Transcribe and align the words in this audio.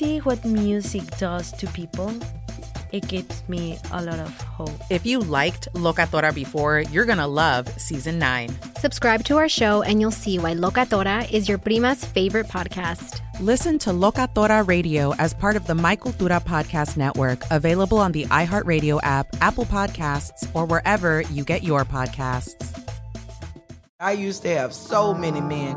what 0.00 0.42
music 0.46 1.02
does 1.18 1.52
to 1.52 1.66
people, 1.68 2.12
it 2.90 3.06
gives 3.06 3.46
me 3.48 3.78
a 3.92 4.02
lot 4.02 4.18
of 4.18 4.34
hope. 4.40 4.70
If 4.88 5.04
you 5.04 5.20
liked 5.20 5.68
Locatora 5.74 6.34
before, 6.34 6.80
you're 6.80 7.04
going 7.04 7.18
to 7.18 7.26
love 7.26 7.68
season 7.78 8.18
9. 8.18 8.48
Subscribe 8.78 9.24
to 9.24 9.36
our 9.36 9.48
show 9.48 9.82
and 9.82 10.00
you'll 10.00 10.10
see 10.10 10.38
why 10.38 10.54
Locatora 10.54 11.30
is 11.30 11.48
your 11.48 11.58
prima's 11.58 12.02
favorite 12.02 12.48
podcast. 12.48 13.20
Listen 13.40 13.78
to 13.80 13.90
Locatora 13.90 14.66
Radio 14.66 15.14
as 15.16 15.34
part 15.34 15.56
of 15.56 15.66
the 15.66 15.74
My 15.74 15.96
Cultura 15.96 16.42
Podcast 16.42 16.96
Network, 16.96 17.42
available 17.50 17.98
on 17.98 18.12
the 18.12 18.24
iHeartRadio 18.26 19.00
app, 19.02 19.28
Apple 19.42 19.66
Podcasts, 19.66 20.48
or 20.54 20.64
wherever 20.64 21.20
you 21.22 21.44
get 21.44 21.62
your 21.62 21.84
podcasts. 21.84 22.56
I 24.00 24.12
used 24.12 24.42
to 24.42 24.48
have 24.56 24.72
so 24.72 25.12
many 25.12 25.42
men 25.42 25.76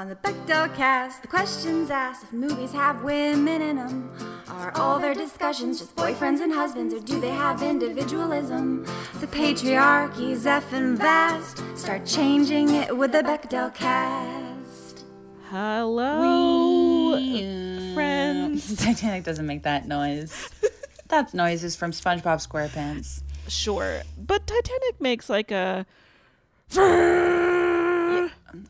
on 0.00 0.08
the 0.08 0.16
Bechdel 0.16 0.74
cast, 0.76 1.20
the 1.20 1.28
questions 1.28 1.90
asked 1.90 2.22
if 2.24 2.32
movies 2.32 2.72
have 2.72 3.04
women 3.04 3.60
in 3.60 3.76
them. 3.76 4.10
Are 4.48 4.72
all 4.74 4.98
their 4.98 5.12
discussions 5.12 5.78
just 5.78 5.94
boyfriends 5.94 6.40
and 6.40 6.50
husbands, 6.50 6.94
or 6.94 7.00
do 7.00 7.20
they 7.20 7.28
have 7.28 7.62
individualism? 7.62 8.86
The 9.20 9.26
patriarchy's 9.26 10.46
effing 10.46 10.96
vast. 10.96 11.62
Start 11.76 12.06
changing 12.06 12.70
it 12.76 12.96
with 12.96 13.12
the 13.12 13.18
Bechdel 13.18 13.74
cast. 13.74 15.04
Hello, 15.50 17.12
friends. 17.92 18.76
Titanic 18.82 19.24
doesn't 19.24 19.46
make 19.46 19.64
that 19.64 19.86
noise. 19.86 20.48
that 21.08 21.34
noise 21.34 21.62
is 21.62 21.76
from 21.76 21.90
SpongeBob 21.90 22.40
SquarePants. 22.48 23.22
Sure, 23.48 24.00
but 24.16 24.46
Titanic 24.46 24.98
makes 24.98 25.28
like 25.28 25.50
a. 25.50 25.84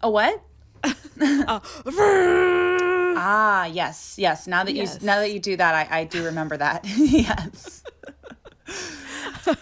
A 0.02 0.10
what? 0.10 0.42
Uh, 0.84 1.60
ah, 3.16 3.66
yes, 3.66 4.14
yes. 4.18 4.46
Now 4.46 4.64
that 4.64 4.72
yes. 4.72 4.98
you 5.00 5.06
now 5.06 5.20
that 5.20 5.32
you 5.32 5.40
do 5.40 5.56
that, 5.56 5.74
I, 5.74 6.00
I 6.00 6.04
do 6.04 6.24
remember 6.24 6.56
that. 6.56 6.84
yes. 6.96 7.82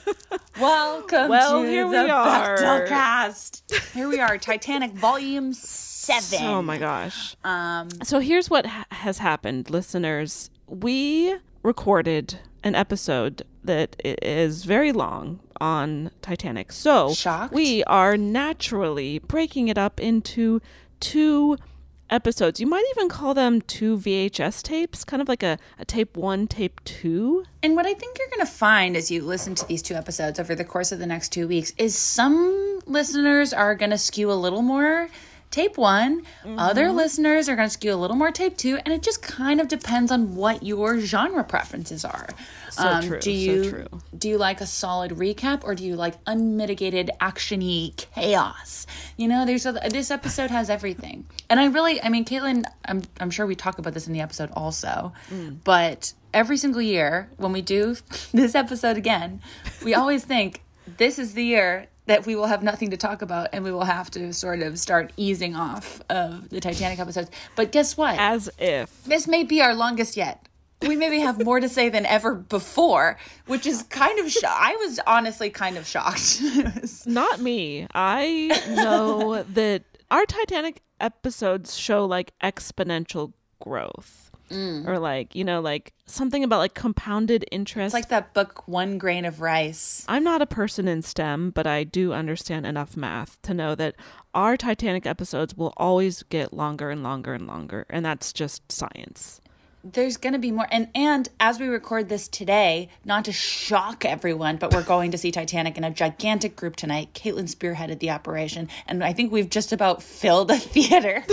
Welcome 0.61 1.29
well, 1.29 1.63
to 1.63 1.69
here 1.69 1.85
the 1.85 1.91
we 1.91 2.11
are. 2.11 2.87
cast. 2.87 3.73
Here 3.95 4.09
we 4.09 4.19
are, 4.21 4.39
Titanic 4.39 4.93
Volume 4.93 5.55
Seven. 5.55 6.47
Oh 6.47 6.63
my 6.63 6.79
gosh. 6.79 7.37
Um. 7.45 7.89
So 8.03 8.19
here's 8.19 8.51
what 8.51 8.67
ha- 8.67 8.87
has 8.91 9.19
happened, 9.19 9.71
listeners. 9.71 10.51
We 10.67 11.37
recorded 11.63 12.41
an 12.65 12.75
episode 12.75 13.43
that 13.65 13.97
is 14.03 14.65
very 14.65 14.93
long 14.93 15.41
on 15.61 16.11
Titanic. 16.23 16.73
So 16.73 17.13
Shocked? 17.15 17.53
we 17.53 17.85
are 17.85 18.17
naturally 18.17 19.19
breaking 19.21 19.69
it 19.69 19.79
up 19.79 20.01
into 20.01 20.61
two 21.01 21.57
episodes. 22.11 22.61
You 22.61 22.67
might 22.67 22.85
even 22.97 23.09
call 23.09 23.35
them 23.35 23.61
two 23.61 23.99
VHS 23.99 24.63
tapes, 24.63 25.05
kind 25.05 25.21
of 25.21 25.29
like 25.29 25.43
a, 25.43 25.59
a 25.79 25.85
tape 25.85 26.17
one, 26.17 26.47
tape 26.47 26.83
two. 26.85 27.45
And 27.63 27.77
what 27.77 27.87
I 27.87 27.95
think 27.95 28.19
you're 28.19 28.29
going 28.29 28.47
to 28.47 28.53
find 28.53 28.97
as 28.97 29.11
you 29.11 29.23
listen 29.23 29.55
to 29.57 29.67
these 29.67 29.83
two 29.83 29.95
episodes 29.95 30.39
over 30.39 30.55
the 30.55 30.65
course 30.65 30.93
of 30.93 30.99
the 30.99 31.07
next 31.07 31.31
two 31.31 31.49
weeks 31.49 31.73
is 31.77 31.97
some 31.97 32.81
listeners 32.87 33.53
are 33.53 33.75
going 33.75 33.91
to 33.91 33.99
skew 33.99 34.31
a 34.31 34.35
little 34.35 34.63
more 34.63 35.09
tape 35.51 35.77
one, 35.77 36.23
mm-hmm. 36.23 36.59
other 36.59 36.91
listeners 36.91 37.49
are 37.49 37.57
going 37.57 37.69
to 37.69 37.73
skew 37.73 37.93
a 37.93 37.97
little 37.97 38.17
more 38.17 38.31
tape 38.31 38.57
two, 38.57 38.79
and 38.85 38.93
it 38.93 39.03
just 39.03 39.23
kind 39.23 39.61
of 39.61 39.69
depends 39.69 40.11
on 40.11 40.37
what 40.37 40.63
your 40.63 40.99
genre 41.01 41.45
preferences 41.45 42.05
are. 42.05 42.29
So 42.71 42.87
um, 42.87 43.07
true. 43.07 43.19
Do 43.21 43.31
you 43.31 43.65
so 43.65 43.71
true. 43.71 43.87
do 44.17 44.29
you 44.29 44.39
like 44.39 44.61
a 44.61 44.67
solid 44.67 45.13
recap 45.13 45.65
or 45.65 45.75
do 45.75 45.85
you 45.85 45.97
like 45.97 46.15
unmitigated 46.27 47.11
actiony 47.21 47.97
chaos? 47.97 48.87
You 49.17 49.29
know, 49.29 49.47
there's 49.47 49.67
a, 49.67 49.73
this 49.91 50.11
episode 50.11 50.51
has 50.51 50.71
everything, 50.71 51.27
and 51.49 51.59
I 51.59 51.67
really, 51.67 52.03
I 52.03 52.09
mean, 52.09 52.25
Caitlin, 52.25 52.65
I'm 52.85 53.03
I'm 53.21 53.31
sure 53.31 53.47
we 53.47 53.55
talk 53.55 53.79
about 53.79 53.95
this 53.95 54.07
in 54.07 54.13
the 54.13 54.21
episode 54.21 54.51
also, 54.55 55.13
mm. 55.31 55.57
but 55.65 56.13
every 56.35 56.57
single 56.57 56.83
year 56.83 57.31
when 57.37 57.53
we 57.53 57.63
do 57.63 57.97
this 58.33 58.55
episode 58.55 58.97
again, 58.97 59.41
we 59.85 59.95
always 59.95 60.25
think 60.25 60.63
this 60.97 61.19
is 61.19 61.35
the 61.35 61.45
year 61.45 61.89
that 62.09 62.27
we 62.27 62.35
will 62.35 62.47
have 62.47 62.63
nothing 62.63 62.91
to 62.91 62.97
talk 62.97 63.23
about 63.23 63.49
and 63.53 63.63
we 63.63 63.71
will 63.71 63.85
have 63.85 64.11
to 64.11 64.33
sort 64.33 64.61
of 64.61 64.79
start 64.79 65.13
easing 65.17 65.55
off 65.55 66.03
of 66.11 66.49
the 66.49 66.61
Titanic 66.61 66.99
episodes. 66.99 67.31
But 67.55 67.71
guess 67.71 67.97
what? 67.97 68.19
As 68.19 68.51
if. 68.59 69.05
This 69.05 69.29
may 69.29 69.45
be 69.45 69.63
our 69.63 69.75
longest 69.75 70.17
yet 70.17 70.49
we 70.83 70.95
maybe 70.95 71.19
have 71.19 71.45
more 71.45 71.59
to 71.59 71.69
say 71.69 71.89
than 71.89 72.07
ever 72.07 72.35
before, 72.35 73.19
which 73.47 73.67
is 73.67 73.83
kind 73.85 74.19
of. 74.21 74.31
Sh- 74.31 74.45
I 74.47 74.77
was 74.77 75.01
honestly 75.07 75.51
kind 75.51 75.77
of 75.77 75.87
shocked. 75.87 76.41
Not 77.07 77.41
me. 77.41 77.87
I 77.95 78.63
know 78.69 79.43
that 79.43 79.83
our 80.11 80.25
Titanic 80.25 80.83
episodes 81.01 81.77
show 81.77 82.05
like 82.05 82.33
exponential 82.41 83.33
growth. 83.61 84.28
Mm. 84.51 84.87
Or 84.87 84.99
like, 84.99 85.35
you 85.35 85.45
know, 85.45 85.61
like 85.61 85.93
something 86.07 86.45
about 86.45 86.59
like 86.59 86.75
compounded 86.75 87.45
interest. 87.51 87.89
It's 87.89 87.95
like 87.95 88.09
that 88.09 88.35
book 88.35 88.67
One 88.67 88.99
Grain 88.99 89.25
of 89.25 89.41
Rice. 89.41 90.05
I'm 90.09 90.25
not 90.25 90.43
a 90.43 90.47
person 90.47 90.89
in 90.89 91.03
STEM, 91.03 91.51
but 91.51 91.67
I 91.67 91.85
do 91.85 92.13
understand 92.13 92.67
enough 92.67 92.97
math 92.97 93.41
to 93.43 93.55
know 93.55 93.75
that 93.75 93.95
our 94.35 94.57
Titanic 94.57 95.07
episodes 95.07 95.57
will 95.57 95.73
always 95.77 96.23
get 96.25 96.53
longer 96.53 96.91
and 96.91 97.03
longer 97.03 97.35
and 97.35 97.47
longer, 97.47 97.87
and 97.91 98.05
that's 98.05 98.33
just 98.33 98.71
science 98.71 99.41
there's 99.85 100.17
going 100.17 100.33
to 100.33 100.39
be 100.39 100.51
more 100.51 100.67
and 100.71 100.89
and 100.95 101.29
as 101.39 101.61
we 101.61 101.67
record 101.67 102.09
this 102.09 102.29
today 102.29 102.89
not 103.05 103.25
to 103.25 103.33
shock 103.33 104.05
everyone 104.05 104.57
but 104.57 104.73
we're 104.73 104.83
going 104.83 105.11
to 105.13 105.19
see 105.19 105.31
titanic 105.31 105.77
in 105.77 105.85
a 105.85 105.91
gigantic 105.91 106.57
group 106.57 106.77
tonight. 106.77 107.13
Caitlin 107.15 107.53
spearheaded 107.53 107.99
the 108.01 108.11
operation 108.11 108.69
and 108.87 109.03
i 109.05 109.13
think 109.13 109.33
we've 109.33 109.51
just 109.51 109.73
about 109.73 110.03
filled 110.03 110.51
a 110.51 110.57
theater 110.59 111.25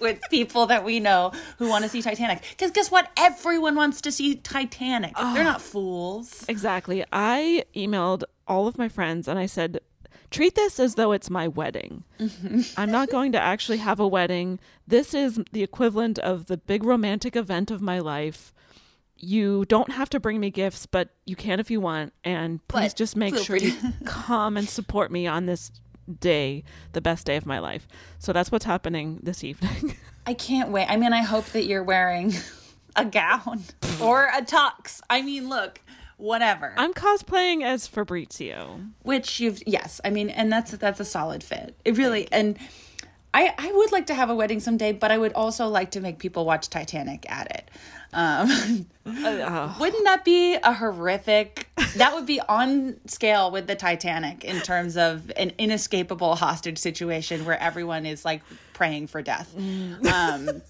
with 0.00 0.20
people 0.30 0.66
that 0.66 0.84
we 0.84 1.00
know 1.00 1.32
who 1.58 1.68
want 1.68 1.84
to 1.84 1.90
see 1.90 2.02
titanic. 2.02 2.42
Because 2.50 2.70
guess 2.70 2.90
what? 2.90 3.10
Everyone 3.16 3.74
wants 3.74 4.00
to 4.02 4.12
see 4.12 4.36
titanic. 4.36 5.12
Oh, 5.16 5.34
they're 5.34 5.42
ah. 5.42 5.52
not 5.52 5.62
fools. 5.62 6.44
Exactly. 6.48 7.04
I 7.12 7.64
emailed 7.74 8.24
all 8.48 8.66
of 8.66 8.76
my 8.76 8.88
friends 8.88 9.28
and 9.28 9.38
i 9.38 9.46
said 9.46 9.78
treat 10.32 10.54
this 10.54 10.80
as 10.80 10.94
though 10.96 11.12
it's 11.12 11.30
my 11.30 11.46
wedding. 11.48 12.04
Mm-hmm. 12.18 12.60
I'm 12.76 12.90
not 12.90 13.10
going 13.10 13.32
to 13.32 13.40
actually 13.40 13.78
have 13.78 14.00
a 14.00 14.08
wedding. 14.08 14.58
This 14.86 15.14
is 15.14 15.40
the 15.52 15.62
equivalent 15.62 16.18
of 16.18 16.46
the 16.46 16.56
big 16.56 16.82
romantic 16.84 17.36
event 17.36 17.70
of 17.70 17.80
my 17.80 17.98
life. 18.00 18.52
you 19.16 19.64
don't 19.66 19.92
have 19.92 20.10
to 20.10 20.18
bring 20.18 20.40
me 20.40 20.50
gifts, 20.50 20.84
but 20.86 21.10
you 21.26 21.36
can 21.36 21.60
if 21.60 21.70
you 21.70 21.80
want. 21.80 22.12
And 22.24 22.66
please 22.66 22.92
But 22.92 22.96
just 22.96 23.14
make 23.16 23.36
sure 23.36 23.58
free 23.58 23.68
you 23.70 23.92
come 24.04 24.56
and 24.56 24.68
support 24.68 25.12
me 25.12 25.28
on 25.28 25.46
this 25.46 25.70
day, 26.20 26.64
the 26.92 27.00
best 27.00 27.24
day 27.26 27.36
of 27.36 27.46
my 27.46 27.60
life. 27.60 27.86
So 28.18 28.32
that's 28.32 28.50
what's 28.50 28.64
happening 28.64 29.20
this 29.22 29.44
evening. 29.44 29.94
I 30.26 30.34
can't 30.34 30.70
wait. 30.70 30.86
I 30.88 30.96
mean, 30.96 31.12
I 31.12 31.22
hope 31.22 31.46
that 31.46 31.66
you're 31.66 31.84
wearing 31.84 32.34
a 32.96 33.04
gown 33.04 33.62
or 34.00 34.24
a 34.26 34.42
tux. 34.42 35.00
I 35.08 35.22
mean, 35.22 35.48
look, 35.48 35.80
whatever. 36.22 36.72
I'm 36.76 36.94
cosplaying 36.94 37.64
as 37.64 37.86
Fabrizio. 37.86 38.80
Which 39.02 39.40
you've 39.40 39.62
yes, 39.66 40.00
I 40.04 40.10
mean, 40.10 40.30
and 40.30 40.50
that's 40.50 40.70
that's 40.72 41.00
a 41.00 41.04
solid 41.04 41.42
fit. 41.42 41.74
It 41.84 41.98
really 41.98 42.28
and 42.32 42.58
I 43.34 43.52
I 43.58 43.72
would 43.72 43.92
like 43.92 44.06
to 44.06 44.14
have 44.14 44.30
a 44.30 44.34
wedding 44.34 44.60
someday, 44.60 44.92
but 44.92 45.10
I 45.10 45.18
would 45.18 45.32
also 45.32 45.66
like 45.66 45.90
to 45.92 46.00
make 46.00 46.18
people 46.18 46.44
watch 46.44 46.70
Titanic 46.70 47.30
at 47.30 47.50
it. 47.50 47.70
Um, 48.14 48.86
wouldn't 49.06 50.04
that 50.04 50.22
be 50.24 50.54
a 50.54 50.72
horrific? 50.72 51.68
That 51.96 52.14
would 52.14 52.26
be 52.26 52.40
on 52.40 52.96
scale 53.06 53.50
with 53.50 53.66
the 53.66 53.74
Titanic 53.74 54.44
in 54.44 54.60
terms 54.60 54.96
of 54.96 55.32
an 55.36 55.52
inescapable 55.58 56.36
hostage 56.36 56.78
situation 56.78 57.44
where 57.44 57.58
everyone 57.58 58.06
is 58.06 58.24
like 58.24 58.42
praying 58.74 59.06
for 59.06 59.22
death. 59.22 59.54
Um, 59.56 60.62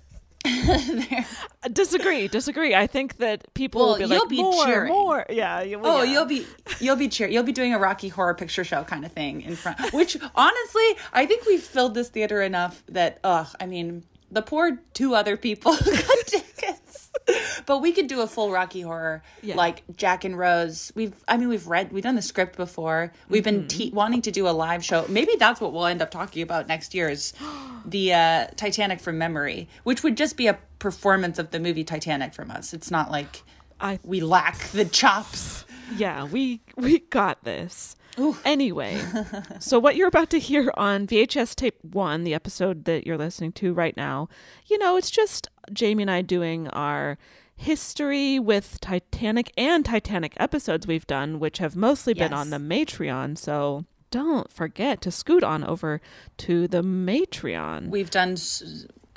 disagree, 1.72 2.28
disagree. 2.28 2.74
I 2.74 2.86
think 2.86 3.16
that 3.18 3.52
people 3.54 3.80
Well, 3.80 3.88
will 3.90 3.96
be 3.98 4.02
you'll 4.14 4.20
like, 4.20 4.28
be 4.28 4.42
more, 4.42 4.64
cheering. 4.64 4.92
more. 4.92 5.26
Yeah. 5.30 5.62
you- 5.62 5.80
Oh, 5.82 6.02
yeah. 6.02 6.12
you'll 6.12 6.24
be 6.26 6.46
you'll 6.80 6.96
be 6.96 7.08
cheer 7.08 7.28
you'll 7.28 7.42
be 7.44 7.52
doing 7.52 7.74
a 7.74 7.78
Rocky 7.78 8.08
Horror 8.08 8.34
Picture 8.34 8.64
Show 8.64 8.84
kind 8.84 9.04
of 9.04 9.12
thing 9.12 9.42
in 9.42 9.56
front. 9.56 9.92
Which 9.92 10.16
honestly, 10.34 10.96
I 11.12 11.26
think 11.26 11.46
we've 11.46 11.62
filled 11.62 11.94
this 11.94 12.08
theater 12.08 12.42
enough 12.42 12.82
that 12.88 13.18
ugh, 13.24 13.48
I 13.60 13.66
mean, 13.66 14.04
the 14.30 14.42
poor 14.42 14.78
two 14.94 15.14
other 15.14 15.36
people 15.36 15.72
got 15.76 16.26
tickets. 16.26 16.80
But 17.66 17.78
we 17.80 17.92
could 17.92 18.08
do 18.08 18.22
a 18.22 18.26
full 18.26 18.50
Rocky 18.50 18.80
Horror 18.80 19.22
Yeah. 19.42 19.54
like 19.56 19.82
Jack 19.96 20.24
and 20.24 20.36
Rose. 20.36 20.90
We've 20.96 21.14
I 21.28 21.36
mean 21.36 21.48
we've 21.48 21.66
read 21.66 21.92
we've 21.92 22.02
done 22.02 22.16
the 22.16 22.22
script 22.22 22.56
before. 22.56 23.12
We've 23.28 23.44
been 23.44 23.60
Mm-hmm. 23.60 23.66
te- 23.68 23.90
wanting 23.90 24.22
to 24.22 24.30
do 24.32 24.48
a 24.48 24.50
live 24.50 24.84
show. 24.84 25.04
Maybe 25.08 25.36
that's 25.38 25.60
what 25.60 25.72
we'll 25.72 25.86
end 25.86 26.02
up 26.02 26.10
talking 26.10 26.42
about 26.42 26.66
next 26.66 26.94
year 26.94 27.08
is 27.08 27.32
the 27.84 28.12
uh, 28.14 28.46
Titanic 28.56 29.00
from 29.00 29.18
memory, 29.18 29.68
which 29.84 30.02
would 30.02 30.16
just 30.16 30.36
be 30.36 30.46
a 30.48 30.58
performance 30.78 31.38
of 31.38 31.50
the 31.50 31.60
movie 31.60 31.84
Titanic 31.84 32.34
from 32.34 32.50
us. 32.50 32.72
It's 32.74 32.90
not 32.90 33.10
like 33.10 33.42
I 33.80 34.00
we 34.02 34.20
lack 34.20 34.58
the 34.70 34.84
chops. 34.84 35.64
Yeah, 35.96 36.24
we 36.24 36.60
we 36.76 37.00
got 37.00 37.44
this. 37.44 37.96
Anyway, 38.44 39.00
so 39.58 39.78
what 39.78 39.96
you're 39.96 40.08
about 40.08 40.30
to 40.30 40.38
hear 40.38 40.70
on 40.76 41.06
VHS 41.06 41.54
tape 41.54 41.78
1, 41.82 42.24
the 42.24 42.34
episode 42.34 42.84
that 42.84 43.06
you're 43.06 43.16
listening 43.16 43.52
to 43.52 43.72
right 43.72 43.96
now, 43.96 44.28
you 44.66 44.76
know, 44.76 44.96
it's 44.96 45.10
just 45.10 45.48
Jamie 45.72 46.02
and 46.02 46.10
I 46.10 46.20
doing 46.20 46.68
our 46.68 47.16
history 47.56 48.38
with 48.38 48.80
Titanic 48.80 49.52
and 49.56 49.84
Titanic 49.84 50.34
episodes 50.36 50.86
we've 50.86 51.06
done, 51.06 51.38
which 51.38 51.58
have 51.58 51.74
mostly 51.74 52.12
been 52.12 52.32
on 52.34 52.50
the 52.50 52.58
Matreon. 52.58 53.38
So 53.38 53.86
don't 54.10 54.50
forget 54.52 55.00
to 55.02 55.10
scoot 55.10 55.42
on 55.42 55.64
over 55.64 56.00
to 56.38 56.68
the 56.68 56.82
Matreon. 56.82 57.88
We've 57.88 58.10
done 58.10 58.36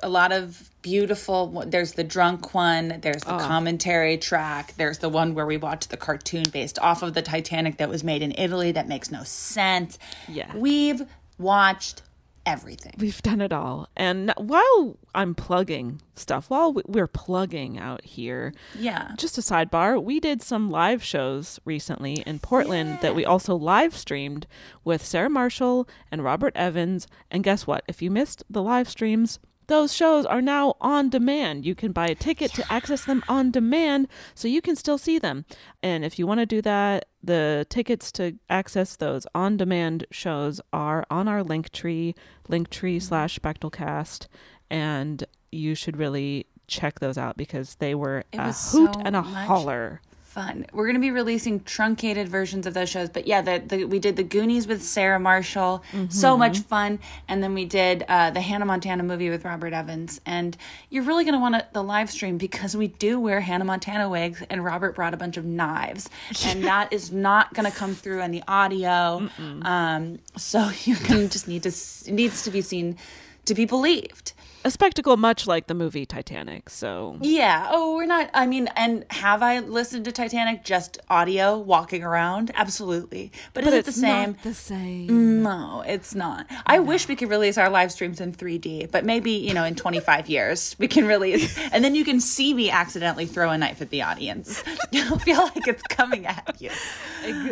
a 0.03 0.09
lot 0.09 0.31
of 0.31 0.69
beautiful. 0.81 1.63
There's 1.67 1.93
the 1.93 2.03
drunk 2.03 2.53
one. 2.53 2.99
There's 3.01 3.23
the 3.23 3.35
oh. 3.35 3.39
commentary 3.39 4.17
track. 4.17 4.73
There's 4.77 4.99
the 4.99 5.09
one 5.09 5.33
where 5.33 5.45
we 5.45 5.57
watch 5.57 5.87
the 5.87 5.97
cartoon 5.97 6.43
based 6.51 6.79
off 6.79 7.01
of 7.01 7.13
the 7.13 7.21
Titanic 7.21 7.77
that 7.77 7.89
was 7.89 8.03
made 8.03 8.21
in 8.21 8.33
Italy 8.37 8.71
that 8.73 8.87
makes 8.87 9.11
no 9.11 9.23
sense. 9.23 9.97
Yeah. 10.27 10.55
We've 10.55 11.03
watched 11.37 12.01
everything. 12.45 12.93
We've 12.99 13.21
done 13.23 13.41
it 13.41 13.51
all. 13.51 13.89
And 13.95 14.31
while 14.37 14.97
I'm 15.15 15.33
plugging 15.33 16.01
stuff, 16.15 16.49
while 16.49 16.73
we- 16.73 16.83
we're 16.85 17.07
plugging 17.07 17.79
out 17.79 18.03
here, 18.05 18.53
Yeah. 18.77 19.13
just 19.17 19.37
a 19.37 19.41
sidebar, 19.41 20.01
we 20.01 20.19
did 20.19 20.43
some 20.43 20.69
live 20.69 21.03
shows 21.03 21.59
recently 21.65 22.21
in 22.25 22.37
Portland 22.39 22.99
that 23.01 23.15
we 23.15 23.25
also 23.25 23.55
live 23.55 23.97
streamed 23.97 24.45
with 24.83 25.03
Sarah 25.03 25.29
Marshall 25.29 25.87
and 26.11 26.23
Robert 26.23 26.55
Evans. 26.55 27.07
And 27.31 27.43
guess 27.43 27.65
what? 27.65 27.83
If 27.87 28.03
you 28.03 28.11
missed 28.11 28.43
the 28.47 28.61
live 28.61 28.89
streams, 28.89 29.39
those 29.67 29.93
shows 29.93 30.25
are 30.25 30.41
now 30.41 30.75
on 30.81 31.09
demand. 31.09 31.65
You 31.65 31.75
can 31.75 31.91
buy 31.91 32.07
a 32.07 32.15
ticket 32.15 32.53
to 32.53 32.71
access 32.71 33.05
them 33.05 33.23
on 33.27 33.51
demand 33.51 34.07
so 34.33 34.47
you 34.47 34.61
can 34.61 34.75
still 34.75 34.97
see 34.97 35.19
them. 35.19 35.45
And 35.81 36.05
if 36.05 36.19
you 36.19 36.27
want 36.27 36.39
to 36.39 36.45
do 36.45 36.61
that, 36.61 37.05
the 37.23 37.65
tickets 37.69 38.11
to 38.13 38.37
access 38.49 38.95
those 38.95 39.25
on 39.33 39.57
demand 39.57 40.05
shows 40.11 40.61
are 40.71 41.05
on 41.09 41.27
our 41.27 41.43
link 41.43 41.71
tree, 41.71 42.15
linktree 42.49 42.97
mm-hmm. 42.97 42.99
slash 42.99 43.39
bechdelcast. 43.39 44.27
And 44.69 45.23
you 45.51 45.75
should 45.75 45.97
really 45.97 46.47
check 46.67 46.99
those 46.99 47.17
out 47.17 47.37
because 47.37 47.75
they 47.75 47.95
were 47.95 48.23
It 48.31 48.37
a 48.39 48.45
hoot 48.45 48.95
so 48.95 49.01
and 49.03 49.15
a 49.15 49.21
much 49.21 49.47
holler. 49.47 50.01
Fun. 50.35 50.65
We're 50.73 50.83
going 50.83 50.95
to 50.95 50.99
be 50.99 51.11
releasing 51.11 51.61
truncated 51.63 52.27
versions 52.27 52.67
of 52.67 52.73
those 52.73 52.89
shows, 52.89 53.07
but 53.07 53.25
yeah, 53.25 53.41
the, 53.41 53.63
the 53.65 53.85
we 53.85 53.99
did 53.99 54.17
the 54.17 54.23
Goonies 54.23 54.67
with 54.67 54.83
Sarah 54.83 55.17
Marshall, 55.17 55.81
so 56.09 56.35
much 56.35 56.59
fun, 56.59 56.99
and 57.29 57.41
then 57.41 57.53
we 57.53 57.63
did 57.63 58.03
uh, 58.09 58.31
the 58.31 58.41
Hannah 58.41 58.65
Montana 58.65 59.01
movie 59.03 59.29
with 59.29 59.45
Robert 59.45 59.71
Evans, 59.71 60.19
and 60.25 60.57
you're 60.89 61.03
really 61.03 61.23
going 61.23 61.35
to 61.35 61.39
want 61.39 61.55
the 61.71 61.81
live 61.81 62.11
stream 62.11 62.37
because 62.37 62.75
we 62.75 62.87
do 62.89 63.17
wear 63.17 63.39
Hannah 63.39 63.63
Montana 63.63 64.09
wigs, 64.09 64.43
and 64.49 64.61
Robert 64.61 64.93
brought 64.93 65.13
a 65.13 65.17
bunch 65.17 65.37
of 65.37 65.45
knives, 65.45 66.09
and 66.45 66.65
that 66.65 66.91
is 66.91 67.13
not 67.13 67.53
going 67.53 67.71
to 67.71 67.77
come 67.77 67.95
through 67.95 68.21
in 68.21 68.31
the 68.31 68.43
audio, 68.45 69.29
um, 69.61 70.19
so 70.35 70.69
you're 70.83 70.99
going 71.07 71.21
to 71.21 71.29
just 71.29 71.47
need 71.47 71.63
to 71.63 71.71
needs 72.11 72.43
to 72.43 72.51
be 72.51 72.61
seen 72.61 72.97
to 73.45 73.55
be 73.55 73.63
believed. 73.63 74.33
A 74.65 74.71
spectacle 74.71 75.15
much 75.15 75.45
like 75.45 75.67
the 75.67 75.75
movie 75.75 76.07
Titanic. 76.07 76.71
So 76.71 77.19
Yeah. 77.21 77.67
Oh, 77.69 77.97
we're 77.97 78.07
not. 78.07 78.31
I 78.33 78.47
mean, 78.47 78.67
and 78.75 79.05
have 79.11 79.43
I 79.43 79.59
listened 79.59 80.05
to 80.05 80.11
Titanic 80.11 80.63
just 80.63 80.97
audio 81.07 81.59
walking 81.59 82.03
around? 82.03 82.49
Absolutely. 82.55 83.31
But, 83.53 83.63
but 83.63 83.73
is 83.73 83.79
it 83.81 83.85
the 83.85 83.91
same? 83.91 84.31
not 84.31 84.41
the 84.41 84.55
same. 84.55 85.43
No, 85.43 85.83
it's 85.85 86.15
not. 86.15 86.47
I 86.65 86.79
wish 86.79 87.07
we 87.07 87.15
could 87.15 87.29
release 87.29 87.59
our 87.59 87.69
live 87.69 87.91
streams 87.91 88.19
in 88.19 88.33
3D, 88.33 88.89
but 88.89 89.05
maybe, 89.05 89.33
you 89.33 89.53
know, 89.53 89.63
in 89.63 89.75
25 89.75 90.29
years 90.29 90.75
we 90.79 90.87
can 90.87 91.05
release, 91.05 91.55
and 91.71 91.83
then 91.83 91.93
you 91.93 92.03
can 92.03 92.19
see 92.19 92.51
me 92.51 92.71
accidentally 92.71 93.27
throw 93.27 93.51
a 93.51 93.57
knife 93.59 93.83
at 93.83 93.91
the 93.91 94.01
audience. 94.01 94.63
You'll 94.91 95.19
feel 95.19 95.43
like 95.43 95.67
it's 95.67 95.83
coming 95.83 96.25
at 96.25 96.55
you. 96.59 96.71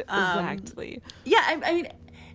Um, 0.07 0.47
exactly. 0.47 0.99
Yeah, 1.25 1.43
I, 1.45 1.61
I 1.63 1.73
mean, 1.75 1.87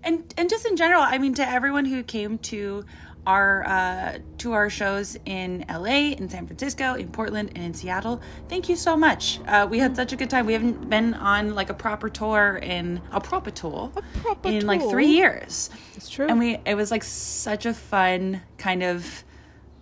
and 0.05 0.35
and 0.37 0.49
just 0.49 0.67
in 0.67 0.77
general, 0.77 1.03
I 1.03 1.19
mean, 1.19 1.35
to 1.35 1.49
everyone 1.49 1.85
who 1.85 2.03
came 2.05 2.39
to 2.39 2.85
our 3.29 3.63
uh, 3.69 4.19
to 4.39 4.53
our 4.53 4.71
shows 4.71 5.17
in 5.27 5.65
LA, 5.69 6.15
in 6.17 6.29
San 6.31 6.47
Francisco, 6.47 6.95
in 6.95 7.09
Portland, 7.09 7.51
and 7.55 7.63
in 7.63 7.75
Seattle, 7.75 8.21
thank 8.49 8.69
you 8.71 8.75
so 8.75 8.97
much. 8.97 9.39
Uh, 9.47 9.67
we 9.71 9.79
had 9.79 9.95
such 9.95 10.15
a 10.15 10.17
good 10.17 10.31
time. 10.31 10.47
We 10.47 10.55
haven't 10.55 10.89
been 10.89 11.13
on 11.13 11.55
like 11.55 11.69
a 11.69 11.75
proper 11.75 12.09
tour 12.09 12.59
in 12.63 13.01
a 13.13 13.21
proper 13.21 13.51
tour 13.51 13.93
proper 14.23 14.49
in 14.49 14.67
like 14.67 14.81
three 14.81 15.09
years. 15.09 15.69
It's 15.95 16.09
true. 16.09 16.27
And 16.27 16.39
we 16.39 16.57
it 16.65 16.75
was 16.75 16.91
like 16.91 17.05
such 17.05 17.67
a 17.67 17.75
fun 17.75 18.41
kind 18.57 18.83
of 18.83 19.25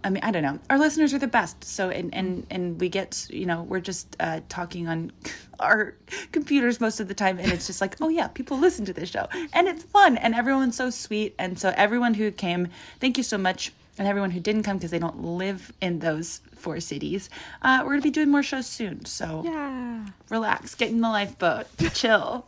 I 0.06 0.08
mean, 0.08 0.22
I 0.22 0.30
don't 0.30 0.44
know. 0.44 0.60
Our 0.70 0.78
listeners 0.78 1.12
are 1.14 1.18
the 1.18 1.26
best. 1.26 1.64
So, 1.64 1.90
and 1.90 2.14
and 2.14 2.46
and 2.48 2.80
we 2.80 2.88
get, 2.88 3.26
you 3.28 3.44
know, 3.44 3.64
we're 3.64 3.80
just 3.80 4.14
uh, 4.20 4.38
talking 4.48 4.86
on 4.86 5.10
our 5.58 5.96
computers 6.30 6.80
most 6.80 7.00
of 7.00 7.08
the 7.08 7.14
time, 7.14 7.40
and 7.40 7.50
it's 7.50 7.66
just 7.66 7.80
like, 7.80 7.96
oh 8.00 8.08
yeah, 8.08 8.28
people 8.28 8.56
listen 8.56 8.84
to 8.84 8.92
this 8.92 9.10
show, 9.10 9.26
and 9.52 9.66
it's 9.66 9.82
fun, 9.82 10.16
and 10.16 10.32
everyone's 10.32 10.76
so 10.76 10.90
sweet, 10.90 11.34
and 11.40 11.58
so 11.58 11.74
everyone 11.76 12.14
who 12.14 12.30
came, 12.30 12.68
thank 13.00 13.16
you 13.18 13.24
so 13.24 13.36
much, 13.36 13.72
and 13.98 14.06
everyone 14.06 14.30
who 14.30 14.38
didn't 14.38 14.62
come 14.62 14.76
because 14.76 14.92
they 14.92 15.00
don't 15.00 15.24
live 15.24 15.72
in 15.80 15.98
those 15.98 16.40
four 16.54 16.78
cities. 16.78 17.28
Uh, 17.62 17.82
we're 17.82 17.90
gonna 17.94 18.02
be 18.02 18.10
doing 18.10 18.30
more 18.30 18.44
shows 18.44 18.66
soon, 18.66 19.04
so 19.06 19.42
yeah. 19.44 20.06
relax, 20.30 20.76
get 20.76 20.90
in 20.90 21.00
the 21.00 21.08
lifeboat, 21.08 21.66
chill. 21.94 22.46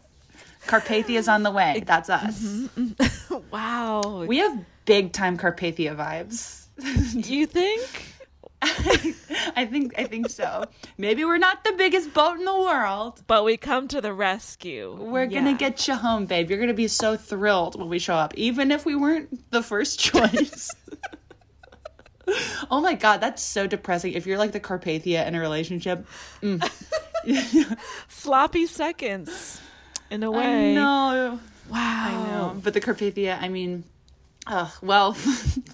Carpathia's 0.69 1.27
on 1.27 1.43
the 1.43 1.50
way. 1.50 1.83
That's 1.87 2.09
us. 2.09 2.69
Wow. 3.50 4.25
We 4.27 4.38
have 4.38 4.59
big 4.85 5.12
time 5.12 5.38
Carpathia 5.38 5.97
vibes. 5.97 6.58
you 7.12 7.47
think? 7.47 8.04
I 8.62 9.66
think 9.70 9.94
I 9.97 10.04
think 10.04 10.28
so. 10.30 10.64
Maybe 10.97 11.25
we're 11.25 11.38
not 11.38 11.62
the 11.62 11.73
biggest 11.73 12.12
boat 12.12 12.38
in 12.38 12.44
the 12.44 12.58
world. 12.58 13.23
But 13.26 13.44
we 13.44 13.56
come 13.56 13.87
to 13.88 14.00
the 14.00 14.12
rescue. 14.12 14.97
We're 14.99 15.26
gonna 15.26 15.54
get 15.54 15.87
you 15.87 15.94
home, 15.94 16.26
babe. 16.26 16.50
You're 16.50 16.58
gonna 16.58 16.75
be 16.75 16.88
so 16.88 17.16
thrilled 17.16 17.78
when 17.78 17.88
we 17.88 17.99
show 18.00 18.14
up, 18.14 18.35
even 18.37 18.73
if 18.73 18.85
we 18.85 18.97
weren't 18.97 19.50
the 19.52 19.62
first 19.62 20.00
choice. 20.00 20.70
oh 22.70 22.80
my 22.80 22.94
god, 22.94 23.18
that's 23.20 23.42
so 23.42 23.66
depressing. 23.66 24.14
If 24.14 24.26
you're 24.26 24.38
like 24.38 24.52
the 24.52 24.61
Carpathia 24.61 25.25
in 25.26 25.37
a 25.37 25.40
relationship, 25.40 26.04
mm. 26.42 27.78
sloppy 28.08 28.66
seconds. 28.66 29.61
In 30.11 30.23
a 30.23 30.30
way. 30.30 30.75
No, 30.75 31.38
Wow. 31.70 31.78
I 31.78 32.12
know. 32.30 32.61
But 32.62 32.75
the 32.75 32.80
Carpathia, 32.80 33.40
I 33.40 33.49
mean, 33.49 33.85
oh 34.49 34.76
well. 34.83 35.17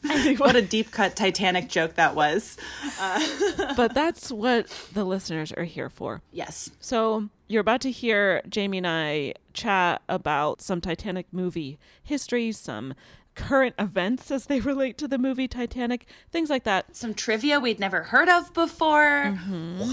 what 0.37 0.57
a 0.57 0.63
deep 0.63 0.91
cut 0.91 1.17
Titanic 1.17 1.69
joke 1.69 1.95
that 1.95 2.15
was. 2.15 2.57
Uh, 3.01 3.75
but 3.77 3.95
that's 3.95 4.31
what 4.31 4.67
the 4.93 5.05
listeners 5.05 5.53
are 5.53 5.65
here 5.65 5.89
for. 5.89 6.23
Yes. 6.31 6.71
So 6.81 7.29
you're 7.49 7.61
about 7.61 7.81
to 7.83 7.91
hear 7.91 8.43
Jamie 8.49 8.79
and 8.79 8.87
I 8.87 9.35
chat 9.55 10.03
about 10.09 10.61
some 10.61 10.81
Titanic 10.81 11.27
movie 11.33 11.79
history, 12.03 12.53
some 12.53 12.95
current 13.35 13.75
events 13.79 14.31
as 14.31 14.47
they 14.47 14.61
relate 14.61 14.99
to 14.99 15.09
the 15.09 15.19
movie 15.19 15.49
Titanic, 15.49 16.07
things 16.31 16.51
like 16.51 16.65
that. 16.65 16.95
Some 16.95 17.15
trivia 17.15 17.59
we'd 17.59 17.81
never 17.81 18.03
heard 18.03 18.29
of 18.29 18.53
before. 18.53 19.35
Mm-hmm. 19.35 19.93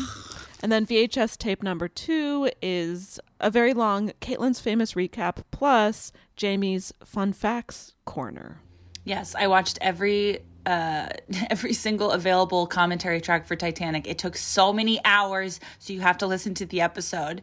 And 0.63 0.71
then 0.71 0.85
VHS 0.85 1.37
tape 1.37 1.63
number 1.63 1.87
two 1.87 2.51
is 2.61 3.19
a 3.39 3.49
very 3.49 3.73
long 3.73 4.11
Caitlin's 4.21 4.59
famous 4.59 4.93
recap 4.93 5.43
plus 5.49 6.11
Jamie's 6.35 6.93
fun 7.03 7.33
facts 7.33 7.93
corner. 8.05 8.59
Yes, 9.03 9.35
I 9.35 9.47
watched 9.47 9.77
every 9.81 10.39
uh 10.63 11.07
every 11.49 11.73
single 11.73 12.11
available 12.11 12.67
commentary 12.67 13.19
track 13.19 13.47
for 13.47 13.55
Titanic. 13.55 14.07
It 14.07 14.19
took 14.19 14.37
so 14.37 14.71
many 14.71 14.99
hours, 15.03 15.59
so 15.79 15.91
you 15.93 16.01
have 16.01 16.19
to 16.19 16.27
listen 16.27 16.53
to 16.55 16.65
the 16.67 16.81
episode 16.81 17.41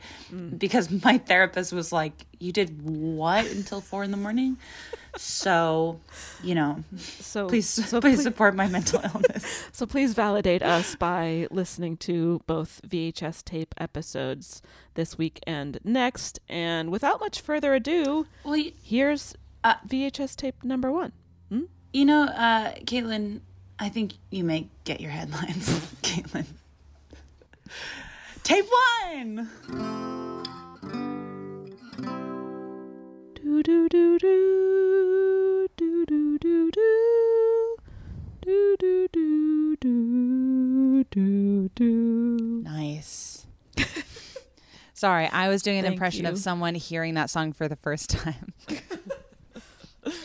because 0.56 0.88
my 1.04 1.18
therapist 1.18 1.72
was 1.72 1.90
like, 1.92 2.12
"You 2.38 2.52
did 2.52 2.80
what 2.82 3.44
until 3.46 3.80
4 3.80 4.04
in 4.04 4.10
the 4.12 4.16
morning?" 4.16 4.56
so, 5.16 5.98
you 6.44 6.54
know, 6.54 6.84
So 6.96 7.48
please 7.48 7.68
so 7.68 8.00
please 8.04 8.22
support 8.22 8.54
my 8.54 8.68
mental 8.68 9.00
illness. 9.02 9.64
So 9.72 9.84
please 9.84 10.14
validate 10.14 10.62
us 10.62 10.94
by 10.94 11.48
listening 11.50 11.96
to 11.98 12.40
both 12.46 12.80
VHS 12.86 13.42
tape 13.44 13.74
episodes 13.78 14.62
this 14.94 15.18
week 15.18 15.40
and 15.44 15.80
next. 15.82 16.38
And 16.48 16.90
without 16.92 17.18
much 17.18 17.40
further 17.40 17.74
ado, 17.74 18.26
Well, 18.44 18.56
you, 18.56 18.72
here's 18.80 19.34
Uh, 19.64 19.74
VHS 19.88 20.36
tape 20.36 20.62
number 20.62 20.92
one. 20.92 21.10
You 21.92 22.04
know, 22.04 22.22
uh 22.24 22.74
Caitlin, 22.84 23.40
I 23.78 23.88
think 23.88 24.14
you 24.30 24.44
may 24.44 24.68
get 24.84 25.00
your 25.00 25.10
headlines, 25.10 25.68
Caitlin. 26.02 26.46
Tape 28.42 28.64
1. 29.24 29.48
Do 33.34 33.62
do 33.62 33.88
do 33.88 34.18
do 34.18 35.68
do 35.76 36.06
do 36.06 36.38
do 36.38 36.38
do 36.38 36.70
do 36.70 36.70
do 38.42 39.76
do 39.76 39.76
do 39.76 41.04
do 41.10 41.68
do. 41.74 42.60
Nice. 42.64 43.46
Sorry, 44.94 45.26
I 45.28 45.48
was 45.48 45.62
doing 45.62 45.78
an 45.78 45.84
Thank 45.84 45.94
impression 45.94 46.24
you. 46.24 46.30
of 46.32 46.38
someone 46.38 46.74
hearing 46.74 47.14
that 47.14 47.30
song 47.30 47.52
for 47.52 47.68
the 47.68 47.76
first 47.76 48.10
time. 48.10 48.52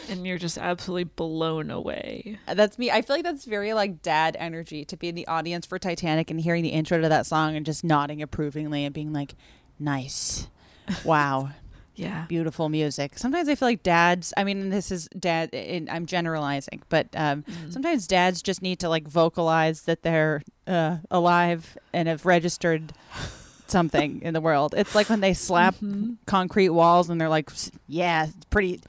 And 0.10 0.26
you're 0.26 0.38
just 0.38 0.58
absolutely 0.58 1.04
blown 1.06 1.70
away. 1.72 2.38
That's 2.48 2.78
me. 2.78 2.92
I 2.92 3.02
feel 3.02 3.16
like 3.16 3.24
that's 3.24 3.46
very 3.46 3.74
like 3.74 4.02
dad 4.02 4.36
energy 4.40 4.86
to 4.86 4.98
be 4.98 5.10
in 5.10 5.16
the 5.16 5.28
audience 5.28 5.66
for 5.66 5.80
Titanic 5.80 6.30
and 6.32 6.40
hearing 6.40 6.64
the 6.64 6.70
intro 6.70 7.00
to 7.02 7.10
that 7.10 7.26
song 7.26 7.56
and 7.56 7.66
just 7.66 7.84
nodding 7.84 8.22
approvingly 8.22 8.86
and 8.86 8.94
being 8.94 9.14
like, 9.14 9.36
"Nice, 9.80 10.48
wow, 11.04 11.50
Yeah. 11.96 12.26
beautiful 12.28 12.70
music." 12.70 13.18
Sometimes 13.18 13.48
I 13.50 13.56
feel 13.56 13.68
like 13.68 13.84
dads. 13.84 14.34
I 14.38 14.44
mean, 14.44 14.70
this 14.70 14.92
is 14.92 15.08
dad. 15.20 15.54
And 15.54 15.90
I'm 15.90 16.06
generalizing, 16.06 16.82
but 16.90 17.08
um, 17.16 17.44
sometimes 17.70 18.08
dads 18.08 18.42
just 18.42 18.62
need 18.62 18.80
to 18.80 18.90
like 18.90 19.08
vocalize 19.08 19.82
that 19.84 20.02
they're 20.04 20.42
uh, 20.68 20.98
alive 21.12 21.78
and 21.94 22.08
have 22.08 22.26
registered 22.26 22.94
something 23.68 24.22
in 24.22 24.34
the 24.34 24.42
world. 24.42 24.74
It's 24.78 24.94
like 24.96 25.10
when 25.10 25.20
they 25.22 25.34
slap 25.34 25.76
concrete 26.26 26.70
walls 26.70 27.10
and 27.10 27.20
they're 27.20 27.30
like, 27.30 27.50
"Yeah, 27.88 28.26
it's 28.26 28.46
pretty. 28.50 28.82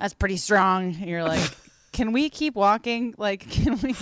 That's 0.00 0.14
pretty 0.14 0.36
strong." 0.38 0.94
And 0.96 1.06
you're 1.06 1.22
like, 1.24 1.50
"Can 1.92 2.12
we 2.12 2.28
keep 2.30 2.54
walking? 2.54 3.14
Like, 3.18 3.48
can 3.50 3.78
we 3.80 3.94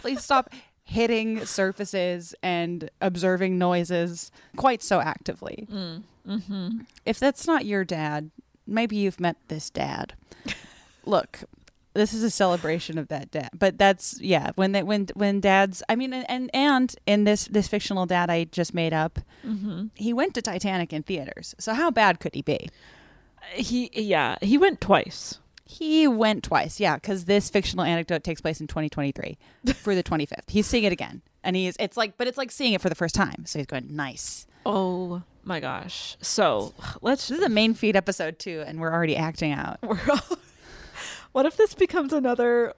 please 0.00 0.22
stop 0.22 0.50
hitting 0.84 1.44
surfaces 1.46 2.34
and 2.42 2.90
observing 3.00 3.58
noises 3.58 4.30
quite 4.56 4.82
so 4.82 5.00
actively?" 5.00 5.66
Mm-hmm. 5.72 6.80
If 7.04 7.18
that's 7.18 7.46
not 7.46 7.64
your 7.66 7.84
dad, 7.84 8.30
maybe 8.66 8.96
you've 8.96 9.20
met 9.20 9.36
this 9.48 9.70
dad. 9.70 10.14
Look, 11.04 11.44
this 11.94 12.12
is 12.12 12.22
a 12.24 12.30
celebration 12.30 12.98
of 12.98 13.06
that 13.08 13.30
dad. 13.30 13.50
But 13.56 13.78
that's 13.78 14.20
yeah, 14.20 14.50
when 14.56 14.72
they 14.72 14.82
when 14.82 15.06
when 15.14 15.40
dads, 15.40 15.82
I 15.88 15.94
mean 15.96 16.12
and 16.12 16.26
and, 16.28 16.50
and 16.52 16.94
in 17.06 17.24
this 17.24 17.46
this 17.46 17.68
fictional 17.68 18.06
dad 18.06 18.28
I 18.28 18.44
just 18.44 18.74
made 18.74 18.92
up, 18.92 19.20
Mm-hmm. 19.46 19.86
he 19.94 20.12
went 20.12 20.34
to 20.34 20.42
Titanic 20.42 20.92
in 20.92 21.04
theaters. 21.04 21.54
So 21.58 21.74
how 21.74 21.92
bad 21.92 22.18
could 22.18 22.34
he 22.34 22.42
be? 22.42 22.68
He 23.54 23.90
yeah, 23.94 24.36
he 24.42 24.58
went 24.58 24.80
twice. 24.80 25.38
He 25.66 26.06
went 26.06 26.44
twice, 26.44 26.80
yeah, 26.80 26.94
because 26.94 27.24
this 27.24 27.50
fictional 27.50 27.84
anecdote 27.84 28.22
takes 28.24 28.40
place 28.40 28.60
in 28.60 28.66
2023 28.66 29.36
for 29.74 29.94
the 29.94 30.02
25th. 30.02 30.48
He's 30.48 30.66
seeing 30.66 30.84
it 30.84 30.92
again, 30.92 31.22
and 31.42 31.56
he's 31.56 31.76
it's 31.78 31.96
like, 31.96 32.16
but 32.16 32.26
it's 32.26 32.38
like 32.38 32.50
seeing 32.50 32.72
it 32.72 32.80
for 32.80 32.88
the 32.88 32.94
first 32.94 33.14
time. 33.14 33.44
So 33.46 33.58
he's 33.58 33.66
going 33.66 33.94
nice. 33.94 34.46
Oh 34.64 35.22
my 35.44 35.60
gosh. 35.60 36.16
So 36.20 36.74
let's 37.02 37.28
This 37.28 37.38
is 37.38 37.44
a 37.44 37.48
main 37.48 37.74
feed 37.74 37.96
episode 37.96 38.38
too, 38.38 38.64
and 38.66 38.80
we're 38.80 38.92
already 38.92 39.16
acting 39.16 39.52
out. 39.52 39.78
what 41.32 41.46
if 41.46 41.56
this 41.56 41.74
becomes 41.74 42.12
another 42.12 42.72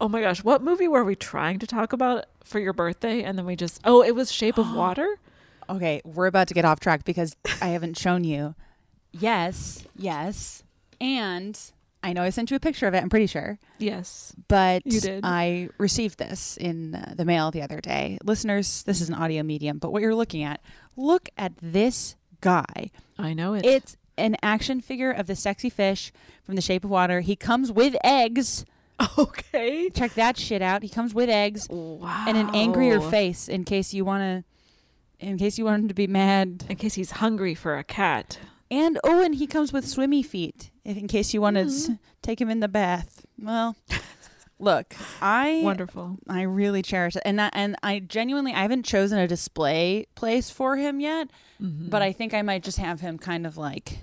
oh 0.00 0.08
my 0.08 0.20
gosh 0.20 0.44
what 0.44 0.62
movie 0.62 0.86
were 0.86 1.02
we 1.02 1.16
trying 1.16 1.58
to 1.58 1.66
talk 1.66 1.92
about 1.92 2.24
for 2.44 2.60
your 2.60 2.72
birthday 2.72 3.24
and 3.24 3.36
then 3.36 3.44
we 3.44 3.56
just 3.56 3.80
oh 3.84 4.00
it 4.00 4.14
was 4.14 4.30
shape 4.30 4.56
of 4.56 4.72
water 4.76 5.18
Okay, 5.70 6.00
we're 6.04 6.26
about 6.26 6.48
to 6.48 6.54
get 6.54 6.64
off 6.64 6.80
track 6.80 7.04
because 7.04 7.36
I 7.60 7.68
haven't 7.68 7.98
shown 7.98 8.24
you. 8.24 8.54
Yes, 9.12 9.84
yes, 9.94 10.62
and 11.00 11.58
I 12.02 12.12
know 12.12 12.22
I 12.22 12.30
sent 12.30 12.50
you 12.50 12.56
a 12.56 12.60
picture 12.60 12.86
of 12.86 12.94
it. 12.94 13.02
I'm 13.02 13.08
pretty 13.10 13.26
sure. 13.26 13.58
yes 13.78 14.34
but 14.46 14.82
You 14.86 15.00
did. 15.00 15.20
I 15.24 15.68
received 15.78 16.18
this 16.18 16.56
in 16.56 16.94
uh, 16.94 17.14
the 17.16 17.24
mail 17.24 17.50
the 17.50 17.62
other 17.62 17.80
day. 17.80 18.18
Listeners, 18.24 18.82
this 18.84 19.00
is 19.00 19.08
an 19.08 19.14
audio 19.14 19.42
medium, 19.42 19.78
but 19.78 19.92
what 19.92 20.02
you're 20.02 20.14
looking 20.14 20.42
at, 20.42 20.60
look 20.96 21.28
at 21.36 21.52
this 21.60 22.16
guy. 22.40 22.90
i 23.18 23.32
know 23.34 23.54
it 23.54 23.64
It's 23.66 23.96
an 24.16 24.36
action 24.42 24.80
figure 24.80 25.10
of 25.10 25.26
the 25.26 25.36
sexy 25.36 25.70
fish 25.70 26.12
from 26.44 26.54
The 26.56 26.60
Shape 26.62 26.84
of 26.84 26.90
Water. 26.90 27.20
He 27.20 27.36
comes 27.36 27.70
with 27.72 27.96
eggs. 28.04 28.64
okay 29.18 29.88
Check 29.90 30.14
that 30.14 30.36
shit 30.36 30.60
out. 30.62 30.82
He 30.82 30.88
comes 30.88 31.14
with 31.14 31.28
eggs 31.28 31.68
wow 31.70 32.24
and 32.26 32.36
an 32.36 32.50
angrier 32.54 33.00
face 33.00 33.48
in 33.48 33.64
case 33.64 33.94
you 33.94 34.04
want 34.04 34.22
to 34.22 35.24
in 35.26 35.36
case 35.36 35.58
you 35.58 35.64
want 35.64 35.82
him 35.82 35.88
to 35.88 35.94
be 35.94 36.06
mad. 36.06 36.64
in 36.68 36.76
case 36.76 36.94
he's 36.94 37.12
hungry 37.12 37.54
for 37.54 37.76
a 37.76 37.84
cat 37.84 38.38
And 38.70 38.98
oh, 39.04 39.22
and 39.22 39.34
he 39.34 39.46
comes 39.46 39.72
with 39.72 39.86
swimmy 39.88 40.22
feet 40.22 40.70
in 40.84 41.08
case 41.08 41.32
you 41.34 41.40
want 41.40 41.56
to 41.56 41.62
Mm-hmm. 41.64 41.92
s- 41.92 41.98
take 42.22 42.40
him 42.40 42.50
in 42.50 42.60
the 42.60 42.68
bath. 42.68 43.24
Well, 43.40 43.76
look, 44.58 44.94
I 45.22 45.60
wonderful 45.64 46.18
I 46.28 46.42
really 46.42 46.82
cherish 46.82 47.16
it, 47.16 47.22
and 47.24 47.38
that, 47.38 47.52
and 47.56 47.76
I 47.82 48.00
genuinely 48.00 48.52
I 48.52 48.62
haven't 48.62 48.84
chosen 48.84 49.18
a 49.18 49.26
display 49.28 50.06
place 50.14 50.50
for 50.50 50.76
him 50.76 51.00
yet, 51.00 51.28
Mm-hmm. 51.62 51.88
but 51.88 52.02
I 52.02 52.12
think 52.12 52.34
I 52.34 52.42
might 52.42 52.62
just 52.62 52.78
have 52.78 53.00
him 53.00 53.18
kind 53.18 53.46
of 53.46 53.56
like 53.56 53.98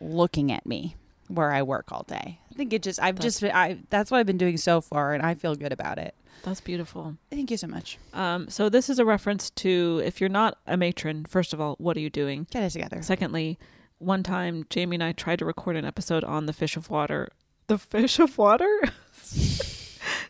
looking 0.00 0.50
at 0.52 0.66
me 0.66 0.96
where 1.28 1.52
I 1.52 1.62
work 1.62 1.92
all 1.92 2.02
day. 2.02 2.40
I 2.50 2.54
think 2.54 2.72
it 2.72 2.82
just 2.82 3.00
I've 3.00 3.18
just 3.18 3.42
I 3.44 3.78
that's 3.90 4.10
what 4.10 4.18
I've 4.18 4.26
been 4.26 4.38
doing 4.38 4.56
so 4.56 4.80
far, 4.80 5.14
and 5.14 5.22
I 5.22 5.34
feel 5.34 5.54
good 5.54 5.72
about 5.72 5.98
it. 5.98 6.14
that's 6.42 6.60
beautiful 6.60 7.16
Thank 7.30 7.50
you 7.50 7.56
so 7.56 7.66
much. 7.68 7.98
um 8.12 8.48
so 8.48 8.68
this 8.68 8.88
is 8.90 8.98
a 8.98 9.04
reference 9.04 9.50
to 9.50 10.00
if 10.04 10.20
you're 10.20 10.30
not 10.30 10.58
a 10.66 10.76
matron 10.76 11.24
first 11.26 11.52
of 11.52 11.60
all 11.60 11.74
what 11.78 11.96
are 11.96 12.00
you 12.00 12.10
doing 12.10 12.46
Get 12.50 12.62
it 12.64 12.70
together. 12.70 13.02
Secondly, 13.02 13.58
one 14.00 14.22
time 14.24 14.64
Jamie 14.70 14.96
and 14.96 15.04
I 15.04 15.12
tried 15.12 15.38
to 15.38 15.44
record 15.44 15.76
an 15.76 15.84
episode 15.84 16.24
on 16.24 16.46
the 16.46 16.52
fish 16.52 16.76
of 16.76 16.90
water. 16.90 17.28
The 17.68 17.78
fish 17.78 18.18
of 18.18 18.36
water? 18.36 18.80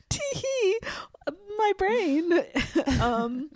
Tee 0.09 0.79
my 1.59 1.73
brain. 1.79 2.33
um, 3.00 3.50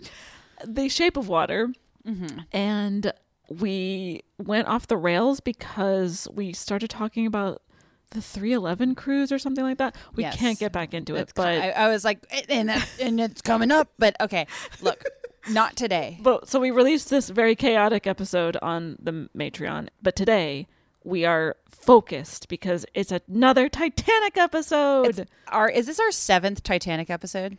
the 0.65 0.89
shape 0.89 1.17
of 1.17 1.27
water. 1.27 1.69
Mm-hmm. 2.07 2.39
And 2.51 3.11
we 3.49 4.21
went 4.37 4.67
off 4.67 4.87
the 4.87 4.97
rails 4.97 5.39
because 5.39 6.27
we 6.33 6.53
started 6.53 6.89
talking 6.89 7.25
about 7.25 7.61
the 8.11 8.21
311 8.21 8.95
cruise 8.95 9.31
or 9.31 9.39
something 9.39 9.63
like 9.63 9.77
that. 9.79 9.95
We 10.15 10.23
Yes. 10.23 10.37
can't 10.37 10.57
get 10.59 10.71
back 10.71 10.93
into 10.93 11.15
it, 11.15 11.19
That's 11.19 11.33
but 11.33 11.47
I, 11.47 11.69
I 11.71 11.87
was 11.89 12.05
like, 12.05 12.25
and 12.49 12.69
that, 12.69 12.87
and 13.01 13.19
it's 13.19 13.41
coming 13.41 13.71
up, 13.71 13.91
but 13.97 14.15
okay, 14.21 14.47
look, 14.81 15.03
not 15.49 15.75
today. 15.75 16.17
But 16.21 16.47
so 16.47 16.59
we 16.59 16.71
released 16.71 17.09
this 17.09 17.29
very 17.29 17.55
chaotic 17.55 18.07
episode 18.07 18.57
on 18.61 18.97
the 19.01 19.29
Matreon, 19.37 19.89
but 20.01 20.15
today 20.15 20.67
we 21.03 21.23
are 21.25 21.55
focused 21.69 22.47
because 22.49 22.85
it's 22.93 23.11
another 23.11 23.69
Titanic 23.69 24.37
episode. 24.37 25.07
It's 25.19 25.31
our 25.49 25.69
is 25.69 25.85
this 25.87 25.99
our 25.99 26.11
seventh 26.11 26.63
Titanic 26.63 27.09
episode? 27.09 27.57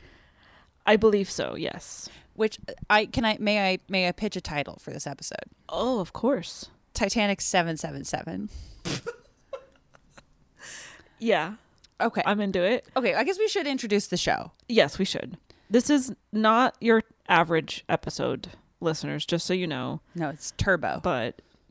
I 0.84 0.96
believe 0.96 1.30
so. 1.30 1.54
Yes. 1.56 2.08
Which 2.34 2.58
I 2.90 3.06
can 3.06 3.24
I 3.24 3.36
may 3.40 3.72
I 3.72 3.78
may 3.88 4.08
I 4.08 4.12
pitch 4.12 4.36
a 4.36 4.40
title 4.40 4.78
for 4.80 4.90
this 4.90 5.06
episode? 5.06 5.44
Oh, 5.68 6.00
of 6.00 6.12
course. 6.12 6.66
Titanic 6.94 7.40
seven 7.40 7.76
seven 7.76 8.04
seven. 8.04 8.50
Yeah, 11.18 11.54
Okay. 11.98 12.22
I'm 12.26 12.42
into 12.42 12.62
it. 12.62 12.86
okay, 12.94 13.14
I 13.14 13.24
guess 13.24 13.38
we 13.38 13.48
should 13.48 13.66
introduce 13.66 14.08
the 14.08 14.18
show. 14.18 14.52
Yes, 14.68 14.98
we 14.98 15.06
should. 15.06 15.38
This 15.70 15.88
is 15.88 16.12
not 16.30 16.76
your 16.78 17.02
average 17.28 17.84
episode, 17.88 18.48
listeners. 18.80 19.26
Just 19.26 19.46
so 19.46 19.54
you 19.54 19.66
know, 19.66 20.00
No, 20.14 20.28
it's 20.30 20.52
Turbo. 20.56 21.00
but 21.02 21.40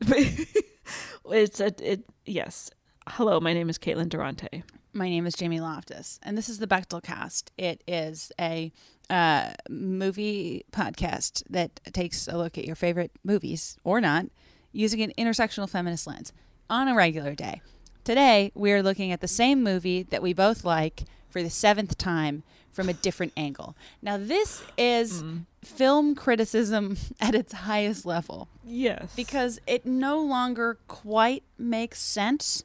it's 1.30 1.60
a 1.60 1.72
it. 1.82 2.04
Yes. 2.24 2.70
Hello, 3.08 3.38
my 3.40 3.52
name 3.52 3.68
is 3.68 3.78
Caitlin 3.78 4.08
Durante. 4.08 4.62
My 4.92 5.08
name 5.08 5.26
is 5.26 5.34
Jamie 5.34 5.60
Loftus, 5.60 6.18
and 6.22 6.36
this 6.38 6.48
is 6.48 6.58
the 6.58 6.66
Bechdel 6.66 7.02
Cast. 7.02 7.52
It 7.58 7.84
is 7.86 8.32
a 8.40 8.72
uh, 9.10 9.52
movie 9.68 10.64
podcast 10.72 11.42
that 11.50 11.80
takes 11.92 12.26
a 12.26 12.36
look 12.36 12.56
at 12.58 12.64
your 12.64 12.74
favorite 12.76 13.12
movies 13.22 13.76
or 13.84 14.00
not 14.00 14.26
using 14.72 15.02
an 15.02 15.12
intersectional 15.18 15.68
feminist 15.68 16.06
lens 16.06 16.32
on 16.70 16.88
a 16.88 16.94
regular 16.94 17.34
day. 17.34 17.60
Today, 18.04 18.50
we 18.54 18.72
are 18.72 18.82
looking 18.82 19.12
at 19.12 19.20
the 19.20 19.28
same 19.28 19.62
movie 19.62 20.02
that 20.04 20.22
we 20.22 20.32
both 20.32 20.64
like 20.64 21.04
for 21.28 21.42
the 21.42 21.50
seventh 21.50 21.98
time 21.98 22.42
from 22.76 22.88
a 22.90 22.92
different 22.92 23.32
angle. 23.36 23.74
Now, 24.02 24.18
this 24.18 24.62
is 24.76 25.22
mm-hmm. 25.22 25.38
film 25.64 26.14
criticism 26.14 26.98
at 27.20 27.34
its 27.34 27.52
highest 27.52 28.04
level 28.06 28.48
Yes. 28.64 29.12
because 29.16 29.58
it 29.66 29.86
no 29.86 30.20
longer 30.20 30.78
quite 30.86 31.42
makes 31.58 32.00
sense 32.00 32.62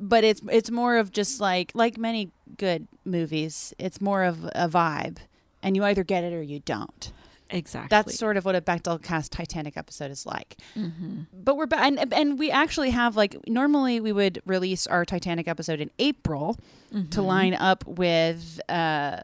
but 0.00 0.24
it's 0.24 0.40
it's 0.50 0.70
more 0.70 0.96
of 0.96 1.12
just 1.12 1.40
like 1.40 1.70
like 1.74 1.96
many 1.96 2.32
good 2.58 2.88
movies 3.04 3.72
it's 3.78 4.00
more 4.00 4.24
of 4.24 4.44
a 4.46 4.68
vibe 4.68 5.18
and 5.62 5.76
you 5.76 5.84
either 5.84 6.02
get 6.02 6.24
it 6.24 6.32
or 6.32 6.42
you 6.42 6.58
don't 6.64 7.12
exactly. 7.52 7.88
that's 7.90 8.18
sort 8.18 8.36
of 8.36 8.44
what 8.44 8.54
a 8.54 8.60
Bechdel 8.60 9.02
cast 9.02 9.32
Titanic 9.32 9.76
episode 9.76 10.10
is 10.10 10.26
like. 10.26 10.56
Mm-hmm. 10.76 11.22
But 11.32 11.56
we're 11.56 11.66
back, 11.66 11.86
and, 11.86 12.12
and 12.12 12.38
we 12.38 12.50
actually 12.50 12.90
have 12.90 13.16
like 13.16 13.36
normally 13.48 14.00
we 14.00 14.12
would 14.12 14.42
release 14.46 14.86
our 14.86 15.04
Titanic 15.04 15.48
episode 15.48 15.80
in 15.80 15.90
April 15.98 16.58
to 16.90 16.96
Mm-hmm. 16.98 17.20
line 17.22 17.54
up 17.54 17.86
with 17.86 18.60
uh, 18.68 19.22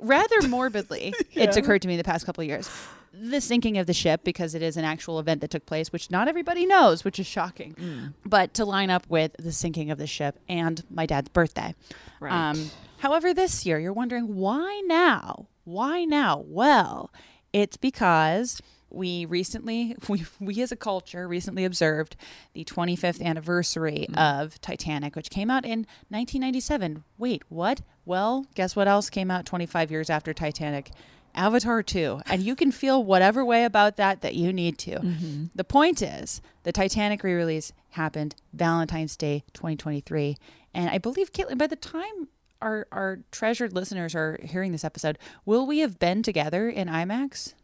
rather 0.00 0.48
morbidly. 0.48 1.12
It's 1.32 1.56
occurred 1.56 1.82
to 1.82 1.88
me 1.88 1.96
the 1.98 2.04
past 2.04 2.24
couple 2.24 2.40
of 2.42 2.48
years 2.48 2.70
the 3.12 3.40
sinking 3.40 3.78
of 3.78 3.86
the 3.86 3.92
ship 3.92 4.22
because 4.24 4.54
it 4.54 4.62
is 4.62 4.76
an 4.76 4.84
actual 4.84 5.18
event 5.18 5.40
that 5.42 5.50
took 5.50 5.66
place, 5.66 5.92
which 5.92 6.10
not 6.10 6.28
everybody 6.28 6.64
knows, 6.64 7.04
which 7.04 7.18
is 7.18 7.26
shocking. 7.26 7.74
Mm. 7.74 8.14
But 8.24 8.54
to 8.54 8.64
line 8.64 8.90
up 8.90 9.08
with 9.08 9.32
the 9.38 9.52
sinking 9.52 9.90
of 9.90 9.98
the 9.98 10.06
ship 10.06 10.38
and 10.48 10.82
my 10.90 11.06
dad's 11.06 11.28
birthday. 11.28 11.74
Right. 12.20 12.32
Um, 12.32 12.70
however, 12.98 13.34
this 13.34 13.66
year 13.66 13.78
you're 13.78 13.92
wondering 13.92 14.36
why 14.36 14.82
now? 14.86 15.46
Why 15.64 16.04
now? 16.04 16.42
Well, 16.46 17.10
it's 17.52 17.76
because 17.76 18.60
we 18.90 19.24
recently, 19.24 19.96
we, 20.08 20.24
we 20.40 20.62
as 20.62 20.72
a 20.72 20.76
culture 20.76 21.26
recently 21.26 21.64
observed 21.64 22.16
the 22.52 22.64
25th 22.64 23.22
anniversary 23.22 24.06
hmm. 24.08 24.18
of 24.18 24.60
Titanic, 24.60 25.16
which 25.16 25.30
came 25.30 25.50
out 25.50 25.64
in 25.64 25.86
1997. 26.08 27.04
Wait, 27.18 27.42
what? 27.48 27.80
Well, 28.04 28.46
guess 28.54 28.76
what 28.76 28.88
else 28.88 29.10
came 29.10 29.30
out 29.30 29.46
25 29.46 29.90
years 29.90 30.10
after 30.10 30.32
Titanic? 30.32 30.90
Avatar 31.34 31.82
2. 31.82 32.20
And 32.26 32.42
you 32.42 32.54
can 32.54 32.70
feel 32.70 33.02
whatever 33.02 33.44
way 33.44 33.64
about 33.64 33.96
that 33.96 34.20
that 34.20 34.34
you 34.34 34.52
need 34.52 34.78
to. 34.78 34.98
Mm-hmm. 34.98 35.44
The 35.54 35.64
point 35.64 36.02
is, 36.02 36.42
the 36.64 36.72
Titanic 36.72 37.22
re 37.22 37.32
release 37.32 37.72
happened 37.90 38.34
Valentine's 38.52 39.16
Day 39.16 39.44
2023. 39.54 40.36
And 40.74 40.90
I 40.90 40.98
believe, 40.98 41.32
Caitlin, 41.32 41.58
by 41.58 41.66
the 41.66 41.76
time 41.76 42.28
our, 42.62 42.86
our 42.92 43.18
treasured 43.30 43.72
listeners 43.74 44.14
are 44.14 44.38
hearing 44.42 44.72
this 44.72 44.84
episode, 44.84 45.18
will 45.44 45.66
we 45.66 45.80
have 45.80 45.98
been 45.98 46.22
together 46.22 46.68
in 46.68 46.88
IMAX? 46.88 47.54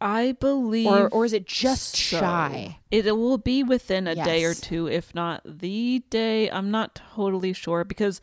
I 0.00 0.32
believe, 0.38 0.86
Or, 0.86 1.08
or 1.08 1.24
is 1.24 1.32
it 1.32 1.44
just 1.46 1.96
so. 1.96 2.20
shy? 2.20 2.78
It 2.90 3.04
will 3.16 3.36
be 3.38 3.64
within 3.64 4.06
a 4.06 4.14
day 4.14 4.44
or 4.44 4.54
two, 4.54 4.86
if 4.86 5.12
not 5.14 5.42
the 5.44 6.04
day. 6.08 6.48
I'm 6.50 6.70
not 6.70 6.94
totally 7.14 7.52
sure 7.52 7.82
because 7.84 8.20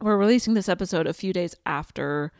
we're 0.00 0.18
releasing 0.18 0.52
this 0.54 0.68
episode 0.68 1.06
a 1.06 1.14
few 1.14 1.32
days 1.32 1.56
after 1.64 2.30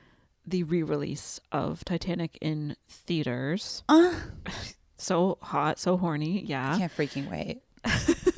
the 0.46 0.62
re-release 0.64 1.40
of 1.50 1.84
Titanic 1.84 2.36
in 2.40 2.76
theaters. 2.88 3.82
Uh, 3.88 4.14
So 5.00 5.38
hot, 5.42 5.78
so 5.78 5.96
horny, 5.96 6.40
I 6.40 6.44
yeah. 6.46 6.76
can't 6.78 6.92
freaking 6.96 7.30
wait. 7.30 7.62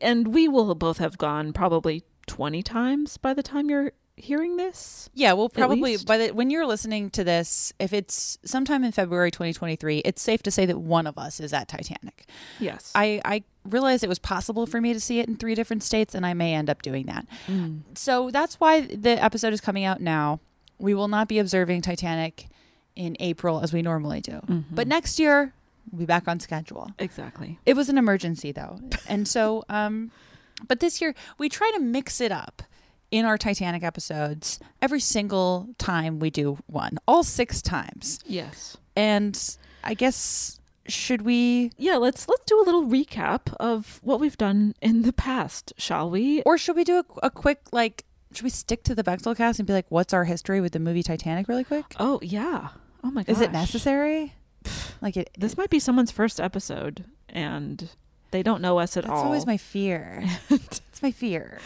And 0.00 0.28
we 0.28 0.46
will 0.46 0.74
both 0.74 0.98
have 0.98 1.16
gone 1.18 1.52
probably 1.52 2.04
20 2.26 2.62
times 2.62 3.16
by 3.16 3.32
the 3.34 3.42
time 3.42 3.70
you're 3.70 3.92
hearing 4.16 4.56
this. 4.56 5.10
Yeah, 5.14 5.34
we'll 5.34 5.48
probably 5.48 5.96
by 5.98 6.18
the 6.18 6.30
when 6.32 6.50
you're 6.50 6.66
listening 6.66 7.10
to 7.10 7.24
this, 7.24 7.72
if 7.78 7.92
it's 7.92 8.38
sometime 8.44 8.82
in 8.84 8.92
February 8.92 9.30
2023, 9.30 9.98
it's 9.98 10.22
safe 10.22 10.42
to 10.44 10.50
say 10.50 10.66
that 10.66 10.78
one 10.78 11.06
of 11.06 11.18
us 11.18 11.38
is 11.40 11.52
at 11.52 11.68
Titanic. 11.68 12.24
Yes. 12.58 12.92
I 12.94 13.20
I 13.24 13.42
realized 13.64 14.04
it 14.04 14.08
was 14.08 14.18
possible 14.18 14.66
for 14.66 14.80
me 14.80 14.92
to 14.92 15.00
see 15.00 15.18
it 15.20 15.28
in 15.28 15.36
three 15.36 15.54
different 15.54 15.82
states, 15.82 16.14
and 16.14 16.24
I 16.24 16.34
may 16.34 16.54
end 16.54 16.70
up 16.70 16.82
doing 16.82 17.06
that. 17.06 17.26
Mm. 17.46 17.82
So 17.94 18.30
that's 18.30 18.58
why 18.60 18.80
the 18.82 19.22
episode 19.22 19.52
is 19.52 19.60
coming 19.60 19.84
out 19.84 20.00
now. 20.00 20.40
We 20.78 20.94
will 20.94 21.08
not 21.08 21.28
be 21.28 21.38
observing 21.38 21.82
Titanic 21.82 22.46
in 22.94 23.16
April 23.20 23.60
as 23.60 23.72
we 23.72 23.82
normally 23.82 24.20
do, 24.20 24.32
Mm-hmm. 24.32 24.74
but 24.74 24.86
next 24.88 25.18
year 25.18 25.52
we'll 25.92 26.00
be 26.00 26.06
back 26.06 26.26
on 26.28 26.40
schedule. 26.40 26.90
exactly. 26.98 27.58
It 27.66 27.76
was 27.76 27.88
an 27.90 27.98
emergency 27.98 28.52
though. 28.52 28.80
and 29.08 29.28
so 29.28 29.64
um 29.68 30.10
but 30.68 30.80
this 30.80 31.00
year 31.02 31.14
we 31.38 31.48
try 31.50 31.70
to 31.74 31.80
mix 31.80 32.20
it 32.20 32.32
up 32.32 32.62
in 33.10 33.24
our 33.24 33.38
Titanic 33.38 33.82
episodes 33.82 34.58
every 34.82 35.00
single 35.00 35.68
time 35.78 36.18
we 36.18 36.30
do 36.30 36.58
one. 36.66 36.98
All 37.06 37.22
6 37.22 37.62
times. 37.62 38.20
Yes. 38.26 38.76
And 38.96 39.56
I 39.84 39.94
guess 39.94 40.58
should 40.88 41.22
we 41.22 41.72
Yeah, 41.78 41.96
let's 41.96 42.28
let's 42.28 42.44
do 42.44 42.60
a 42.60 42.64
little 42.64 42.84
recap 42.86 43.52
of 43.58 43.98
what 44.04 44.20
we've 44.20 44.36
done 44.38 44.74
in 44.80 45.02
the 45.02 45.12
past, 45.12 45.72
shall 45.76 46.08
we? 46.10 46.42
or 46.42 46.56
should 46.58 46.76
we 46.76 46.84
do 46.84 46.98
a, 46.98 47.04
a 47.26 47.30
quick 47.30 47.60
like 47.72 48.04
should 48.32 48.44
we 48.44 48.50
stick 48.50 48.82
to 48.84 48.94
the 48.94 49.02
Bechdel 49.02 49.36
cast 49.36 49.58
and 49.58 49.66
be 49.66 49.72
like 49.72 49.86
what's 49.88 50.12
our 50.14 50.24
history 50.24 50.60
with 50.60 50.72
the 50.72 50.78
movie 50.78 51.02
Titanic 51.02 51.48
really 51.48 51.64
quick? 51.64 51.86
Oh, 51.98 52.18
yeah. 52.22 52.68
Oh 53.02 53.10
my 53.10 53.22
god. 53.22 53.32
Is 53.32 53.40
it 53.40 53.52
necessary? 53.52 54.34
Like 55.02 55.16
it 55.16 55.30
This 55.38 55.56
might 55.58 55.68
be 55.70 55.78
someone's 55.78 56.10
first 56.10 56.40
episode 56.40 57.04
and 57.28 57.88
they 58.30 58.42
don't 58.42 58.62
know 58.62 58.78
us 58.78 58.96
at 58.96 59.04
That's 59.04 59.12
all. 59.12 59.24
always 59.26 59.44
my 59.46 59.56
fear. 59.58 60.24
it's 60.50 61.02
my 61.02 61.10
fear. 61.10 61.58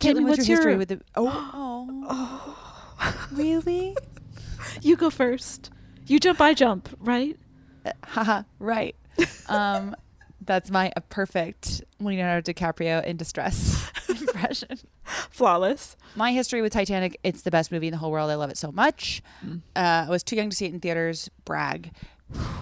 Caitlin, 0.00 0.24
what's, 0.24 0.38
what's 0.38 0.48
your 0.48 0.56
history 0.58 0.72
your- 0.72 0.78
with 0.78 0.88
the 0.88 1.00
Oh, 1.16 2.06
oh. 2.08 3.28
really? 3.32 3.96
You 4.82 4.96
go 4.96 5.08
first. 5.08 5.70
You 6.06 6.18
jump, 6.18 6.40
I 6.40 6.52
jump, 6.52 6.88
right? 7.00 7.38
Haha, 8.04 8.42
right. 8.58 8.94
Um, 9.48 9.94
that's 10.44 10.70
my 10.70 10.92
a 10.96 11.00
perfect 11.00 11.82
Leonardo 12.00 12.52
DiCaprio 12.52 13.02
in 13.04 13.16
distress 13.16 13.90
impression. 14.08 14.78
Flawless. 15.04 15.96
My 16.16 16.32
history 16.32 16.60
with 16.60 16.72
Titanic, 16.72 17.18
it's 17.22 17.42
the 17.42 17.50
best 17.50 17.70
movie 17.72 17.86
in 17.86 17.92
the 17.92 17.98
whole 17.98 18.10
world. 18.10 18.30
I 18.30 18.34
love 18.34 18.50
it 18.50 18.58
so 18.58 18.72
much. 18.72 19.22
Uh, 19.44 20.06
I 20.06 20.10
was 20.10 20.22
too 20.22 20.36
young 20.36 20.50
to 20.50 20.56
see 20.56 20.66
it 20.66 20.74
in 20.74 20.80
theaters. 20.80 21.30
Brag. 21.44 21.92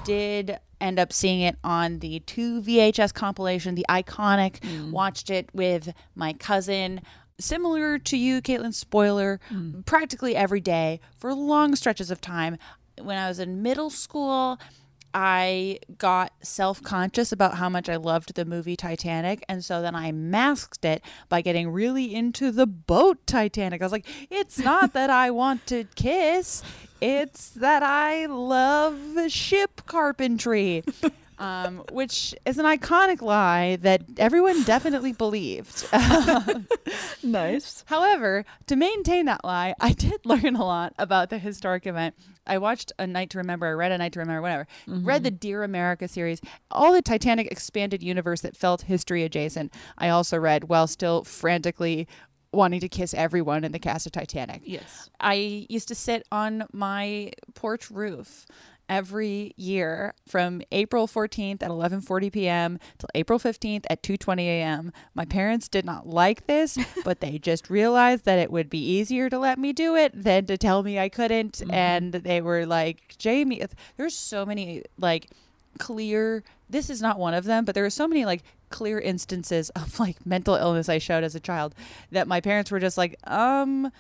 Did 0.05 0.59
end 0.81 0.99
up 0.99 1.13
seeing 1.13 1.41
it 1.41 1.57
on 1.65 1.99
the 2.01 2.21
two 2.21 2.61
VHS 2.63 3.13
compilation, 3.15 3.75
the 3.75 3.87
iconic. 3.89 4.61
Watched 4.93 5.31
it 5.31 5.49
with 5.53 5.93
my 6.15 6.35
cousin. 6.35 7.01
Similar 7.39 7.99
to 7.99 8.17
you, 8.17 8.41
Caitlin, 8.41 8.73
spoiler, 8.73 9.41
mm. 9.51 9.85
practically 9.85 10.35
every 10.35 10.61
day 10.61 11.01
for 11.17 11.35
long 11.35 11.77
stretches 11.77 12.11
of 12.11 12.21
time. 12.21 12.57
When 13.01 13.19
I 13.19 13.29
was 13.29 13.39
in 13.39 13.63
middle 13.63 13.91
school, 13.91 14.59
I 15.13 15.79
got 15.97 16.33
self 16.43 16.83
conscious 16.83 17.33
about 17.33 17.55
how 17.57 17.71
much 17.71 17.89
I 17.89 17.97
loved 17.97 18.35
the 18.35 18.45
movie 18.45 18.77
Titanic. 18.77 19.43
And 19.49 19.65
so 19.65 19.81
then 19.81 19.95
I 19.95 20.13
masked 20.13 20.85
it 20.85 21.03
by 21.31 21.41
getting 21.41 21.71
really 21.71 22.15
into 22.15 22.51
the 22.51 22.67
boat 22.67 23.27
Titanic. 23.27 23.81
I 23.81 23.85
was 23.87 23.93
like, 23.93 24.07
it's 24.31 24.59
not 24.59 24.93
that 24.93 25.09
I 25.09 25.31
want 25.31 25.67
to 25.69 25.85
kiss, 25.95 26.63
it's 27.01 27.51
that 27.51 27.83
I 27.83 28.27
love 28.27 28.99
ship 29.29 29.83
carpentry. 29.87 30.85
Um, 31.39 31.85
which 31.93 32.35
is 32.47 32.57
an 32.59 32.65
iconic 32.65 33.21
lie 33.21 33.77
that 33.83 34.03
everyone 34.17 34.63
definitely 34.63 35.13
believed. 35.13 35.87
Nice. 37.23 37.85
However, 37.87 38.45
to 38.67 38.77
maintain 38.77 39.27
that 39.27 39.45
lie, 39.45 39.75
I 39.81 39.93
did 39.93 40.21
learn 40.25 40.57
a 40.57 40.65
lot 40.65 40.95
about 40.99 41.31
the 41.31 41.39
historic 41.39 41.87
event. 41.87 42.15
I 42.47 42.59
watched 42.59 42.93
A 42.99 43.07
Night 43.07 43.31
to 43.31 43.39
Remember, 43.39 43.67
I 43.67 43.73
read 43.73 43.93
A 43.93 43.99
Night 43.99 44.13
to 44.13 44.21
Remember, 44.21 44.41
whatever. 44.43 44.67
Read 44.87 45.25
the 45.25 45.31
Dear 45.31 45.65
America 45.65 46.07
series, 46.07 46.41
all 46.71 46.93
the 46.93 47.03
Titanic 47.03 47.49
expanded 47.51 48.03
universe 48.03 48.43
that 48.43 48.57
felt 48.57 48.83
history 48.83 49.25
adjacent. 49.25 49.75
I 49.99 50.09
also 50.09 50.39
read 50.39 50.65
while 50.65 50.87
still 50.87 51.25
frantically 51.25 52.07
wanting 52.53 52.81
to 52.81 52.89
kiss 52.89 53.13
everyone 53.13 53.65
in 53.65 53.73
the 53.73 53.79
cast 53.79 54.07
of 54.07 54.13
Titanic. 54.13 54.63
Yes. 54.65 55.11
I 55.21 55.67
used 55.69 55.89
to 55.89 55.95
sit 55.95 56.27
on 56.31 56.67
my 56.73 57.33
porch 57.55 57.91
roof 57.91 58.47
every 58.89 59.53
year 59.57 60.15
from 60.27 60.63
April 60.73 61.07
14th 61.07 61.63
at 61.63 61.71
11:40 61.71 62.33
p.m. 62.33 62.79
till 62.99 63.09
April 63.15 63.39
15th 63.39 63.85
at 63.91 64.03
2:20 64.03 64.41
a.m. 64.41 64.93
My 65.15 65.25
parents 65.25 65.69
did 65.69 65.85
not 65.85 66.07
like 66.07 66.47
this, 66.47 66.79
but 67.05 67.21
they 67.21 67.39
just 67.39 67.71
realized 67.71 68.25
that 68.25 68.39
it 68.39 68.51
would 68.51 68.71
be 68.71 68.79
easier 68.79 69.29
to 69.31 69.39
let 69.39 69.59
me 69.59 69.73
do 69.73 69.95
it 69.97 70.13
than 70.15 70.47
to 70.47 70.57
tell 70.57 70.83
me 70.83 70.99
I 70.99 71.09
couldn't 71.09 71.63
and 71.71 72.13
they 72.13 72.41
were 72.41 72.67
like, 72.67 73.17
"Jamie, 73.19 73.63
there's 73.97 74.15
so 74.15 74.47
many 74.47 74.83
like 74.99 75.29
clear 75.79 76.43
this 76.69 76.91
is 76.91 77.01
not 77.01 77.19
one 77.19 77.35
of 77.35 77.45
them, 77.45 77.65
but 77.65 77.75
there 77.75 77.85
are 77.85 77.91
so 77.91 78.09
many 78.09 78.25
like 78.25 78.43
clear 78.71 78.99
instances 78.99 79.71
of 79.71 80.01
like 80.01 80.25
mental 80.27 80.55
illness 80.55 80.89
I 80.89 80.99
showed 80.99 81.25
as 81.25 81.35
a 81.35 81.41
child 81.41 81.75
that 82.11 82.27
my 82.27 82.41
parents 82.41 82.71
were 82.71 82.81
just 82.81 82.99
like, 82.99 83.17
um 83.25 83.93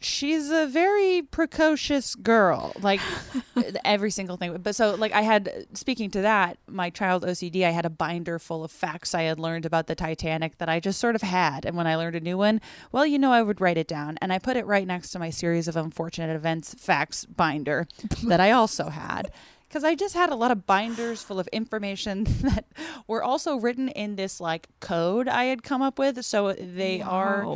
she's 0.00 0.50
a 0.50 0.66
very 0.66 1.22
precocious 1.22 2.14
girl 2.14 2.72
like 2.80 3.00
every 3.84 4.10
single 4.10 4.36
thing. 4.36 4.56
But 4.56 4.74
so 4.74 4.94
like 4.94 5.12
i 5.12 5.22
had 5.22 5.66
speaking 5.74 6.10
to 6.12 6.22
that 6.22 6.58
my 6.66 6.90
child 6.90 7.24
ocd 7.24 7.62
i 7.64 7.70
had 7.70 7.84
a 7.84 7.90
binder 7.90 8.38
full 8.38 8.64
of 8.64 8.70
facts 8.70 9.14
i 9.14 9.22
had 9.22 9.38
learned 9.38 9.66
about 9.66 9.86
the 9.86 9.94
titanic 9.94 10.58
that 10.58 10.68
i 10.68 10.80
just 10.80 10.98
sort 10.98 11.14
of 11.14 11.22
had. 11.22 11.64
And 11.64 11.76
when 11.76 11.86
i 11.86 11.96
learned 11.96 12.16
a 12.16 12.20
new 12.20 12.38
one 12.38 12.60
well 12.92 13.04
you 13.04 13.18
know 13.18 13.32
i 13.32 13.42
would 13.42 13.60
write 13.60 13.78
it 13.78 13.88
down. 13.88 14.18
And 14.22 14.32
i 14.32 14.38
put 14.38 14.56
it 14.56 14.66
right 14.66 14.86
next 14.86 15.10
to 15.10 15.18
my 15.18 15.30
series 15.30 15.68
of 15.68 15.76
unfortunate 15.76 16.34
events 16.34 16.74
facts 16.74 17.26
binder 17.26 17.86
that 18.24 18.40
i 18.40 18.50
also 18.50 18.88
had 18.88 19.30
because 19.70 19.84
I 19.84 19.94
just 19.94 20.14
had 20.16 20.30
a 20.30 20.34
lot 20.34 20.50
of 20.50 20.66
binders 20.66 21.22
full 21.22 21.38
of 21.38 21.46
information 21.48 22.24
that 22.42 22.64
were 23.06 23.22
also 23.22 23.56
written 23.56 23.88
in 23.88 24.16
this 24.16 24.40
like 24.40 24.68
code 24.80 25.28
I 25.28 25.44
had 25.44 25.62
come 25.62 25.80
up 25.80 25.96
with. 25.96 26.24
So 26.24 26.52
they 26.54 27.00
are, 27.00 27.46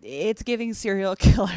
it's 0.00 0.44
giving 0.44 0.72
serial 0.72 1.16
killer. 1.18 1.50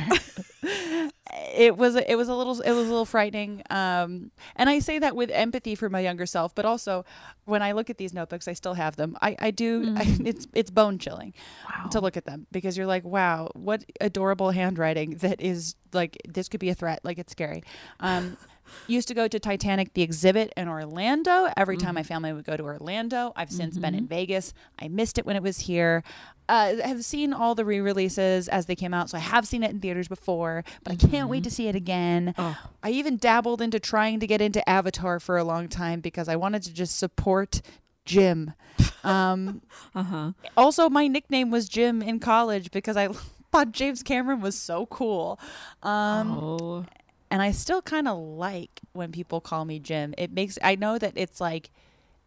it 0.64 1.78
was 1.78 1.96
it 1.96 2.16
was 2.16 2.30
a 2.30 2.34
little 2.34 2.60
it 2.62 2.72
was 2.72 2.88
a 2.88 2.90
little 2.90 3.06
frightening. 3.06 3.62
Um 3.70 4.32
and 4.56 4.70
i 4.70 4.80
say 4.80 4.98
that 5.00 5.16
with 5.16 5.30
empathy 5.30 5.76
for 5.76 5.88
my 5.88 6.00
younger 6.00 6.26
self 6.26 6.54
but 6.56 6.66
also 6.66 7.06
when 7.46 7.62
i 7.62 7.72
look 7.74 7.90
at 7.90 7.98
these 7.98 8.12
notebooks 8.12 8.48
i 8.48 8.54
still 8.54 8.74
have 8.74 8.96
them. 8.96 9.16
I 9.22 9.36
i 9.40 9.52
do 9.52 9.94
I, 9.96 10.18
it's 10.26 10.48
it's 10.54 10.72
bone 10.72 10.98
chilling 10.98 11.34
to 11.92 12.02
look 12.02 12.18
at 12.18 12.26
them 12.26 12.48
because 12.52 12.76
you're 12.76 12.88
like 12.88 13.06
wow 13.06 13.52
what 13.54 13.86
adorable 14.02 14.50
handwriting 14.50 15.12
that 15.18 15.40
is 15.40 15.76
like 15.94 16.18
this 16.28 16.50
could 16.50 16.60
be 16.60 16.70
a 16.70 16.76
threat. 16.76 17.02
Like 17.04 17.20
it's 17.20 17.32
scary. 17.32 17.64
Um 18.00 18.38
used 18.88 19.08
to 19.08 19.14
go 19.14 19.28
to 19.28 19.40
titanic 19.40 19.94
the 19.94 20.02
exhibit 20.02 20.54
in 20.58 20.68
orlando 20.68 21.48
every 21.58 21.78
time 21.78 21.96
my 21.96 22.04
family 22.04 22.34
would 22.34 22.46
go 22.46 22.56
to 22.58 22.64
orlando 22.64 23.32
i've 23.36 23.52
since 23.52 23.78
been 23.78 23.96
in 23.96 24.08
vegas 24.08 24.54
i 24.80 24.88
missed 24.88 25.18
it 25.18 25.26
when 25.26 25.36
it 25.36 25.44
was 25.44 25.60
here 25.60 26.04
uh, 26.50 26.78
have 26.78 27.04
seen 27.04 27.34
all 27.34 27.56
the 27.56 27.66
re-releases 27.66 28.48
as 28.48 28.68
they 28.68 28.76
came 28.76 28.94
out, 28.94 29.10
so 29.10 29.18
I 29.18 29.20
have 29.20 29.46
seen 29.46 29.64
it 29.64 29.72
in 29.72 29.82
theaters 29.82 30.08
before, 30.08 30.64
but 30.86 30.94
I 30.94 30.96
can't 30.96 31.28
wait 31.28 31.44
to 31.44 31.52
see 31.52 31.68
it 31.68 31.76
again. 31.76 32.34
I 32.38 32.90
even 32.92 33.18
dabbled 33.18 33.62
into 33.62 33.82
trying 33.82 34.22
to 34.22 34.28
get 34.28 34.40
into 34.40 34.68
Avatar 34.70 35.20
for 35.20 35.36
a 35.38 35.44
long 35.44 35.68
time 35.68 36.00
because 36.00 36.30
I 36.30 36.38
wanted 36.38 36.64
to 36.64 36.74
just 36.74 36.98
support 36.98 37.62
Jim. 38.06 38.54
Um, 39.04 39.62
Uh-huh. 39.94 40.32
Also, 40.56 40.90
my 40.90 41.08
nickname 41.08 41.52
was 41.52 41.68
Jim 41.68 42.02
in 42.02 42.18
college 42.18 42.72
because 42.72 42.96
I 42.96 43.10
thought 43.52 43.74
James 43.74 44.02
Cameron 44.02 44.40
was 44.40 44.56
so 44.58 44.86
cool. 44.86 45.38
Um, 45.84 46.32
Oh. 46.32 46.86
And 47.30 47.42
I 47.42 47.52
still 47.52 47.82
kind 47.82 48.08
of 48.08 48.18
like 48.18 48.82
when 48.94 49.12
people 49.12 49.42
call 49.42 49.66
me 49.66 49.80
Jim. 49.80 50.14
It 50.18 50.32
makes 50.32 50.58
I 50.64 50.76
know 50.76 50.98
that 50.98 51.14
it's 51.16 51.42
like 51.42 51.70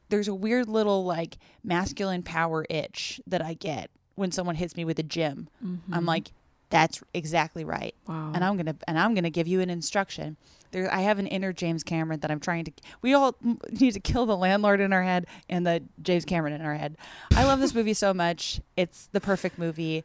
there's 0.08 0.28
a 0.28 0.34
weird 0.34 0.68
little 0.68 1.04
like 1.04 1.38
masculine 1.64 2.22
power 2.22 2.66
itch 2.68 3.20
that 3.26 3.42
I 3.42 3.54
get 3.54 3.90
when 4.16 4.32
someone 4.32 4.56
hits 4.56 4.76
me 4.76 4.84
with 4.84 4.98
a 4.98 5.02
Jim. 5.02 5.48
I'm 5.62 5.80
mm-hmm. 5.88 6.04
like, 6.04 6.32
that's 6.68 7.02
exactly 7.14 7.64
right. 7.64 7.94
Wow. 8.06 8.32
And 8.34 8.44
I'm 8.44 8.56
gonna 8.56 8.76
and 8.86 8.98
I'm 8.98 9.14
gonna 9.14 9.30
give 9.30 9.48
you 9.48 9.60
an 9.60 9.70
instruction. 9.70 10.36
There, 10.72 10.92
I 10.92 11.00
have 11.00 11.18
an 11.18 11.26
inner 11.26 11.52
James 11.52 11.82
Cameron 11.82 12.20
that 12.20 12.30
I'm 12.30 12.38
trying 12.38 12.64
to. 12.64 12.72
We 13.02 13.14
all 13.14 13.34
need 13.70 13.92
to 13.94 14.00
kill 14.00 14.26
the 14.26 14.36
landlord 14.36 14.80
in 14.80 14.92
our 14.92 15.02
head 15.02 15.26
and 15.48 15.66
the 15.66 15.82
James 16.02 16.24
Cameron 16.24 16.52
in 16.52 16.60
our 16.60 16.74
head. 16.74 16.96
I 17.34 17.44
love 17.44 17.58
this 17.60 17.74
movie 17.74 17.94
so 17.94 18.14
much. 18.14 18.60
It's 18.76 19.08
the 19.12 19.20
perfect 19.20 19.58
movie. 19.58 20.04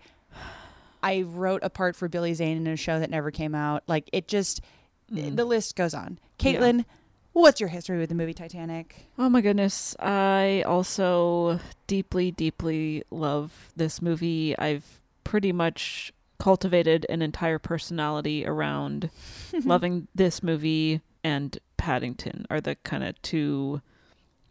I 1.03 1.21
wrote 1.21 1.62
a 1.62 1.69
part 1.69 1.95
for 1.95 2.08
Billy 2.08 2.34
Zane 2.34 2.58
in 2.58 2.65
a 2.65 2.75
show 2.75 2.99
that 2.99 3.12
never 3.12 3.29
came 3.29 3.53
out. 3.53 3.84
Like 3.88 4.10
it 4.12 4.27
just, 4.27 4.62
Mm. 5.12 5.36
the 5.36 5.46
list 5.46 5.76
goes 5.76 5.94
on. 5.94 6.20
Caitlin, 6.39 6.86
what's 7.34 7.60
your 7.60 7.70
history 7.70 7.98
with 7.98 8.10
the 8.10 8.15
movie 8.15 8.34
Titanic? 8.34 9.08
Oh 9.18 9.30
my 9.30 9.41
goodness. 9.41 9.96
I 10.00 10.63
also 10.65 11.60
deeply, 11.88 12.32
deeply 12.32 13.04
love 13.12 13.72
this 13.76 14.02
movie. 14.02 14.58
I've 14.58 15.02
pretty 15.24 15.52
much 15.52 16.12
cultivated 16.39 17.06
an 17.10 17.22
entire 17.22 17.60
personality 17.60 18.46
around 18.46 19.10
loving 19.63 20.08
this 20.13 20.44
movie 20.44 21.02
and 21.24 21.58
Paddington 21.78 22.46
are 22.50 22.62
the 22.62 22.76
kind 22.76 23.04
of 23.04 23.22
two 23.22 23.82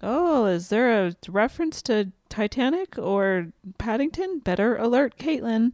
Oh, 0.07 0.45
is 0.45 0.69
there 0.69 1.07
a 1.07 1.15
reference 1.29 1.81
to 1.83 2.13
Titanic 2.29 2.99
or 2.99 3.49
Paddington? 3.79 4.41
Better 4.41 4.77
alert, 4.77 5.17
Caitlin. 5.17 5.73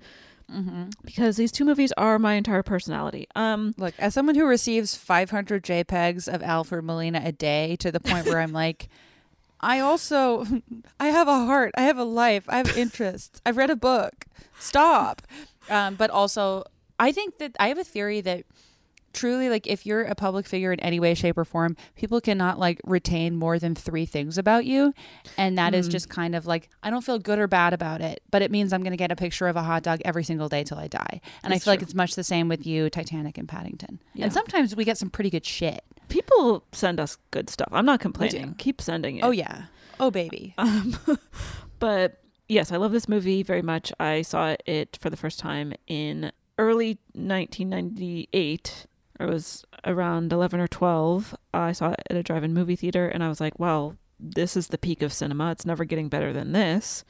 Because 1.05 1.37
these 1.37 1.53
two 1.53 1.65
movies 1.65 1.93
are 1.97 2.19
my 2.19 2.35
entire 2.35 2.63
personality. 2.63 3.27
Um, 3.35 3.75
Look, 3.79 3.95
as 3.99 4.15
someone 4.15 4.35
who 4.35 4.47
receives 4.47 4.97
500 4.97 5.63
JPEGs 5.63 6.33
of 6.33 6.43
Alfred 6.43 6.85
Molina 6.85 7.23
a 7.25 7.33
day 7.33 7.77
to 7.77 7.93
the 7.93 8.01
point 8.01 8.27
where 8.27 8.41
I'm 8.41 8.53
like, 8.53 8.89
I 9.61 9.81
also, 9.81 10.47
I 11.01 11.09
have 11.09 11.29
a 11.29 11.45
heart, 11.47 11.73
I 11.77 11.83
have 11.83 11.99
a 11.99 12.05
life, 12.05 12.45
I 12.49 12.57
have 12.57 12.77
interests. 12.77 13.41
I've 13.45 13.57
read 13.57 13.71
a 13.71 13.77
book. 13.77 14.27
Stop. 14.59 15.23
Um, 15.69 15.95
but 15.95 16.11
also, 16.11 16.65
I 16.99 17.13
think 17.13 17.39
that 17.39 17.57
I 17.61 17.69
have 17.69 17.79
a 17.79 17.85
theory 17.85 18.21
that 18.23 18.45
truly, 19.13 19.49
like, 19.49 19.67
if 19.67 19.85
you're 19.87 20.03
a 20.03 20.15
public 20.15 20.47
figure 20.47 20.73
in 20.73 20.81
any 20.81 21.01
way, 21.01 21.15
shape, 21.15 21.37
or 21.39 21.45
form, 21.45 21.77
people 21.97 22.21
cannot 22.21 22.59
like 22.59 22.81
retain 22.85 23.37
more 23.37 23.59
than 23.59 23.75
three 23.75 24.07
things 24.07 24.39
about 24.39 24.65
you, 24.65 24.93
and 25.37 25.59
that 25.59 25.75
is 25.75 25.89
just 25.89 26.09
kind 26.09 26.35
of 26.35 26.47
like 26.47 26.69
I 26.83 26.91
don't 26.91 27.03
feel 27.03 27.19
good 27.19 27.39
or 27.39 27.47
bad 27.47 27.73
about 27.73 28.01
it, 28.01 28.23
but 28.31 28.43
it 28.43 28.51
means 28.51 28.73
I'm 28.73 28.83
going 28.83 28.93
to 28.93 28.97
get 28.97 29.13
a 29.13 29.17
picture 29.17 29.49
of 29.49 29.57
a 29.57 29.63
hot 29.63 29.83
dog 29.83 30.01
every 30.05 30.25
single 30.25 30.49
day 30.49 30.65
till 30.65 30.79
I 30.79 30.89
die, 30.89 31.21
and 31.43 31.53
I 31.53 31.57
That's 31.57 31.65
feel 31.65 31.73
like 31.73 31.83
it's 31.83 31.95
much 31.95 32.15
the 32.15 32.25
same 32.25 32.49
with 32.49 32.67
you, 32.67 32.91
Titanic 32.91 33.39
and 33.39 33.49
Paddington. 33.49 34.01
Yeah. 34.15 34.25
And 34.25 34.33
sometimes 34.33 34.75
we 34.77 34.85
get 34.85 34.99
some 34.99 35.11
pretty 35.11 35.31
good 35.31 35.45
shit. 35.47 35.83
people 36.09 36.65
send 36.73 36.99
us 37.01 37.17
good 37.31 37.49
stuff. 37.51 37.69
I'm 37.73 37.87
not 37.87 38.01
complaining. 38.01 38.55
Keep 38.59 38.81
sending 38.81 39.17
it. 39.19 39.25
Oh 39.25 39.31
yeah. 39.31 39.65
Oh 39.99 40.11
baby. 40.11 40.55
Um, 40.59 40.97
but 41.79 42.21
yes, 42.49 42.73
I 42.73 42.77
love 42.77 42.93
this 42.93 43.09
movie 43.09 43.43
very 43.43 43.63
much. 43.63 43.93
I 44.01 44.23
saw 44.23 44.57
it 44.67 44.99
for 45.01 45.09
the 45.11 45.17
first 45.17 45.39
time 45.39 45.73
in 45.87 46.33
early 46.59 46.99
1998. 47.15 48.87
I 49.21 49.27
was 49.27 49.65
around 49.85 50.33
11 50.33 50.61
or 50.61 50.67
12. 50.69 51.37
I 51.53 51.73
saw 51.73 51.91
it 51.91 52.01
at 52.09 52.17
a 52.17 52.23
drive-in 52.23 52.55
movie 52.55 52.77
theater, 52.77 53.07
and 53.09 53.23
I 53.23 53.29
was 53.29 53.41
like, 53.41 53.59
"Well, 53.59 53.97
this 54.19 54.57
is 54.57 54.69
the 54.69 54.79
peak 54.79 55.03
of 55.03 55.13
cinema. 55.13 55.53
It's 55.53 55.67
never 55.67 55.85
getting 55.85 56.09
better 56.09 56.33
than 56.33 56.53
this." 56.53 57.05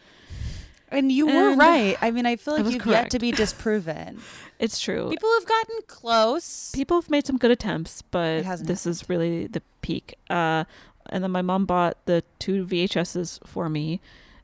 And 0.92 1.12
you 1.12 1.26
were 1.26 1.54
right. 1.54 1.96
I 2.02 2.10
mean, 2.10 2.26
I 2.26 2.34
feel 2.34 2.54
like 2.54 2.64
was 2.64 2.74
you've 2.74 2.86
yet 2.86 3.10
to 3.10 3.20
be 3.20 3.30
disproven. 3.44 4.20
It's 4.58 4.80
true. 4.80 5.08
People 5.08 5.30
have 5.38 5.46
gotten 5.46 5.76
close. 5.86 6.72
People 6.72 7.00
have 7.00 7.08
made 7.08 7.26
some 7.26 7.38
good 7.38 7.52
attempts, 7.52 8.02
but 8.02 8.42
this 8.66 8.86
is 8.86 9.08
really 9.08 9.46
the 9.46 9.62
peak. 9.82 10.16
Uh, 10.28 10.64
and 11.10 11.22
then 11.22 11.30
my 11.30 11.42
mom 11.42 11.64
bought 11.64 11.96
the 12.06 12.24
two 12.40 12.66
VHSs 12.66 13.46
for 13.46 13.68
me 13.68 14.00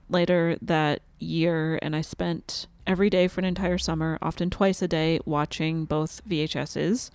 later 0.08 0.56
that 0.62 1.02
year, 1.18 1.80
and 1.82 1.96
I 1.96 2.00
spent 2.00 2.68
every 2.86 3.10
day 3.10 3.26
for 3.26 3.40
an 3.40 3.44
entire 3.44 3.78
summer, 3.78 4.16
often 4.22 4.48
twice 4.48 4.80
a 4.82 4.88
day, 4.88 5.18
watching 5.24 5.84
both 5.84 6.22
VHSs. 6.28 7.10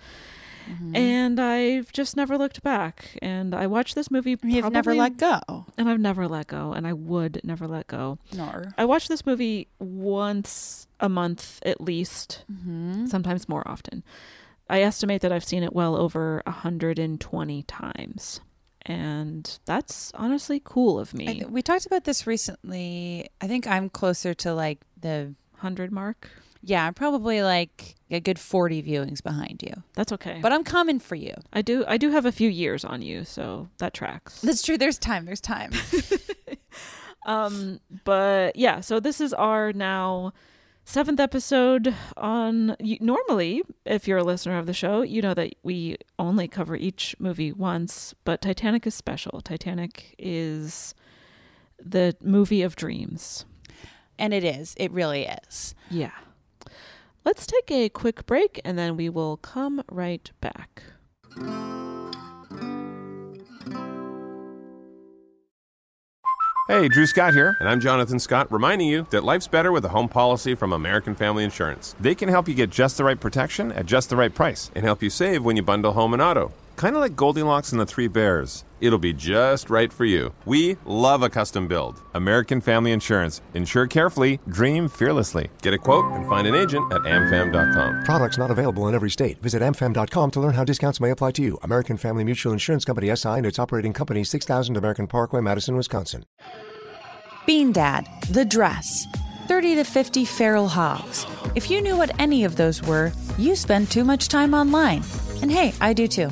Mm-hmm. 0.69 0.95
And 0.95 1.39
I've 1.39 1.91
just 1.91 2.15
never 2.17 2.38
looked 2.38 2.62
back. 2.63 3.17
And 3.21 3.54
I 3.56 3.67
watched 3.67 3.95
this 3.95 4.12
movie. 4.12 4.38
You've 4.43 4.71
never 4.71 4.93
let 4.93 5.17
go. 5.17 5.65
And 5.78 5.89
I've 5.89 6.00
never 6.00 6.28
let 6.28 6.47
go, 6.47 6.74
and 6.74 6.86
I 6.88 6.93
would 6.93 7.41
never 7.43 7.67
let 7.67 7.88
go. 7.88 8.17
Nor. 8.36 8.74
I 8.78 8.86
watch 8.86 9.08
this 9.08 9.26
movie 9.26 9.67
once 9.80 10.88
a 11.00 11.10
month 11.10 11.60
at 11.65 11.82
least, 11.82 12.43
Mm-hmm. 12.52 13.08
sometimes 13.08 13.47
more 13.50 13.67
often. 13.67 14.04
I 14.69 14.82
estimate 14.82 15.21
that 15.21 15.32
I've 15.32 15.43
seen 15.43 15.63
it 15.63 15.74
well 15.74 15.95
over 15.97 16.41
120 16.45 17.63
times. 17.63 18.39
And 18.84 19.60
that's 19.65 20.12
honestly 20.15 20.62
cool 20.63 21.00
of 21.00 21.13
me. 21.13 21.26
th- 21.28 21.45
we 21.47 21.62
talked 21.62 21.86
about 21.86 22.04
this 22.06 22.26
recently. 22.26 23.30
I 23.39 23.47
think 23.47 23.67
I'm 23.67 23.89
closer 23.89 24.34
to 24.36 24.54
like 24.54 24.80
the 25.00 25.34
100 25.60 25.91
mark. 25.91 26.30
Yeah, 26.63 26.86
I'm 26.86 26.93
probably 26.93 27.41
like 27.43 27.95
a 28.10 28.19
good 28.19 28.38
40 28.39 28.84
viewings 28.84 29.21
behind 29.24 29.63
you. 29.63 29.74
That's 29.95 30.12
okay. 30.12 30.39
But 30.41 30.52
I'm 30.54 30.63
coming 30.63 31.00
for 31.00 31.15
you. 31.15 31.34
I 31.54 31.62
do 31.62 31.84
I 31.88 31.97
do 31.97 32.12
have 32.12 32.26
a 32.26 32.32
few 32.32 32.50
years 32.50 32.84
on 32.86 33.02
you, 33.02 33.24
so 33.26 33.69
that 33.80 33.93
tracks. 33.93 34.41
That's 34.41 34.62
true. 34.62 34.78
There's 34.78 34.97
time. 35.00 35.26
There's 35.26 35.41
time. 35.41 35.71
Um, 37.26 37.80
but 38.04 38.56
yeah, 38.56 38.80
so 38.82 39.00
this 39.00 39.21
is 39.21 39.32
our 39.32 39.71
now 39.74 40.34
seventh 40.86 41.19
episode 41.19 41.93
on. 42.17 42.76
you- 42.80 42.97
Normally, 43.00 43.62
if 43.86 44.08
you're 44.08 44.17
a 44.17 44.24
listener 44.24 44.58
of 44.58 44.65
the 44.65 44.74
show, 44.74 45.04
you 45.04 45.21
know 45.21 45.36
that 45.36 45.54
we 45.62 45.97
only 46.17 46.47
cover 46.47 46.76
each 46.76 47.15
movie 47.19 47.52
once, 47.52 48.15
but 48.24 48.41
Titanic 48.41 48.88
is 48.88 48.95
special. 48.95 49.39
Titanic 49.41 50.15
is 50.17 50.95
the 51.80 52.15
movie 52.24 52.63
of 52.63 52.76
dreams. 52.76 53.45
and 54.17 54.34
it 54.34 54.43
is. 54.43 54.74
It 54.78 54.91
really 54.91 55.28
is. 55.47 55.76
Yeah. 55.91 56.12
Let's 57.23 57.45
take 57.45 57.69
a 57.69 57.88
quick 57.89 58.25
break 58.25 58.60
and 58.65 58.77
then 58.77 58.97
we 58.97 59.07
will 59.07 59.38
come 59.38 59.84
right 59.91 60.31
back. 60.41 60.84
Hey, 66.67 66.88
Drew 66.88 67.05
Scott 67.05 67.34
here, 67.34 67.57
and 67.60 67.67
I'm 67.67 67.81
Jonathan 67.81 68.17
Scott, 68.17 68.49
reminding 68.49 68.88
you 68.88 69.05
that 69.10 69.25
life's 69.25 69.47
better 69.47 69.73
with 69.73 69.84
a 69.84 69.89
home 69.89 70.07
policy 70.07 70.55
from 70.55 70.71
American 70.71 71.13
Family 71.13 71.43
Insurance. 71.43 71.95
They 71.99 72.15
can 72.15 72.29
help 72.29 72.47
you 72.47 72.53
get 72.55 72.69
just 72.69 72.97
the 72.97 73.03
right 73.03 73.19
protection 73.19 73.71
at 73.73 73.86
just 73.86 74.10
the 74.10 74.15
right 74.15 74.34
price 74.34 74.71
and 74.73 74.86
help 74.86 75.03
you 75.03 75.10
save 75.10 75.43
when 75.43 75.57
you 75.57 75.63
bundle 75.63 75.91
home 75.91 76.13
and 76.13 76.21
auto. 76.21 76.53
Kind 76.75 76.95
of 76.95 77.01
like 77.01 77.15
Goldilocks 77.15 77.71
and 77.71 77.79
the 77.79 77.86
Three 77.86 78.07
Bears. 78.07 78.63
It'll 78.79 78.97
be 78.97 79.13
just 79.13 79.69
right 79.69 79.93
for 79.93 80.05
you. 80.05 80.34
We 80.45 80.77
love 80.86 81.21
a 81.21 81.29
custom 81.29 81.67
build. 81.67 82.01
American 82.15 82.60
Family 82.62 82.91
Insurance. 82.91 83.41
Insure 83.53 83.86
carefully, 83.86 84.39
dream 84.47 84.88
fearlessly. 84.89 85.51
Get 85.62 85.75
a 85.75 85.77
quote 85.77 86.05
and 86.13 86.27
find 86.27 86.47
an 86.47 86.55
agent 86.55 86.91
at 86.91 87.01
amfam.com. 87.01 88.03
Products 88.03 88.39
not 88.39 88.49
available 88.49 88.88
in 88.88 88.95
every 88.95 89.12
state. 89.12 89.39
Visit 89.41 89.62
amfam.com 89.62 90.31
to 90.31 90.39
learn 90.39 90.55
how 90.55 90.63
discounts 90.63 90.99
may 90.99 91.12
apply 91.12 91.31
to 91.34 91.43
you. 91.43 91.60
American 91.62 91.97
Family 91.97 92.23
Mutual 92.23 92.53
Insurance 92.53 92.84
Company 92.84 93.15
SI 93.15 93.29
and 93.29 93.45
its 93.45 93.60
operating 93.60 93.93
company 93.93 94.23
6000 94.23 94.75
American 94.75 95.05
Parkway, 95.05 95.41
Madison, 95.41 95.75
Wisconsin. 95.75 96.25
Bean 97.45 97.71
Dad, 97.71 98.07
The 98.31 98.45
Dress, 98.45 99.05
30 99.47 99.75
to 99.75 99.84
50 99.84 100.25
Feral 100.25 100.67
Hogs. 100.67 101.27
If 101.53 101.69
you 101.69 101.81
knew 101.81 101.97
what 101.97 102.19
any 102.19 102.43
of 102.45 102.55
those 102.55 102.81
were, 102.81 103.12
you 103.38 103.55
spend 103.55 103.91
too 103.91 104.03
much 104.03 104.27
time 104.27 104.55
online. 104.55 105.03
And 105.43 105.51
hey, 105.51 105.73
I 105.81 105.93
do 105.93 106.07
too. 106.07 106.31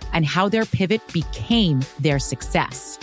and 0.13 0.25
how 0.25 0.49
their 0.49 0.65
pivot 0.65 1.01
became 1.13 1.81
their 1.99 2.19
success. 2.19 2.99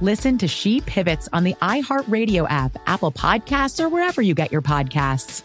Listen 0.00 0.38
to 0.38 0.46
She 0.46 0.80
Pivots 0.82 1.28
on 1.32 1.44
the 1.44 1.54
iHeartRadio 1.54 2.46
app, 2.48 2.76
Apple 2.86 3.10
Podcasts, 3.10 3.82
or 3.82 3.88
wherever 3.88 4.22
you 4.22 4.34
get 4.34 4.52
your 4.52 4.62
podcasts. 4.62 5.42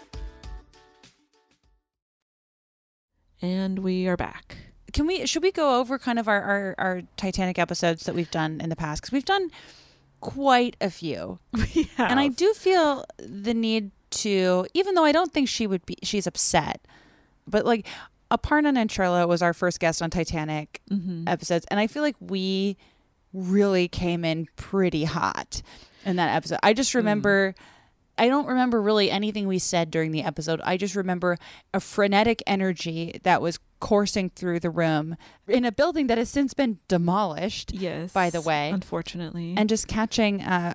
And 3.41 3.79
we 3.79 4.07
are 4.07 4.15
back. 4.15 4.57
Can 4.93 5.07
we? 5.07 5.25
Should 5.25 5.43
we 5.43 5.51
go 5.51 5.79
over 5.79 5.97
kind 5.97 6.19
of 6.19 6.27
our 6.27 6.41
our, 6.41 6.75
our 6.77 7.01
Titanic 7.17 7.57
episodes 7.57 8.05
that 8.05 8.15
we've 8.15 8.31
done 8.31 8.61
in 8.61 8.69
the 8.69 8.75
past? 8.75 9.01
Because 9.01 9.11
we've 9.11 9.25
done 9.25 9.49
quite 10.21 10.77
a 10.79 10.89
few, 10.89 11.39
and 11.97 12.19
I 12.19 12.29
do 12.29 12.53
feel 12.53 13.03
the 13.17 13.53
need 13.53 13.91
to, 14.11 14.65
even 14.73 14.95
though 14.95 15.03
I 15.03 15.11
don't 15.11 15.33
think 15.33 15.49
she 15.49 15.67
would 15.67 15.85
be, 15.85 15.97
she's 16.03 16.27
upset, 16.27 16.79
but 17.47 17.65
like 17.65 17.87
Aparna 18.31 18.73
Nancherla 18.75 19.27
was 19.27 19.41
our 19.41 19.53
first 19.53 19.79
guest 19.79 20.01
on 20.01 20.09
Titanic 20.09 20.81
Mhm. 20.89 21.27
episodes, 21.29 21.65
and 21.69 21.79
I 21.79 21.87
feel 21.87 22.01
like 22.01 22.15
we 22.19 22.77
really 23.33 23.87
came 23.87 24.23
in 24.25 24.47
pretty 24.55 25.03
hot 25.05 25.61
in 26.05 26.15
that 26.17 26.35
episode. 26.35 26.59
I 26.63 26.73
just 26.73 26.93
remember. 26.95 27.55
I 28.15 28.27
don't 28.27 28.45
remember 28.45 28.79
really 28.79 29.09
anything 29.09 29.47
we 29.47 29.57
said 29.57 29.89
during 29.89 30.11
the 30.11 30.21
episode. 30.21 30.61
I 30.63 30.77
just 30.77 30.95
remember 30.95 31.39
a 31.73 31.79
frenetic 31.79 32.43
energy 32.45 33.19
that 33.23 33.41
was 33.41 33.57
coursing 33.79 34.29
through 34.29 34.59
the 34.59 34.69
room 34.69 35.17
in 35.47 35.65
a 35.65 35.71
building 35.71 36.05
that 36.07 36.19
has 36.19 36.29
since 36.29 36.53
been 36.53 36.77
demolished. 36.87 37.73
Yes. 37.73 38.13
By 38.13 38.29
the 38.29 38.39
way. 38.39 38.69
Unfortunately. 38.69 39.55
And 39.57 39.67
just 39.67 39.87
catching 39.87 40.43
uh, 40.43 40.73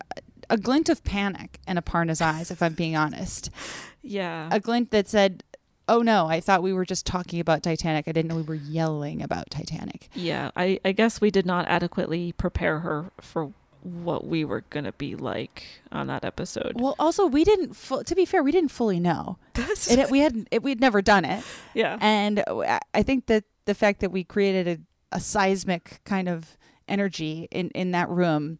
a 0.50 0.56
glint 0.58 0.88
of 0.88 1.04
panic 1.04 1.61
in 1.68 1.76
Aparna's 1.76 2.20
eyes, 2.20 2.50
if 2.50 2.61
I'm 2.61 2.74
being 2.74 2.96
honest. 2.96 3.50
Yeah. 4.00 4.48
A 4.50 4.58
glint 4.58 4.90
that 4.92 5.06
said, 5.08 5.42
Oh 5.88 6.03
no, 6.03 6.27
I 6.27 6.40
thought 6.40 6.62
we 6.62 6.72
were 6.72 6.85
just 6.85 7.07
talking 7.07 7.40
about 7.40 7.62
Titanic. 7.62 8.07
I 8.07 8.12
didn't 8.12 8.29
know 8.29 8.37
we 8.37 8.42
were 8.42 8.55
yelling 8.55 9.22
about 9.22 9.51
Titanic. 9.51 10.09
Yeah, 10.14 10.51
I, 10.57 10.79
I 10.85 10.92
guess 10.92 11.20
we 11.20 11.31
did 11.31 11.46
not 11.46 11.66
adequately 11.68 12.33
prepare 12.33 12.81
her 12.81 13.11
for 13.20 13.53
what 13.83 14.27
we 14.27 14.44
were 14.44 14.62
going 14.70 14.85
to 14.85 14.92
be 14.92 15.14
like 15.16 15.64
on 15.92 16.09
that 16.09 16.24
episode. 16.24 16.72
Well, 16.81 16.94
also 16.98 17.27
we 17.27 17.44
didn't. 17.44 17.74
Fu- 17.74 18.03
to 18.03 18.14
be 18.14 18.24
fair, 18.24 18.42
we 18.42 18.53
didn't 18.53 18.70
fully 18.70 19.01
know. 19.01 19.38
It, 19.90 20.11
we 20.11 20.18
had 20.20 20.46
it, 20.51 20.62
we'd 20.62 20.81
never 20.81 21.01
done 21.01 21.24
it. 21.24 21.42
Yeah. 21.74 21.96
and 22.01 22.42
I- 22.48 22.81
I 22.92 23.03
think 23.03 23.27
that 23.27 23.44
the 23.64 23.74
fact 23.74 24.01
that 24.01 24.11
we 24.11 24.24
created 24.24 24.66
a, 25.12 25.16
a 25.16 25.20
seismic 25.20 26.01
kind 26.05 26.29
of 26.29 26.57
energy 26.88 27.48
in 27.51 27.70
in 27.70 27.92
that 27.92 28.09
room, 28.09 28.59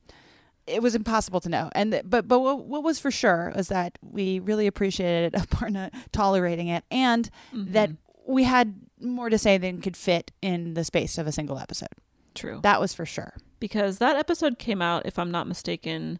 it 0.69 0.83
was 0.83 0.95
impossible 0.95 1.41
to 1.41 1.49
know. 1.49 1.71
And 1.73 2.01
but 2.05 2.29
but 2.29 2.41
what, 2.41 2.67
what 2.67 2.83
was 2.83 2.99
for 2.99 3.11
sure 3.11 3.53
was 3.57 3.69
that 3.69 3.99
we 4.03 4.39
really 4.41 4.67
appreciated 4.67 5.33
Aparna 5.43 5.93
tolerating 6.13 6.69
it, 6.69 6.85
and 6.91 7.29
that 7.53 7.91
we 8.27 8.45
had 8.45 8.75
more 9.01 9.31
to 9.31 9.39
say 9.39 9.57
than 9.59 9.81
could 9.81 9.97
fit 9.97 10.33
in 10.43 10.75
the 10.75 10.85
space 10.85 11.19
of 11.19 11.27
a 11.27 11.33
single 11.33 11.59
episode. 11.59 11.89
True. 12.35 12.61
That 12.63 12.81
was 12.81 12.93
for 12.95 13.07
sure. 13.07 13.35
Because 13.59 13.99
that 13.99 14.17
episode 14.17 14.59
came 14.59 14.81
out, 14.83 15.07
if 15.07 15.19
I'm 15.19 15.31
not 15.31 15.47
mistaken, 15.49 16.19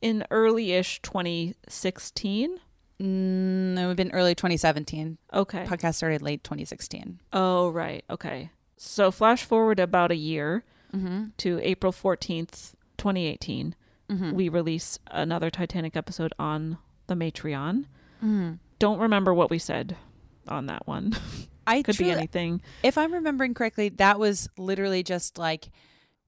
in 0.00 0.24
early 0.30 0.72
ish 0.72 1.02
2016. 1.02 2.58
Mm, 3.00 3.72
it 3.72 3.80
would 3.80 3.88
have 3.88 3.96
been 3.96 4.10
early 4.12 4.34
2017. 4.34 5.18
Okay. 5.32 5.64
Podcast 5.64 5.94
started 5.96 6.22
late 6.22 6.44
2016. 6.44 7.18
Oh, 7.32 7.70
right. 7.70 8.04
Okay. 8.10 8.50
So 8.76 9.10
flash 9.10 9.42
forward 9.44 9.80
about 9.80 10.10
a 10.10 10.16
year 10.16 10.64
Mhm. 10.94 11.32
to 11.38 11.60
April 11.62 11.92
14th, 11.92 12.74
2018. 12.98 13.74
Mhm. 14.10 14.32
We 14.32 14.48
release 14.48 14.98
another 15.10 15.50
Titanic 15.50 15.96
episode 15.96 16.32
on 16.38 16.78
the 17.06 17.14
Matreon. 17.14 17.86
Mhm. 18.22 18.58
Don't 18.78 18.98
remember 18.98 19.32
what 19.32 19.50
we 19.50 19.58
said 19.58 19.96
on 20.48 20.66
that 20.66 20.86
one. 20.86 21.14
I 21.66 21.82
could 21.82 21.94
truly- 21.94 22.12
be 22.12 22.16
anything. 22.18 22.60
If 22.82 22.98
I'm 22.98 23.12
remembering 23.14 23.54
correctly, 23.54 23.88
that 23.90 24.18
was 24.18 24.48
literally 24.58 25.02
just 25.02 25.38
like 25.38 25.70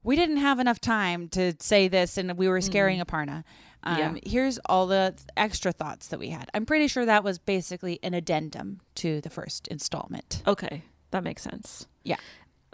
we 0.05 0.17
didn't 0.17 0.39
have 0.39 0.59
enough 0.59 0.81
time 0.81 1.29
to 1.29 1.55
say 1.61 1.87
this, 1.89 2.19
and 2.19 2.37
we 2.37 2.49
were 2.49 2.61
scaring 2.61 3.01
Aparna. 3.01 3.45
Um, 3.85 3.99
Yeah. 3.99 4.15
Here's 4.25 4.59
all 4.67 4.87
the 4.89 5.15
extra 5.37 5.71
thoughts 5.73 6.09
that 6.09 6.19
we 6.19 6.29
had. 6.31 6.49
I'm 6.55 6.67
pretty 6.67 6.89
sure 6.89 7.05
that 7.07 7.23
was 7.25 7.39
basically 7.39 7.99
an 8.03 8.13
addendum 8.15 8.81
to 8.97 9.21
the 9.21 9.31
first 9.31 9.67
installment. 9.69 10.43
Okay, 10.47 10.83
that 11.13 11.23
makes 11.25 11.43
sense. 11.43 11.87
Yeah. 12.05 12.17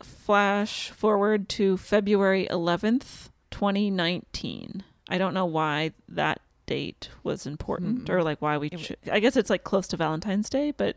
Flash 0.02 0.90
forward 0.90 1.48
to 1.50 1.76
February 1.76 2.46
11th, 2.50 3.30
2019. 3.50 4.84
I 5.08 5.18
don't 5.18 5.34
know 5.34 5.46
why 5.46 5.92
that 6.08 6.40
date 6.66 7.08
was 7.22 7.46
important 7.46 8.04
Mm. 8.04 8.10
or 8.10 8.22
like 8.22 8.42
why 8.42 8.58
we 8.58 8.70
ch- 8.70 8.92
I 9.10 9.20
guess 9.20 9.36
it's 9.36 9.48
like 9.50 9.64
close 9.64 9.86
to 9.88 9.96
Valentine's 9.96 10.50
Day, 10.50 10.70
but 10.76 10.96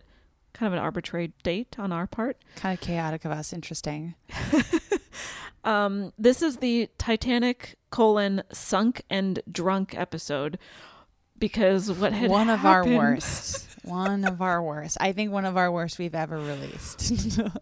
kind 0.54 0.68
of 0.68 0.74
an 0.74 0.80
arbitrary 0.84 1.32
date 1.44 1.78
on 1.80 1.92
our 1.94 2.08
part. 2.08 2.38
Kind 2.58 2.78
of 2.78 2.82
chaotic 2.86 3.24
of 3.26 3.32
us. 3.32 3.54
Interesting. 3.54 4.16
Um, 5.64 6.12
this 6.18 6.42
is 6.42 6.58
the 6.58 6.90
Titanic 6.98 7.76
colon 7.92 8.42
sunk 8.52 9.04
and 9.12 9.40
drunk 9.52 9.94
episode 9.96 10.58
because 11.38 11.92
what 11.92 12.14
had 12.14 12.32
one 12.32 12.50
of 12.50 12.66
our 12.66 12.84
worst. 12.84 13.71
One 13.84 14.26
of 14.26 14.42
our 14.42 14.62
worst. 14.62 14.98
I 15.00 15.12
think 15.12 15.32
one 15.32 15.46
of 15.46 15.58
our 15.58 15.72
worst 15.72 16.00
we've 16.00 16.16
ever 16.16 16.38
released. 16.38 17.14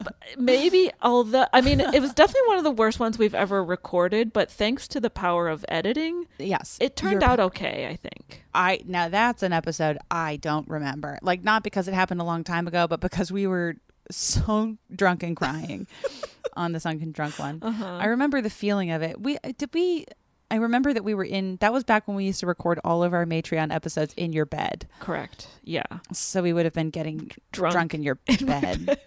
maybe 0.38 0.92
although 1.02 1.48
I 1.54 1.62
mean 1.62 1.80
it 1.80 2.02
was 2.02 2.14
definitely 2.14 2.48
one 2.48 2.58
of 2.58 2.64
the 2.64 2.72
worst 2.72 3.00
ones 3.00 3.18
we've 3.18 3.36
ever 3.36 3.64
recorded, 3.64 4.34
but 4.34 4.52
thanks 4.52 4.88
to 4.90 5.00
the 5.00 5.10
power 5.10 5.48
of 5.48 5.66
editing, 5.70 6.28
yes, 6.38 6.78
it 6.82 6.96
turned 6.96 7.24
out 7.24 7.40
okay. 7.40 7.88
I 7.88 7.96
think. 7.96 8.44
I 8.54 8.82
now 8.86 9.10
that's 9.10 9.44
an 9.44 9.54
episode 9.54 9.98
I 10.10 10.38
don't 10.38 10.68
remember. 10.68 11.20
Like 11.22 11.44
not 11.44 11.64
because 11.64 11.88
it 11.88 11.94
happened 11.94 12.22
a 12.22 12.26
long 12.26 12.44
time 12.44 12.68
ago, 12.68 12.88
but 12.88 13.00
because 13.00 13.32
we 13.32 13.48
were 13.48 13.76
so 14.12 14.78
drunk 14.94 15.24
and 15.24 15.36
crying 15.36 15.88
on 16.56 16.72
the 16.72 16.80
sunken 16.80 17.12
drunk 17.12 17.38
one. 17.38 17.60
Uh-huh. 17.62 17.86
I 17.86 18.06
remember 18.06 18.42
the 18.42 18.50
feeling 18.50 18.92
of 18.92 19.02
it. 19.02 19.22
We 19.22 19.38
did 19.58 19.74
we 19.74 20.06
I 20.52 20.56
remember 20.56 20.94
that 20.94 21.04
we 21.04 21.14
were 21.14 21.24
in 21.24 21.58
that 21.58 21.72
was 21.72 21.84
back 21.84 22.08
when 22.08 22.18
we 22.18 22.26
used 22.26 22.40
to 22.40 22.48
record 22.48 22.80
all 22.84 23.04
of 23.04 23.14
our 23.14 23.26
Matreon 23.26 23.74
episodes 23.74 24.14
in 24.16 24.34
your 24.34 24.46
bed. 24.46 24.88
Correct. 25.00 25.48
Yeah. 25.64 25.84
So 26.12 26.42
we 26.42 26.54
would 26.54 26.66
have 26.66 26.74
been 26.74 26.90
getting 26.90 27.30
Drunk 27.52 27.74
drunk, 27.74 27.94
in 27.94 28.04
your 28.04 28.18
in 28.28 28.46
my 28.48 28.60
bed. 28.62 29.00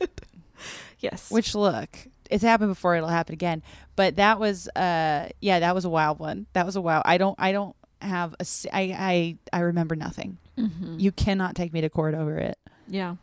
Yes. 1.00 1.30
Which 1.30 1.54
look, 1.54 1.88
it's 2.30 2.44
happened 2.44 2.70
before. 2.70 2.94
It'll 2.96 3.08
happen 3.08 3.32
again. 3.32 3.62
But 3.96 4.16
that 4.16 4.38
was, 4.38 4.68
uh, 4.68 5.28
yeah, 5.40 5.58
that 5.60 5.74
was 5.74 5.84
a 5.84 5.90
wild 5.90 6.18
one. 6.20 6.46
That 6.52 6.64
was 6.64 6.76
a 6.76 6.80
wild. 6.80 7.02
I 7.06 7.18
don't, 7.18 7.34
I 7.38 7.50
don't 7.52 7.74
have 8.00 8.34
a. 8.38 8.46
I, 8.72 8.80
I, 8.96 9.36
I 9.52 9.60
remember 9.60 9.96
nothing. 9.96 10.38
Mhm. 10.56 11.00
You 11.00 11.10
cannot 11.12 11.56
take 11.56 11.72
me 11.72 11.80
to 11.80 11.88
court 11.90 12.14
over 12.14 12.36
it. 12.36 12.56
Yeah. 12.86 13.16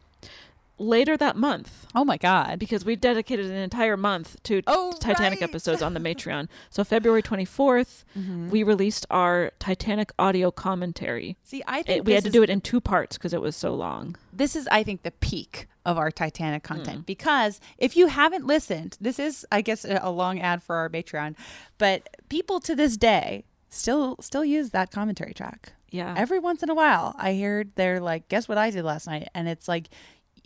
Later 0.80 1.18
that 1.18 1.36
month. 1.36 1.86
Oh 1.94 2.06
my 2.06 2.16
god. 2.18 2.58
Because 2.58 2.86
we 2.86 2.96
dedicated 2.96 3.48
an 3.48 3.58
entire 3.58 3.98
month 3.98 4.42
to 4.44 4.62
Oh, 4.66 4.94
Titanic 5.00 5.42
episodes 5.42 5.82
on 5.82 5.94
the 5.94 6.00
Matreon. 6.00 6.48
So 6.70 6.84
February 6.86 7.22
24th, 7.22 8.06
Mhm. 8.18 8.50
we 8.50 8.64
released 8.64 9.06
our 9.10 9.52
Titanic 9.60 10.12
audio 10.18 10.52
commentary. 10.52 11.36
See, 11.44 11.62
I 11.68 11.80
It- 11.80 11.86
think 11.86 12.06
we 12.08 12.14
had 12.14 12.24
to 12.24 12.30
is- 12.30 12.34
do 12.34 12.44
it 12.44 12.50
in 12.50 12.62
two 12.62 12.80
parts 12.80 13.18
because 13.18 13.34
it 13.34 13.42
was 13.42 13.56
so 13.56 13.74
long. 13.76 14.16
this 14.32 14.56
is 14.56 14.70
i 14.72 14.84
think 14.84 15.02
the 15.04 15.12
peak 15.12 15.68
of 15.86 15.98
our 15.98 16.10
titanic 16.12 16.66
Hmm. 16.66 16.76
content 16.76 17.06
because 17.06 17.60
if 17.78 17.98
you 17.98 18.08
haven't 18.08 18.46
listened 18.48 18.96
this 19.02 19.20
is 19.20 19.46
i 19.52 19.60
guess 19.60 19.84
a 19.84 20.00
a 20.02 20.10
long 20.12 20.40
ad 20.40 20.64
for 20.64 20.76
our 20.78 20.88
patreon 20.90 21.36
but 21.78 22.08
people 22.30 22.62
to 22.62 22.74
this 22.74 22.96
day 22.96 23.44
still 23.70 24.16
still 24.22 24.46
use 24.46 24.70
that 24.70 24.92
commentary 24.92 25.34
track 25.34 25.74
Yeah. 25.92 26.14
every 26.16 26.40
once 26.40 26.64
in 26.64 26.70
a 26.70 26.74
while 26.76 27.16
i 27.18 27.34
hear 27.34 27.66
they're 27.76 28.00
like 28.00 28.30
guess 28.30 28.48
what 28.48 28.58
i 28.58 28.70
did 28.70 28.84
last 28.86 29.08
night 29.08 29.28
and 29.36 29.50
it's 29.50 29.68
like 29.68 29.90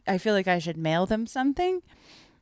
i 0.07 0.17
feel 0.17 0.33
like 0.33 0.47
i 0.47 0.59
should 0.59 0.77
mail 0.77 1.05
them 1.05 1.25
something 1.27 1.81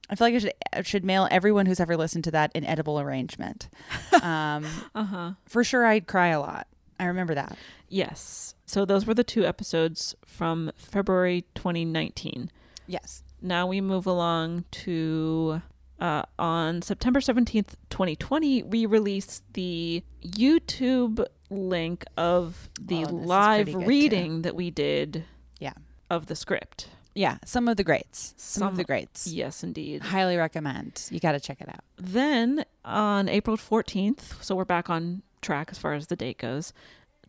I 0.10 0.16
feel 0.16 0.28
like 0.28 0.36
I 0.36 0.40
should 0.40 0.54
I 0.74 0.82
should 0.82 1.06
mail 1.06 1.26
everyone 1.32 1.68
who's 1.68 1.80
ever 1.80 1.96
listened 1.96 2.26
to 2.26 2.32
that 2.32 2.52
an 2.54 2.66
edible 2.66 3.00
arrangement. 3.00 3.70
Um, 4.22 4.66
Uh-huh. 4.94 5.32
For 5.46 5.64
sure, 5.64 5.86
I'd 5.86 6.06
cry 6.06 6.30
a 6.30 6.40
lot. 6.42 6.68
I 7.00 7.06
remember 7.06 7.34
that. 7.36 7.56
Yes. 7.88 8.54
So 8.66 8.84
those 8.84 9.06
were 9.06 9.14
the 9.14 9.24
two 9.24 9.46
episodes 9.46 10.14
from 10.26 10.72
February 10.76 11.46
2019. 11.56 12.52
Yes. 12.88 13.24
Now 13.42 13.68
we 13.68 13.80
move 13.80 14.06
along 14.06 14.66
to 14.84 15.62
uh, 16.02 16.24
on 16.38 16.82
September 16.82 17.22
17th, 17.22 17.76
2020, 17.90 18.64
we 18.64 18.86
released 18.86 19.44
the 19.54 20.04
YouTube 20.22 21.24
link 21.50 22.04
of 22.18 22.70
the 22.82 23.06
Oh, 23.06 23.12
live 23.14 23.68
good, 23.68 23.80
too. 23.80 23.86
reading 23.86 24.42
that 24.42 24.56
we 24.56 24.72
did 24.72 25.24
Yeah. 25.60 25.74
of 26.10 26.26
the 26.26 26.36
script. 26.36 26.90
Yeah, 27.14 27.38
some 27.46 27.68
of 27.68 27.78
the 27.78 27.84
greats. 27.84 28.34
Some, 28.38 28.68
of 28.68 28.78
the 28.78 28.84
greats. 28.84 29.28
Yes, 29.28 29.64
indeed. 29.64 30.02
Highly 30.02 30.38
recommend. 30.38 31.08
You 31.12 31.20
got 31.20 31.34
to 31.34 31.40
check 31.40 31.60
it 31.62 31.68
out. 31.70 31.84
Then 31.98 32.64
on 32.86 33.28
April 33.28 33.58
14th, 33.58 34.42
so 34.44 34.56
we're 34.56 34.64
back 34.66 34.90
on 34.90 35.22
track 35.42 35.70
as 35.72 35.78
far 35.78 35.94
as 35.94 36.08
the 36.08 36.16
date 36.16 36.38
goes, 36.38 36.72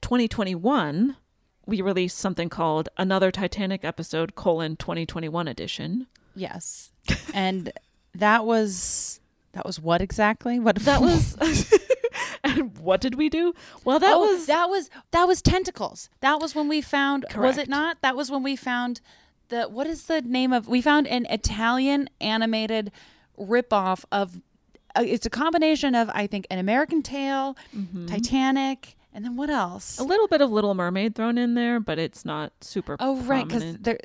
2021, 0.02 1.16
we 1.66 1.80
released 1.80 2.18
something 2.18 2.48
called 2.48 2.88
Another 2.96 3.30
Titanic 3.30 3.84
Episode, 3.84 4.34
colon, 4.34 4.76
2021 4.76 5.48
edition. 5.48 6.06
Yes. 6.34 6.92
and 7.34 7.72
that 8.14 8.44
was 8.44 9.20
that 9.52 9.64
was 9.66 9.80
what 9.80 10.00
exactly? 10.00 10.58
What 10.58 10.76
That 10.76 11.00
was 11.02 11.36
and 12.44 12.76
what 12.78 13.00
did 13.00 13.14
we 13.16 13.28
do? 13.28 13.54
Well, 13.84 13.98
that 13.98 14.14
Oh, 14.14 14.20
was 14.32 14.46
that 14.46 14.68
was 14.68 14.90
that 15.12 15.24
was 15.24 15.42
tentacles. 15.42 16.08
That 16.20 16.40
was 16.40 16.54
when 16.54 16.68
we 16.68 16.80
found 16.80 17.26
was 17.36 17.58
it 17.58 17.68
not? 17.68 17.98
That 18.02 18.16
was 18.16 18.30
when 18.30 18.42
we 18.42 18.54
found 18.56 19.00
the 19.52 19.68
what 19.68 19.86
is 19.86 20.04
the 20.04 20.20
name 20.22 20.52
of 20.52 20.66
we 20.66 20.80
found 20.80 21.06
an 21.06 21.26
Italian 21.30 22.08
animated 22.20 22.90
ripoff 23.38 24.04
of 24.10 24.40
uh, 24.96 25.04
it's 25.06 25.26
a 25.26 25.30
combination 25.30 25.94
of 25.94 26.10
I 26.12 26.26
think 26.26 26.46
an 26.50 26.58
American 26.58 27.02
Tail, 27.02 27.56
Titanic, 28.06 28.96
and 29.14 29.24
then 29.24 29.36
what 29.36 29.50
else? 29.50 29.98
a 29.98 30.02
little 30.02 30.28
bit 30.28 30.40
of 30.40 30.50
Little 30.50 30.74
Mermaid 30.74 31.14
thrown 31.14 31.38
in 31.38 31.54
there, 31.54 31.80
but 31.80 31.98
it's 31.98 32.24
not 32.24 32.52
super 32.60 32.96
Oh 32.98 33.16
right, 33.22 33.46
because 33.46 33.76
there. 33.78 33.98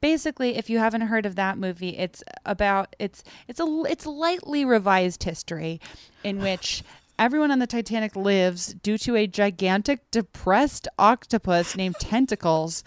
Basically, 0.00 0.56
if 0.56 0.68
you 0.68 0.78
haven't 0.78 1.02
heard 1.02 1.24
of 1.26 1.36
that 1.36 1.58
movie, 1.58 1.96
it's 1.96 2.22
about 2.44 2.94
it's 2.98 3.22
it's 3.48 3.60
a 3.60 3.82
it's 3.88 4.04
lightly 4.06 4.64
revised 4.64 5.22
history, 5.22 5.80
in 6.22 6.40
which 6.40 6.82
everyone 7.18 7.50
on 7.50 7.60
the 7.60 7.66
Titanic 7.66 8.14
lives 8.14 8.74
due 8.74 8.98
to 8.98 9.16
a 9.16 9.26
gigantic 9.26 10.10
depressed 10.10 10.86
octopus 10.98 11.76
named 11.76 11.94
Tentacles, 12.00 12.84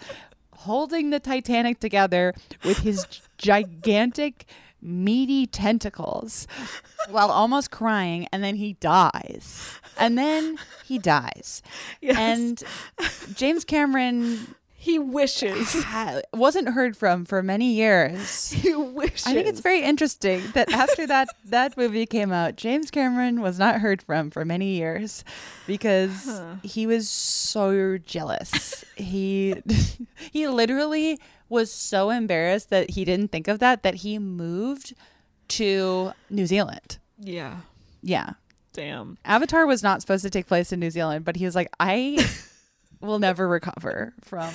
holding 0.60 1.10
the 1.10 1.20
Titanic 1.20 1.80
together 1.80 2.34
with 2.64 2.78
his 2.78 3.06
gigantic 3.38 4.44
meaty 4.82 5.46
tentacles, 5.46 6.46
while 7.08 7.30
almost 7.30 7.70
crying, 7.70 8.26
and 8.32 8.42
then 8.44 8.56
he 8.56 8.74
dies, 8.74 9.78
and 9.98 10.18
then 10.18 10.58
he 10.84 10.98
dies, 10.98 11.62
and 12.02 12.62
James 13.34 13.64
Cameron 13.64 14.54
he 14.82 14.98
wishes 14.98 15.84
wasn't 16.32 16.70
heard 16.70 16.96
from 16.96 17.26
for 17.26 17.42
many 17.42 17.72
years. 17.74 18.50
He 18.62 18.74
wishes. 18.74 19.26
I 19.26 19.34
think 19.34 19.46
it's 19.46 19.60
very 19.60 19.82
interesting 19.82 20.42
that 20.54 20.72
after 20.72 21.06
that 21.06 21.28
that 21.44 21.76
movie 21.76 22.06
came 22.06 22.32
out, 22.32 22.56
James 22.56 22.90
Cameron 22.90 23.42
was 23.42 23.58
not 23.58 23.80
heard 23.82 24.00
from 24.00 24.30
for 24.30 24.44
many 24.46 24.76
years 24.76 25.22
because 25.66 26.24
Huh. 26.24 26.54
he 26.62 26.86
was 26.86 27.10
so 27.10 27.98
jealous. 27.98 28.82
he 28.96 29.54
he 30.32 30.48
literally 30.48 31.18
was 31.50 31.70
so 31.70 32.08
embarrassed 32.08 32.70
that 32.70 32.90
he 32.90 33.04
didn't 33.04 33.30
think 33.30 33.48
of 33.48 33.58
that 33.58 33.82
that 33.82 33.96
he 33.96 34.18
moved 34.18 34.94
to 35.48 36.12
New 36.30 36.46
Zealand. 36.46 36.96
Yeah. 37.18 37.58
Yeah. 38.02 38.30
Damn. 38.72 39.18
Avatar 39.26 39.66
was 39.66 39.82
not 39.82 40.00
supposed 40.00 40.22
to 40.24 40.30
take 40.30 40.46
place 40.46 40.72
in 40.72 40.80
New 40.80 40.90
Zealand, 40.90 41.24
but 41.26 41.36
he 41.36 41.44
was 41.44 41.54
like, 41.54 41.68
I 41.80 42.16
will 43.00 43.18
never 43.18 43.48
recover 43.48 44.14
from 44.20 44.52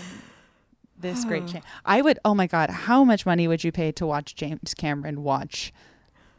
this 0.99 1.25
great 1.25 1.47
change. 1.47 1.63
I 1.85 2.01
would, 2.01 2.19
oh 2.25 2.35
my 2.35 2.47
God, 2.47 2.69
how 2.69 3.03
much 3.03 3.25
money 3.25 3.47
would 3.47 3.63
you 3.63 3.71
pay 3.71 3.91
to 3.93 4.05
watch 4.05 4.35
James 4.35 4.73
Cameron 4.73 5.23
watch 5.23 5.73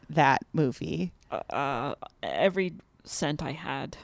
that 0.09 0.41
movie? 0.53 1.11
Uh, 1.31 1.95
every 2.23 2.73
cent 3.03 3.43
I 3.43 3.51
had. 3.51 3.97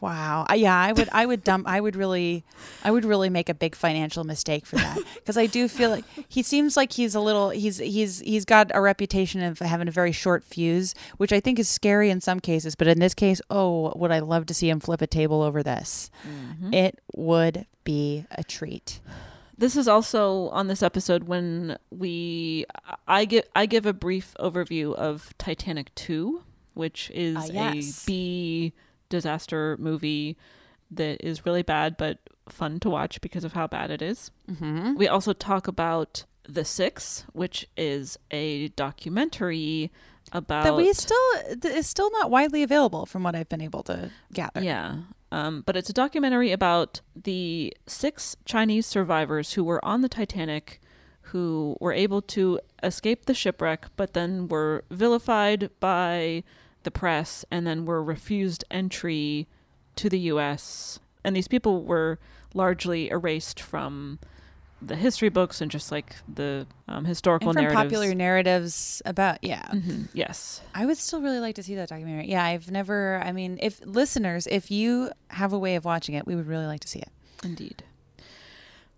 Wow. 0.00 0.46
Uh, 0.48 0.54
Yeah, 0.54 0.76
I 0.78 0.92
would 0.92 1.08
I 1.12 1.26
would 1.26 1.44
dump 1.44 1.68
I 1.68 1.80
would 1.80 1.94
really 1.94 2.42
I 2.82 2.90
would 2.90 3.04
really 3.04 3.28
make 3.28 3.48
a 3.48 3.54
big 3.54 3.74
financial 3.74 4.24
mistake 4.24 4.64
for 4.66 4.76
that 4.76 4.98
because 5.14 5.36
I 5.36 5.46
do 5.46 5.68
feel 5.68 5.90
like 5.90 6.04
he 6.28 6.42
seems 6.42 6.76
like 6.76 6.92
he's 6.92 7.14
a 7.14 7.20
little 7.20 7.50
he's 7.50 7.78
he's 7.78 8.20
he's 8.20 8.44
got 8.46 8.70
a 8.74 8.80
reputation 8.80 9.42
of 9.42 9.58
having 9.58 9.88
a 9.88 9.90
very 9.90 10.12
short 10.12 10.42
fuse, 10.42 10.94
which 11.18 11.32
I 11.32 11.40
think 11.40 11.58
is 11.58 11.68
scary 11.68 12.08
in 12.10 12.20
some 12.20 12.40
cases, 12.40 12.74
but 12.74 12.86
in 12.88 12.98
this 12.98 13.12
case, 13.14 13.42
oh, 13.50 13.92
would 13.96 14.10
I 14.10 14.20
love 14.20 14.46
to 14.46 14.54
see 14.54 14.70
him 14.70 14.80
flip 14.80 15.02
a 15.02 15.06
table 15.06 15.42
over 15.42 15.62
this. 15.62 16.10
It 16.72 16.98
would 17.14 17.66
be 17.84 18.24
a 18.30 18.42
treat. 18.42 19.00
This 19.58 19.76
is 19.76 19.86
also 19.86 20.48
on 20.48 20.68
this 20.68 20.82
episode 20.82 21.24
when 21.24 21.76
we 21.90 22.64
I 23.06 23.26
give 23.26 23.44
I 23.54 23.66
give 23.66 23.84
a 23.84 23.92
brief 23.92 24.34
overview 24.40 24.94
of 24.94 25.34
Titanic 25.36 25.94
2, 25.94 26.42
which 26.72 27.10
is 27.14 27.36
Ah, 27.36 27.44
yes. 27.52 28.04
a 28.04 28.06
B 28.06 28.72
disaster 29.10 29.76
movie 29.78 30.38
that 30.90 31.22
is 31.24 31.44
really 31.44 31.62
bad 31.62 31.96
but 31.98 32.18
fun 32.48 32.80
to 32.80 32.88
watch 32.90 33.20
because 33.20 33.44
of 33.44 33.52
how 33.52 33.66
bad 33.66 33.90
it 33.90 34.00
is. 34.02 34.30
Mhm. 34.50 34.96
We 34.96 35.06
also 35.06 35.32
talk 35.34 35.68
about 35.68 36.24
The 36.44 36.64
Six, 36.64 37.24
which 37.32 37.68
is 37.76 38.18
a 38.30 38.68
documentary 38.68 39.90
about 40.32 40.64
That 40.64 40.76
we 40.76 40.92
still 40.92 41.30
is 41.64 41.86
still 41.86 42.10
not 42.12 42.30
widely 42.30 42.62
available 42.62 43.06
from 43.06 43.22
what 43.22 43.34
I've 43.34 43.48
been 43.48 43.60
able 43.60 43.82
to 43.84 44.10
gather. 44.32 44.62
Yeah. 44.62 44.96
Um, 45.32 45.62
but 45.64 45.76
it's 45.76 45.90
a 45.90 45.92
documentary 45.92 46.50
about 46.50 47.00
the 47.14 47.72
six 47.86 48.36
Chinese 48.44 48.84
survivors 48.86 49.52
who 49.52 49.62
were 49.62 49.84
on 49.84 50.00
the 50.00 50.08
Titanic 50.08 50.80
who 51.22 51.76
were 51.80 51.92
able 51.92 52.20
to 52.20 52.58
escape 52.82 53.26
the 53.26 53.34
shipwreck, 53.34 53.86
but 53.96 54.12
then 54.14 54.48
were 54.48 54.84
vilified 54.90 55.70
by 55.78 56.42
the 56.82 56.90
press 56.90 57.44
and 57.50 57.66
then 57.66 57.84
were 57.84 58.02
refused 58.02 58.64
entry 58.70 59.46
to 59.96 60.08
the 60.08 60.18
U.S. 60.32 60.98
And 61.24 61.34
these 61.36 61.48
people 61.48 61.82
were 61.84 62.18
largely 62.54 63.10
erased 63.10 63.60
from 63.60 64.18
the 64.82 64.96
history 64.96 65.28
books 65.28 65.60
and 65.60 65.70
just 65.70 65.92
like 65.92 66.16
the 66.26 66.66
um, 66.88 67.04
historical 67.04 67.50
and 67.50 67.54
from 67.56 67.64
narratives. 67.64 67.82
popular 67.84 68.14
narratives 68.14 69.02
about 69.04 69.36
yeah 69.42 69.66
Mhm, 69.74 70.08
Yes. 70.14 70.62
i 70.74 70.86
would 70.86 70.96
still 70.96 71.20
really 71.20 71.38
like 71.38 71.54
to 71.56 71.62
see 71.62 71.74
that 71.74 71.90
documentary 71.90 72.28
yeah 72.28 72.42
i've 72.42 72.70
never 72.70 73.20
i 73.22 73.30
mean 73.30 73.58
if 73.60 73.78
listeners 73.84 74.46
if 74.50 74.70
you 74.70 75.10
have 75.28 75.52
a 75.52 75.58
way 75.58 75.74
of 75.74 75.84
watching 75.84 76.14
it 76.14 76.26
we 76.26 76.34
would 76.34 76.46
really 76.46 76.64
like 76.64 76.80
to 76.80 76.88
see 76.88 76.98
it 76.98 77.10
Indeed. 77.44 77.82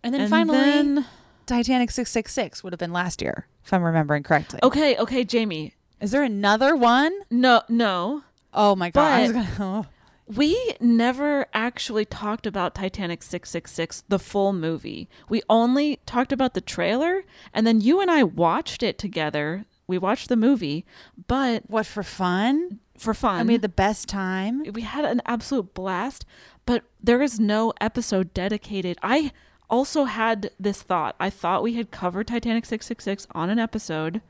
and 0.05 0.15
then 0.15 0.21
And 0.21 0.31
finally 0.31 0.57
then- 0.59 1.07
titanic 1.47 1.91
666 1.91 2.63
would 2.63 2.73
have 2.73 2.79
been 2.81 2.93
last 2.93 3.21
year 3.21 3.49
if 3.65 3.73
i'm 3.73 3.83
remembering 3.83 4.23
correctly 4.23 4.61
Okay, 4.63 4.97
okay, 4.99 5.25
Jamie. 5.25 5.75
Is 6.03 6.11
there 6.11 6.23
another 6.25 6.77
one 6.77 7.13
No, 7.31 7.63
no. 7.69 8.25
oh 8.53 8.77
my 8.77 8.91
god 8.91 9.33
gonna, 9.33 9.49
oh. 9.61 9.87
We 10.27 10.75
never 10.81 11.47
actually 11.53 12.05
talked 12.07 12.47
about 12.47 12.75
Titanic 12.75 13.23
666, 13.23 14.05
the 14.09 14.19
full 14.21 14.53
movie. 14.53 15.09
We 15.29 15.43
only 15.51 15.99
talked 16.07 16.33
about 16.33 16.55
the 16.55 16.61
trailer, 16.63 17.25
and 17.53 17.67
then 17.67 17.81
you 17.83 18.01
and 18.01 18.11
I 18.11 18.23
watched 18.23 18.83
it 18.83 18.99
together. 18.99 19.67
We 19.87 19.99
watched 19.99 20.29
the 20.29 20.37
movie, 20.37 20.87
but. 21.27 21.69
what 21.69 21.87
for 21.87 22.03
fun 22.03 22.79
For 22.97 23.13
fun. 23.15 23.41
i 23.41 23.43
mean 23.43 23.61
the 23.61 23.69
best 23.69 24.09
time 24.09 24.63
we 24.73 24.83
had 24.83 25.05
an 25.05 25.21
absolute 25.27 25.75
blast, 25.75 26.25
but 26.65 26.85
there 27.03 27.21
is 27.21 27.39
no 27.41 27.73
episode 27.81 28.33
dedicated. 28.33 28.97
I 29.03 29.33
also 29.69 30.05
had 30.05 30.51
this 30.59 30.81
thought. 30.83 31.15
I 31.21 31.29
thought 31.31 31.63
we 31.63 31.75
had 31.75 31.91
covered 31.91 32.29
Titanic 32.29 32.65
666 32.65 33.27
on 33.33 33.51
an 33.51 33.59
episode, 33.59 34.23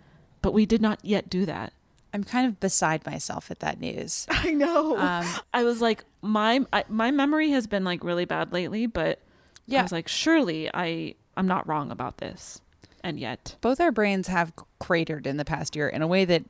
but 0.43 0.53
we 0.53 0.67
did 0.67 0.83
not 0.83 0.99
yet 1.03 1.31
do 1.31 1.47
that. 1.47 1.73
I'm 2.15 2.25
kind 2.25 2.47
of 2.47 2.61
beside 2.61 3.07
myself 3.07 3.51
at 3.51 3.61
that 3.61 3.81
news. 3.81 4.27
I 4.31 4.53
know. 4.53 4.99
Um, 4.99 5.27
I 5.55 5.65
was 5.65 5.81
like, 5.81 6.05
my 6.21 6.61
I, 6.73 6.85
my 6.89 7.11
memory 7.11 7.51
has 7.51 7.67
been 7.67 7.85
like 7.85 8.05
really 8.05 8.27
bad 8.27 8.53
lately, 8.53 8.87
but 8.87 9.19
Yeah. 9.67 9.81
I 9.81 9.83
was 9.83 9.93
like, 9.93 10.09
surely 10.09 10.69
I 10.75 11.15
I'm 11.37 11.47
not 11.47 11.67
wrong 11.67 11.91
about 11.91 12.19
this, 12.19 12.61
and 13.03 13.19
yet 13.19 13.57
both 13.63 13.81
our 13.81 13.91
brains 13.93 14.29
have 14.29 14.53
cratered 14.79 15.27
in 15.27 15.39
the 15.39 15.45
past 15.47 15.75
year 15.75 15.89
in 15.89 16.03
a 16.03 16.07
way 16.07 16.27
that 16.27 16.45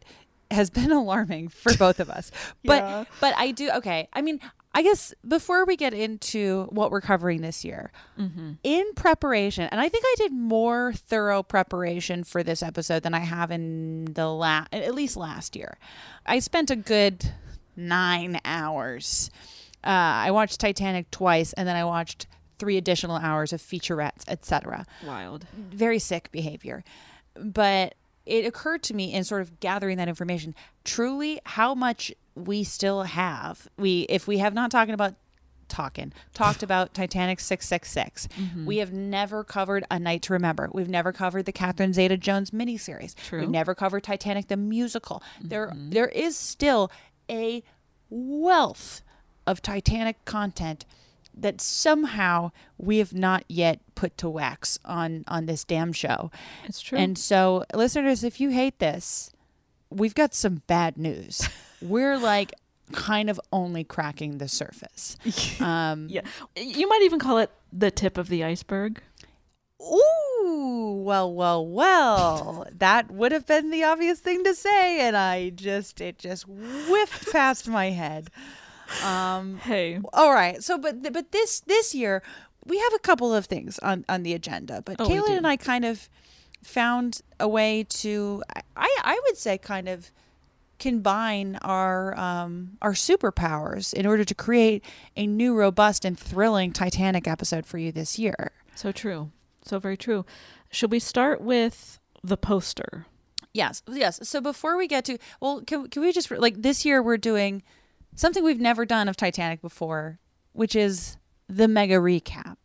has 0.51 0.69
been 0.69 0.91
alarming 1.03 1.49
for 1.49 1.73
both 1.77 2.01
of 2.01 2.11
us. 2.11 2.33
But 2.65 2.83
Yeah. 2.83 3.05
but 3.21 3.35
I 3.37 3.53
do 3.53 3.71
okay. 3.77 4.09
I 4.13 4.21
mean, 4.23 4.41
I 4.75 4.83
guess 4.83 5.13
before 5.27 5.65
we 5.67 5.77
get 5.77 5.93
into 5.93 6.65
what 6.71 6.91
we're 6.91 7.01
covering 7.03 7.43
this 7.43 7.65
year, 7.65 7.93
Mm-hmm. 8.19 8.53
in 8.63 8.93
preparation, 8.95 9.69
and 9.71 9.81
I 9.81 9.89
think 9.89 10.05
I 10.07 10.15
did 10.19 10.33
more 10.33 10.93
thorough 10.95 11.43
preparation 11.43 12.25
for 12.25 12.43
this 12.43 12.63
episode 12.63 13.03
than 13.03 13.13
I 13.15 13.21
have 13.21 13.51
in 13.51 14.07
the 14.15 14.29
last, 14.29 14.69
at 14.73 14.95
least 14.95 15.17
last 15.17 15.57
year. 15.57 15.77
I 16.25 16.39
spent 16.39 16.71
a 16.71 16.77
good 16.77 17.33
nine 17.77 18.41
hours. 18.45 19.31
Uh, 19.85 19.89
I 20.27 20.31
watched 20.31 20.61
Titanic 20.61 21.11
twice, 21.11 21.53
and 21.55 21.67
then 21.69 21.77
I 21.77 21.85
watched 21.85 22.27
three 22.59 22.77
additional 22.77 23.17
hours 23.17 23.53
of 23.53 23.61
featurettes, 23.61 24.23
etc 24.29 24.87
wild. 25.05 25.47
very 25.55 25.99
sick 25.99 26.31
behavior. 26.31 26.85
But 27.35 27.95
it 28.27 28.45
occurred 28.47 28.83
to 28.85 28.95
me 28.95 29.13
in 29.13 29.25
sort 29.25 29.43
of 29.43 29.61
gathering 29.61 29.99
that 29.99 30.09
information, 30.09 30.55
truly 30.85 31.41
how 31.45 31.75
much 31.75 32.13
we 32.35 32.65
still 32.65 33.03
have. 33.03 33.69
We 33.77 34.03
if 34.09 34.27
we 34.27 34.39
have 34.39 34.55
not 34.55 34.71
talking 34.71 34.95
about 34.95 35.15
talking 35.69 36.13
talked 36.35 36.63
about 36.69 36.93
Titanic 36.95 37.41
666. 37.41 38.29
Mm-hmm. 38.29 38.67
We 38.67 38.77
have 38.79 38.93
never 38.93 39.43
covered 39.43 39.85
A 39.91 39.99
Night 39.99 40.23
to 40.23 40.33
Remember. 40.35 40.69
We've 40.73 40.89
never 40.89 41.13
covered 41.13 41.47
the 41.47 41.53
Catherine 41.53 41.93
Zeta-Jones 41.95 42.51
miniseries. 42.51 43.15
True. 43.15 43.41
We've 43.41 43.51
never 43.51 43.75
covered 43.75 44.03
Titanic 44.05 44.49
the 44.49 44.57
musical. 44.57 45.23
There 45.41 45.69
Mm-hmm. 45.69 45.91
there 45.91 46.09
is 46.09 46.37
still 46.37 46.91
a 47.31 47.63
wealth 48.11 49.03
of 49.47 49.63
Titanic 49.63 50.25
content 50.25 50.85
that 51.35 51.61
somehow 51.61 52.51
we 52.79 52.99
have 52.99 53.15
not 53.15 53.45
yet 53.49 53.81
put 53.95 54.17
to 54.19 54.29
wax 54.29 54.79
on 54.85 55.25
on 55.29 55.47
this 55.47 55.65
damn 55.65 55.93
show. 55.93 56.31
It's 56.65 56.81
true. 56.81 56.99
And 56.99 57.17
so, 57.17 57.65
listeners, 57.75 58.25
if 58.25 58.41
you 58.41 58.51
hate 58.51 58.79
this, 58.79 59.33
we've 59.91 60.15
got 60.15 60.35
some 60.35 60.63
bad 60.67 60.97
news. 60.97 61.49
We're 61.83 62.19
like 62.19 62.53
kind 62.93 63.31
of 63.31 63.41
only 63.53 63.85
cracking 63.85 64.39
the 64.39 64.49
surface. 64.49 65.17
Um, 65.61 66.09
yeah, 66.11 66.23
you 66.57 66.89
might 66.89 67.03
even 67.03 67.21
call 67.21 67.39
it 67.39 67.51
the 67.73 67.91
tip 67.91 68.19
of 68.19 68.29
the 68.29 68.43
iceberg. 68.43 69.01
Ooh, 69.81 71.03
well, 71.05 71.33
well, 71.33 71.65
well. 71.65 72.67
that 72.73 73.11
would 73.11 73.31
have 73.31 73.47
been 73.47 73.71
the 73.71 73.85
obvious 73.85 74.19
thing 74.19 74.43
to 74.43 74.55
say, 74.55 75.01
and 75.01 75.17
I 75.17 75.51
just 75.51 76.01
it 76.01 76.19
just 76.19 76.45
whiffed 76.45 77.31
past 77.31 77.69
my 77.69 77.91
head. 77.91 78.31
Um, 79.05 79.59
hey, 79.59 80.01
all 80.13 80.33
right. 80.33 80.63
So, 80.63 80.79
but 80.79 81.03
but 81.13 81.33
this 81.33 81.61
this 81.61 81.95
year 81.95 82.23
we 82.65 82.79
have 82.79 82.93
a 82.95 82.99
couple 82.99 83.35
of 83.35 83.47
things 83.47 83.79
on 83.81 84.05
on 84.09 84.23
the 84.23 84.33
agenda. 84.35 84.83
But 84.85 84.97
Oh, 84.99 85.09
do. 85.09 85.25
and 85.33 85.47
I 85.47 85.57
kind 85.57 85.85
of 85.85 86.09
found 86.63 87.21
a 87.41 87.49
way 87.49 87.85
to 87.89 88.43
I 88.77 88.97
I 89.05 89.21
would 89.27 89.37
say 89.37 89.59
kind 89.59 89.89
of 89.89 90.11
combine 90.79 91.57
our 91.63 92.19
um, 92.19 92.77
our 92.83 92.93
superpowers 92.93 93.93
in 93.95 94.05
order 94.07 94.25
to 94.25 94.35
create 94.35 94.85
a 95.17 95.27
new, 95.27 95.55
robust, 95.55 96.05
and 96.05 96.19
thrilling 96.19 96.73
Titanic 96.73 97.27
episode 97.29 97.65
for 97.67 97.79
you 97.79 97.93
this 97.93 98.19
year. 98.19 98.53
So 98.75 98.91
true. 98.93 99.31
So 99.65 99.79
very 99.79 99.97
true. 99.97 100.25
Should 100.71 100.91
we 100.91 100.99
start 100.99 101.41
with 101.41 102.01
the 102.25 102.37
poster? 102.37 103.07
Yes, 103.55 103.83
yes. 103.87 104.27
So 104.29 104.41
before 104.41 104.77
we 104.77 104.87
get 104.89 105.05
to 105.05 105.19
well, 105.41 105.63
can 105.67 105.89
can 105.89 106.03
we 106.03 106.13
just 106.13 106.31
like 106.31 106.63
this 106.63 106.85
year 106.85 107.03
we're 107.03 107.19
doing 107.19 107.63
something 108.15 108.45
we've 108.45 108.61
never 108.61 108.85
done 108.85 109.09
of 109.09 109.17
Titanic 109.17 109.61
before, 109.61 110.19
which 110.53 110.77
is 110.77 111.17
the 111.49 111.69
mega 111.69 111.97
recap. 111.97 112.57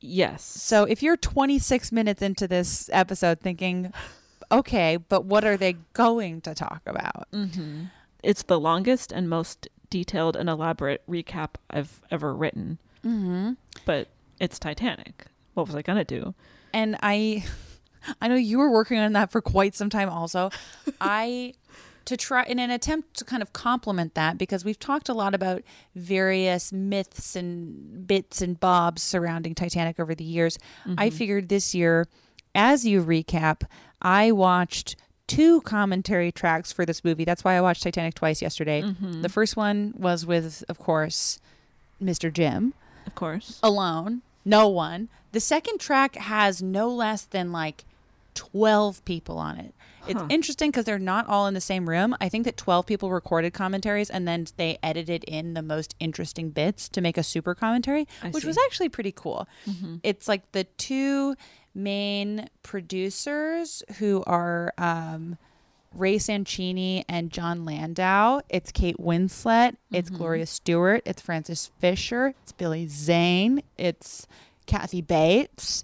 Yes. 0.00 0.42
So 0.42 0.84
if 0.84 1.02
you're 1.02 1.16
26 1.16 1.92
minutes 1.92 2.22
into 2.22 2.48
this 2.48 2.88
episode 2.92 3.40
thinking, 3.40 3.92
okay, 4.50 4.96
but 4.96 5.24
what 5.24 5.44
are 5.44 5.56
they 5.56 5.74
going 5.92 6.40
to 6.42 6.54
talk 6.54 6.82
about? 6.86 7.30
Mm-hmm. 7.32 7.84
It's 8.22 8.42
the 8.42 8.58
longest 8.58 9.12
and 9.12 9.28
most 9.28 9.68
detailed 9.90 10.36
and 10.36 10.48
elaborate 10.48 11.02
recap 11.08 11.50
I've 11.68 12.00
ever 12.10 12.34
written. 12.34 12.78
Mm-hmm. 13.04 13.52
But 13.84 14.08
it's 14.38 14.58
Titanic. 14.58 15.26
What 15.54 15.66
was 15.66 15.76
I 15.76 15.82
gonna 15.82 16.04
do? 16.04 16.34
And 16.72 16.96
I, 17.02 17.44
I 18.20 18.28
know 18.28 18.36
you 18.36 18.58
were 18.58 18.70
working 18.70 18.98
on 18.98 19.12
that 19.12 19.30
for 19.30 19.42
quite 19.42 19.74
some 19.74 19.90
time. 19.90 20.08
Also, 20.08 20.50
I 21.00 21.54
to 22.06 22.16
try 22.16 22.42
in 22.44 22.58
an 22.58 22.70
attempt 22.70 23.14
to 23.18 23.24
kind 23.24 23.42
of 23.42 23.52
complement 23.52 24.14
that 24.14 24.38
because 24.38 24.64
we've 24.64 24.78
talked 24.78 25.08
a 25.08 25.14
lot 25.14 25.34
about 25.34 25.62
various 25.94 26.72
myths 26.72 27.36
and 27.36 28.06
bits 28.06 28.40
and 28.42 28.58
bobs 28.58 29.02
surrounding 29.02 29.54
Titanic 29.54 30.00
over 30.00 30.14
the 30.14 30.24
years. 30.24 30.58
I 30.96 31.10
Mhm. 31.10 31.12
figured 31.12 31.48
this 31.48 31.74
year, 31.74 32.08
as 32.54 32.84
you 32.86 33.02
recap, 33.04 33.62
I 34.02 34.32
watched 34.32 34.96
two 35.26 35.60
commentary 35.60 36.32
tracks 36.32 36.72
for 36.72 36.84
this 36.84 37.04
movie. 37.04 37.24
That's 37.24 37.44
why 37.44 37.54
I 37.56 37.60
watched 37.60 37.82
Titanic 37.84 38.14
twice 38.14 38.42
yesterday. 38.42 38.82
Mhm. 38.82 39.22
The 39.22 39.28
first 39.28 39.56
one 39.56 39.94
was 39.96 40.26
with, 40.26 40.64
of 40.68 40.78
course, 40.78 41.38
Mr. 42.02 42.32
Jim 42.32 42.74
Of 43.06 43.14
course. 43.14 43.60
alone, 43.62 44.22
no 44.44 44.66
one. 44.68 45.08
The 45.32 45.38
second 45.40 45.78
track 45.78 46.16
has 46.16 46.60
no 46.60 46.88
less 46.88 47.24
than 47.24 47.52
like 47.52 47.84
12 48.34 49.04
people 49.04 49.38
on 49.38 49.58
it. 49.58 49.74
It's 50.06 50.18
Huh. 50.20 50.26
interesting 50.30 50.70
because 50.70 50.84
they're 50.86 50.98
not 50.98 51.26
all 51.28 51.46
in 51.46 51.54
the 51.54 51.60
same 51.60 51.88
room. 51.88 52.16
I 52.20 52.28
think 52.28 52.44
that 52.44 52.56
12 52.56 52.86
people 52.86 53.10
recorded 53.10 53.52
commentaries 53.52 54.10
and 54.10 54.26
then 54.26 54.46
they 54.56 54.78
edited 54.82 55.24
in 55.24 55.54
the 55.54 55.62
most 55.62 55.94
interesting 56.00 56.50
bits 56.50 56.88
to 56.90 57.00
make 57.00 57.16
a 57.18 57.22
super 57.22 57.54
commentary, 57.54 58.06
I 58.22 58.28
which 58.30 58.42
see. 58.42 58.48
was 58.48 58.58
actually 58.66 58.88
pretty 58.88 59.12
cool. 59.12 59.46
Mhm. 59.66 60.00
It's 60.02 60.26
like 60.28 60.50
the 60.52 60.64
two 60.64 61.36
main 61.74 62.48
producers 62.62 63.82
who 63.98 64.22
are 64.26 64.72
um, 64.78 65.38
Rae 65.94 66.16
Sanchini 66.16 67.04
and 67.08 67.30
Jon 67.30 67.64
Landau. 67.64 68.40
It's 68.48 68.70
Kate 68.72 68.96
Winslet. 68.98 69.76
It's 69.92 70.10
Mhm. 70.10 70.16
Gloria 70.18 70.46
Stuart. 70.46 71.02
It's 71.04 71.20
Frances 71.22 71.70
Fisher. 71.78 72.34
It's 72.42 72.52
Billy 72.52 72.86
Zane. 72.88 73.62
It's 73.76 74.26
Kathy 74.66 75.00
Bates. 75.00 75.82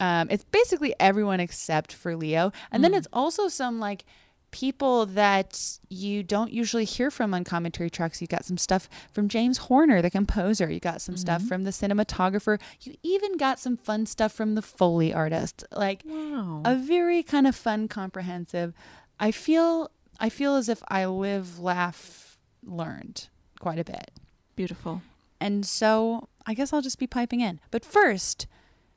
Um, 0.00 0.28
it's 0.30 0.44
basically 0.44 0.94
everyone 1.00 1.40
except 1.40 1.92
for 1.92 2.14
Leo. 2.16 2.52
And 2.70 2.84
then 2.84 2.92
Mm. 2.92 2.98
it's 2.98 3.08
also 3.12 3.48
some 3.48 3.80
like 3.80 4.04
people 4.50 5.04
that 5.04 5.78
you 5.90 6.22
don't 6.22 6.50
usually 6.52 6.84
hear 6.86 7.10
from 7.10 7.34
on 7.34 7.44
commentary 7.44 7.90
tracks. 7.90 8.22
You 8.22 8.26
got 8.26 8.44
some 8.46 8.56
stuff 8.56 8.88
from 9.12 9.28
James 9.28 9.58
Horner, 9.58 10.00
the 10.00 10.08
composer. 10.10 10.70
You 10.70 10.80
got 10.80 11.02
some 11.02 11.16
stuff 11.18 11.42
Mhm. 11.42 11.48
from 11.48 11.64
the 11.64 11.70
cinematographer. 11.70 12.58
You 12.80 12.94
even 13.02 13.36
got 13.36 13.58
some 13.58 13.76
fun 13.76 14.06
stuff 14.06 14.32
from 14.32 14.54
the 14.54 14.62
Foley 14.62 15.12
artist. 15.12 15.64
Like 15.72 16.02
Wow. 16.06 16.62
a 16.64 16.76
very 16.76 17.22
kind 17.22 17.46
of 17.46 17.54
fun, 17.54 17.88
comprehensive. 17.88 18.72
I 19.20 19.30
feel 19.32 19.90
I 20.20 20.30
feel 20.30 20.56
as 20.56 20.68
if 20.68 20.82
I 20.88 21.04
live, 21.06 21.60
laugh, 21.60 22.38
learned 22.64 23.28
quite 23.60 23.78
a 23.78 23.84
bit. 23.84 24.10
Beautiful. 24.56 25.02
And 25.40 25.64
so 25.64 26.28
I 26.44 26.54
guess 26.54 26.72
I'll 26.72 26.82
just 26.82 26.98
be 26.98 27.06
piping 27.06 27.40
in. 27.40 27.60
But 27.70 27.84
first, 27.84 28.46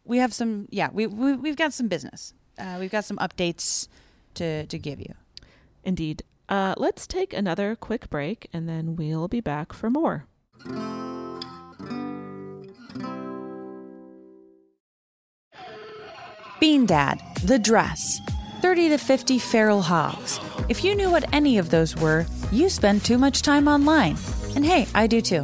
we 0.04 0.18
have 0.18 0.34
some. 0.34 0.68
Yeah, 0.70 0.90
we, 0.92 1.08
we 1.08 1.34
we've 1.34 1.56
got 1.56 1.74
some 1.74 1.88
business. 1.88 2.34
Uh, 2.58 2.78
we've 2.80 2.92
got 2.92 3.06
some 3.06 3.18
updates 3.18 3.88
to 4.36 4.66
to 4.66 4.78
give 4.78 5.00
you. 5.00 5.14
Indeed. 5.84 6.24
Uh, 6.50 6.76
let's 6.76 7.08
take 7.08 7.34
another 7.34 7.78
quick 7.78 8.10
break 8.10 8.50
and 8.52 8.68
then 8.68 8.98
we'll 8.98 9.30
be 9.30 9.40
back 9.40 9.72
for 9.72 9.90
more. 9.90 10.26
Bean 16.60 16.86
Dad, 16.86 17.22
The 17.46 17.58
Dress, 17.58 18.20
30 18.62 18.90
to 18.90 18.98
50 18.98 19.40
Feral 19.40 19.82
Hogs. 19.82 20.40
If 20.70 20.84
you 20.84 20.94
knew 20.94 21.10
what 21.10 21.34
any 21.34 21.58
of 21.58 21.70
those 21.70 21.96
were, 21.96 22.26
you 22.52 22.70
spend 22.70 23.04
too 23.04 23.18
much 23.18 23.42
time 23.42 23.68
online. 23.68 24.18
And 24.56 24.66
hey, 24.66 24.88
I 24.94 25.08
do 25.08 25.22
too. 25.22 25.44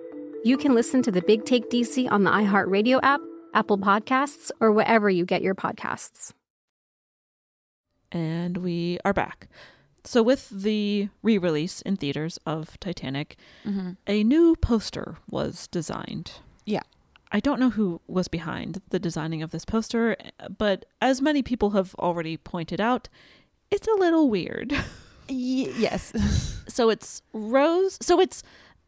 you 0.43 0.57
can 0.57 0.73
listen 0.73 1.01
to 1.03 1.11
the 1.11 1.21
Big 1.21 1.45
Take 1.45 1.69
DC 1.69 2.09
on 2.11 2.23
the 2.23 2.31
iHeartRadio 2.31 2.99
app, 3.03 3.21
Apple 3.53 3.77
Podcasts, 3.77 4.51
or 4.59 4.71
wherever 4.71 5.09
you 5.09 5.25
get 5.25 5.41
your 5.41 5.55
podcasts. 5.55 6.33
And 8.11 8.57
we 8.57 8.99
are 9.05 9.13
back. 9.13 9.47
So, 10.03 10.23
with 10.23 10.49
the 10.49 11.09
re 11.21 11.37
release 11.37 11.81
in 11.81 11.95
theaters 11.95 12.39
of 12.45 12.79
Titanic, 12.79 13.37
Mhm. 13.65 13.97
a 14.07 14.23
new 14.23 14.55
poster 14.55 15.17
was 15.29 15.67
designed. 15.67 16.33
Yeah. 16.65 16.81
I 17.31 17.39
don't 17.39 17.59
know 17.59 17.69
who 17.69 18.01
was 18.07 18.27
behind 18.27 18.81
the 18.89 18.99
designing 18.99 19.41
of 19.41 19.51
this 19.51 19.63
poster, 19.63 20.17
but 20.57 20.85
as 21.01 21.21
many 21.21 21.41
people 21.43 21.69
have 21.71 21.95
already 21.95 22.35
pointed 22.35 22.81
out, 22.81 23.07
it's 23.69 23.87
a 23.87 23.93
little 23.93 24.29
weird. 24.29 24.73
yes. 25.29 26.11
so 26.67 26.89
it's 26.89 27.21
Rose. 27.31 27.97
So 28.01 28.19
it's 28.19 28.43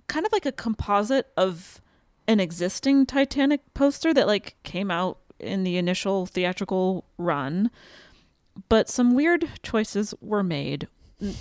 kind 0.08 0.26
of 0.26 0.32
like 0.32 0.46
a 0.46 0.52
composite 0.52 1.32
of 1.38 1.82
an 2.28 2.40
existing 2.40 3.06
Titanic 3.06 3.62
poster 3.74 4.14
that 4.14 4.28
like 4.28 4.56
came 4.64 4.90
out 4.92 5.20
in 5.40 5.64
the 5.64 5.78
initial 5.78 6.26
theatrical 6.26 7.06
run, 7.18 7.70
but 8.70 8.90
some 8.90 9.14
weird 9.16 9.50
choices 9.62 10.14
were 10.22 10.44
made. 10.44 10.88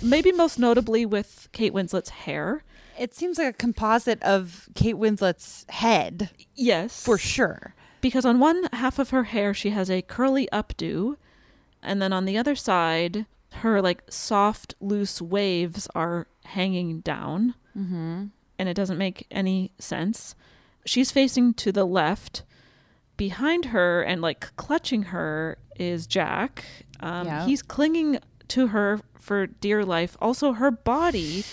Maybe 0.01 0.31
most 0.31 0.59
notably 0.59 1.05
with 1.05 1.49
Kate 1.51 1.73
Winslet's 1.73 2.09
hair. 2.09 2.63
It 2.97 3.13
seems 3.13 3.37
like 3.37 3.47
a 3.47 3.53
composite 3.57 4.21
of 4.23 4.69
Kate 4.75 4.97
Winslet's 4.97 5.65
head. 5.69 6.29
Yes. 6.55 7.03
For 7.03 7.17
sure. 7.17 7.75
Because 8.01 8.25
on 8.25 8.39
one 8.39 8.67
half 8.73 8.99
of 8.99 9.09
her 9.11 9.23
hair, 9.25 9.53
she 9.53 9.71
has 9.71 9.89
a 9.89 10.01
curly 10.01 10.47
updo, 10.51 11.15
and 11.81 12.01
then 12.01 12.13
on 12.13 12.25
the 12.25 12.37
other 12.37 12.55
side, 12.55 13.25
her 13.55 13.81
like 13.81 14.03
soft, 14.09 14.75
loose 14.79 15.21
waves 15.21 15.87
are 15.95 16.27
hanging 16.45 16.99
down, 16.99 17.55
Mm-hmm. 17.77 18.25
And 18.59 18.67
it 18.69 18.73
doesn't 18.73 18.97
make 18.97 19.27
any 19.31 19.71
sense. 19.79 20.35
She's 20.85 21.11
facing 21.11 21.53
to 21.55 21.71
the 21.71 21.85
left. 21.85 22.43
Behind 23.15 23.65
her 23.65 24.01
and 24.01 24.21
like 24.21 24.55
clutching 24.55 25.03
her 25.03 25.57
is 25.77 26.07
Jack. 26.07 26.63
Um, 26.99 27.27
Yeah. 27.27 27.45
He's 27.45 27.61
clinging 27.61 28.19
to 28.49 28.67
her 28.67 28.99
for 29.19 29.47
dear 29.47 29.85
life. 29.85 30.17
Also, 30.21 30.53
her 30.53 30.71
body. 30.71 31.43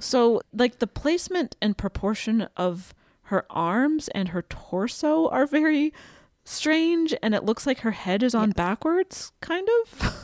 So, 0.00 0.40
like, 0.52 0.78
the 0.78 0.86
placement 0.86 1.56
and 1.62 1.76
proportion 1.76 2.48
of 2.56 2.94
her 3.28 3.44
arms 3.50 4.08
and 4.08 4.28
her 4.28 4.42
torso 4.42 5.28
are 5.28 5.46
very 5.46 5.92
strange, 6.44 7.14
and 7.22 7.34
it 7.34 7.44
looks 7.44 7.66
like 7.66 7.80
her 7.80 7.92
head 7.92 8.22
is 8.22 8.34
on 8.34 8.50
backwards, 8.50 9.32
kind 9.40 9.68
of. 9.82 10.23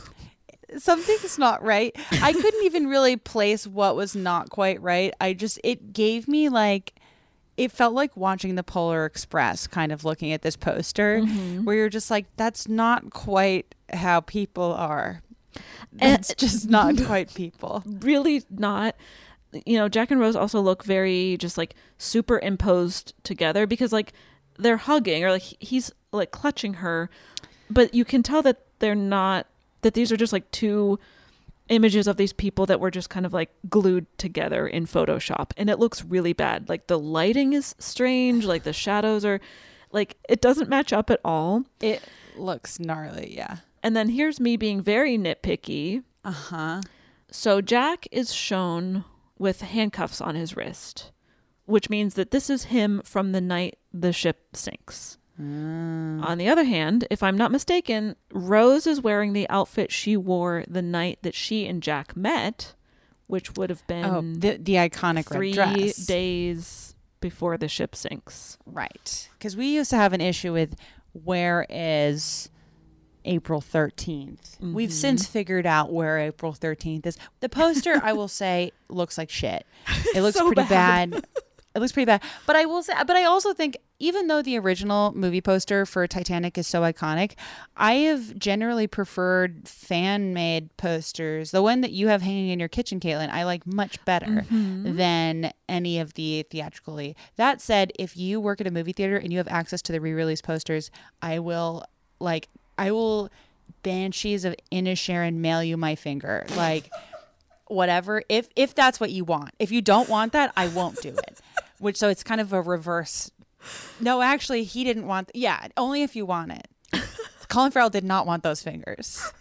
Something's 0.77 1.37
not 1.37 1.63
right. 1.63 1.95
I 2.11 2.33
couldn't 2.41 2.63
even 2.63 2.87
really 2.87 3.17
place 3.17 3.67
what 3.67 3.95
was 3.95 4.15
not 4.15 4.49
quite 4.49 4.81
right. 4.81 5.13
I 5.19 5.33
just, 5.33 5.59
it 5.63 5.93
gave 5.93 6.27
me 6.27 6.49
like, 6.49 6.93
it 7.57 7.71
felt 7.71 7.93
like 7.93 8.15
watching 8.15 8.55
the 8.55 8.63
Polar 8.63 9.05
Express, 9.05 9.67
kind 9.67 9.91
of 9.91 10.05
looking 10.05 10.31
at 10.31 10.41
this 10.41 10.55
poster, 10.55 11.19
Mhm. 11.19 11.65
where 11.65 11.75
you're 11.75 11.89
just 11.89 12.09
like, 12.09 12.25
that's 12.37 12.67
not 12.67 13.11
quite 13.11 13.75
how 13.93 14.21
people 14.21 14.71
are. 14.73 15.21
That's 15.91 16.33
just 16.37 16.69
not 16.69 16.95
quite 17.05 17.33
people. 17.33 17.83
really 17.85 18.43
not. 18.49 18.95
You 19.65 19.77
know, 19.77 19.89
Jack 19.89 20.11
and 20.11 20.19
Rose 20.21 20.37
also 20.37 20.61
look 20.61 20.85
very 20.85 21.35
just 21.37 21.57
like 21.57 21.75
superimposed 21.97 23.13
together 23.23 23.67
because 23.67 23.91
like 23.91 24.13
they're 24.57 24.77
hugging 24.77 25.23
or 25.25 25.31
like 25.31 25.41
he's 25.59 25.91
like 26.13 26.31
clutching 26.31 26.75
her, 26.75 27.09
but 27.69 27.93
you 27.93 28.05
can 28.05 28.23
tell 28.23 28.41
that 28.43 28.61
they're 28.79 28.95
not 28.95 29.47
that 29.81 29.93
these 29.93 30.11
are 30.11 30.17
just 30.17 30.33
like 30.33 30.49
two 30.51 30.99
images 31.69 32.07
of 32.07 32.17
these 32.17 32.33
people 32.33 32.65
that 32.65 32.79
were 32.79 32.91
just 32.91 33.09
kind 33.09 33.25
of 33.25 33.33
like 33.33 33.49
glued 33.69 34.05
together 34.17 34.67
in 34.67 34.85
Photoshop 34.85 35.51
and 35.57 35.69
it 35.69 35.79
looks 35.79 36.03
really 36.03 36.33
bad. 36.33 36.67
Like 36.69 36.87
the 36.87 36.99
lighting 36.99 37.53
is 37.53 37.75
strange, 37.79 38.45
like 38.45 38.63
the 38.63 38.73
shadows 38.85 39.25
are 39.25 39.39
like 39.91 40.17
it 40.29 40.41
doesn't 40.41 40.69
match 40.69 40.93
up 40.93 41.09
at 41.09 41.19
all. 41.23 41.63
It 41.79 42.01
looks 42.35 42.79
gnarly, 42.79 43.33
yeah. 43.35 43.57
And 43.83 43.95
then 43.95 44.09
here's 44.09 44.39
me 44.39 44.57
being 44.57 44.81
very 44.81 45.17
nitpicky. 45.17 46.03
Uh 46.23 46.31
huh. 46.31 46.81
So 47.31 47.61
Jack 47.61 48.07
is 48.11 48.33
shown 48.33 49.05
with 49.39 49.61
handcuffs 49.61 50.21
on 50.21 50.35
his 50.35 50.55
wrist, 50.55 51.11
which 51.65 51.89
means 51.89 52.13
that 52.15 52.31
this 52.31 52.49
is 52.49 52.65
him 52.65 53.01
from 53.03 53.31
the 53.31 53.41
night 53.41 53.79
the 53.93 54.13
ship 54.13 54.55
sinks. 54.55 55.17
On 55.41 56.37
the 56.37 56.47
other 56.47 56.63
hand, 56.63 57.07
if 57.09 57.23
I'm 57.23 57.37
not 57.37 57.51
mistaken, 57.51 58.15
Rose 58.31 58.85
is 58.85 59.01
wearing 59.01 59.33
the 59.33 59.49
outfit 59.49 59.91
she 59.91 60.15
wore 60.15 60.63
the 60.67 60.81
night 60.81 61.19
that 61.23 61.33
she 61.33 61.65
and 61.65 61.81
Jack 61.81 62.15
met, 62.15 62.75
which 63.27 63.55
would 63.57 63.69
have 63.69 63.85
been 63.87 64.05
Oh, 64.05 64.21
the, 64.21 64.57
the 64.57 64.75
iconic 64.75 65.25
three 65.31 65.53
days 66.05 66.95
before 67.21 67.57
the 67.57 67.67
ship 67.67 67.95
sinks. 67.95 68.57
Right. 68.65 69.29
Because 69.37 69.55
we 69.57 69.67
used 69.67 69.89
to 69.91 69.95
have 69.97 70.13
an 70.13 70.21
issue 70.21 70.53
with 70.53 70.75
where 71.13 71.65
is 71.69 72.49
April 73.25 73.61
13th. 73.61 74.59
We've 74.59 74.89
Mhm. 74.89 74.93
since 74.93 75.27
figured 75.27 75.65
out 75.67 75.91
where 75.91 76.17
April 76.19 76.53
13th 76.53 77.05
is. 77.05 77.17
The 77.39 77.49
poster, 77.49 77.99
I 78.03 78.13
will 78.13 78.27
say, 78.27 78.71
looks 78.89 79.17
like 79.17 79.29
shit. 79.29 79.65
It 80.15 80.21
looks 80.23 80.37
So 80.37 80.47
pretty 80.51 80.67
bad. 80.69 81.11
bad. 81.11 81.25
It 81.75 81.79
looks 81.79 81.91
pretty 81.91 82.05
bad. 82.07 82.21
But 82.47 82.55
I 82.55 82.65
will 82.65 82.83
say, 82.83 82.93
but 83.05 83.15
I 83.15 83.23
also 83.25 83.53
think 83.53 83.77
even 84.01 84.27
though 84.27 84.41
the 84.41 84.57
original 84.57 85.11
movie 85.15 85.41
poster 85.41 85.85
for 85.85 86.07
Titanic 86.07 86.57
is 86.57 86.67
so 86.67 86.81
iconic, 86.81 87.33
I 87.77 87.93
have 87.93 88.37
generally 88.37 88.87
preferred 88.87 89.67
fan 89.67 90.33
made 90.33 90.75
posters. 90.77 91.51
The 91.51 91.61
one 91.61 91.81
that 91.81 91.91
you 91.91 92.07
have 92.07 92.21
hanging 92.21 92.49
in 92.49 92.59
your 92.59 92.67
kitchen, 92.67 92.99
Caitlin, 92.99 93.29
I 93.29 93.43
like 93.43 93.65
much 93.67 94.03
better 94.05 94.45
Mhm. 94.51 94.95
than 94.97 95.53
any 95.69 95.99
of 95.99 96.15
the 96.15 96.43
theatrically. 96.49 97.15
That 97.35 97.61
said, 97.61 97.91
if 97.99 98.17
you 98.17 98.39
work 98.39 98.59
at 98.59 98.67
a 98.67 98.71
movie 98.71 98.93
theater 98.93 99.17
and 99.17 99.31
you 99.31 99.37
have 99.37 99.47
access 99.47 99.81
to 99.83 99.91
the 99.91 100.01
re 100.01 100.13
release 100.13 100.41
posters, 100.41 100.89
I 101.21 101.39
will, 101.39 101.83
like, 102.19 102.49
I 102.77 102.91
will 102.91 103.29
Banshees 103.83 104.45
of 104.45 104.55
Inisherin 104.71 105.35
mail 105.35 105.63
you 105.63 105.77
my 105.77 105.95
finger. 105.95 106.45
Like, 106.55 106.89
whatever 107.67 108.21
if 108.27 108.49
if 108.57 108.75
that's 108.75 108.99
what 108.99 109.11
you 109.11 109.23
want 109.23 109.51
if 109.57 109.71
you 109.71 109.81
don't 109.81 110.09
want 110.09 110.33
that 110.33 110.51
i 110.57 110.67
won't 110.67 111.01
do 111.01 111.07
it 111.09 111.39
which 111.79 111.95
so 111.95 112.09
it's 112.09 112.21
kind 112.21 112.41
of 112.41 112.51
a 112.51 112.61
reverse 112.61 113.31
no 113.99 114.21
actually 114.21 114.63
he 114.63 114.83
didn't 114.83 115.05
want 115.07 115.29
yeah 115.33 115.67
only 115.77 116.03
if 116.03 116.15
you 116.15 116.25
want 116.25 116.51
it 116.51 116.67
colin 117.49 117.71
farrell 117.71 117.89
did 117.89 118.03
not 118.03 118.25
want 118.25 118.43
those 118.43 118.61
fingers 118.61 119.31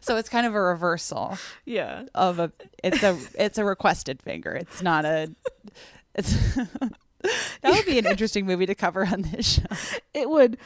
so 0.00 0.16
it's 0.16 0.28
kind 0.28 0.46
of 0.46 0.54
a 0.54 0.60
reversal 0.60 1.36
Yeah. 1.64 2.04
of 2.14 2.38
a 2.38 2.52
it's 2.82 3.02
a 3.02 3.18
it's 3.38 3.58
a 3.58 3.64
requested 3.64 4.22
finger 4.22 4.52
it's 4.52 4.82
not 4.82 5.04
a 5.04 5.30
it's 6.14 6.32
that 7.62 7.72
would 7.72 7.84
be 7.86 7.98
an 7.98 8.06
interesting 8.06 8.46
movie 8.46 8.66
to 8.66 8.74
cover 8.74 9.04
on 9.06 9.22
this 9.22 9.54
show 9.54 9.98
It 10.14 10.30
would. 10.30 10.58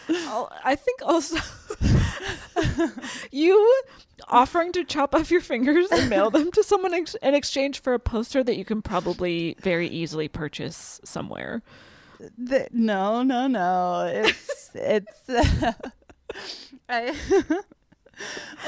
I 0.65 0.77
think 0.77 1.01
also 1.05 1.39
you 3.31 3.83
offering 4.29 4.73
to 4.73 4.85
chop 4.85 5.15
off 5.15 5.31
your 5.31 5.41
fingers 5.41 5.87
and 5.91 6.11
mail 6.11 6.31
them 6.31 6.51
to 6.53 6.63
someone 6.63 6.93
ex- 6.95 7.17
in 7.23 7.35
exchange 7.35 7.81
for 7.81 7.95
a 7.95 7.99
poster 7.99 8.43
that 8.45 8.57
you 8.57 8.65
can 8.65 8.83
probably 8.83 9.57
very 9.61 9.89
easily 9.89 10.29
purchase 10.29 11.01
somewhere. 11.05 11.63
The, 12.39 12.69
no, 12.73 13.23
no, 13.23 13.47
no. 13.47 14.11
It's 14.13 14.71
it's. 14.75 15.23
I, 16.89 17.15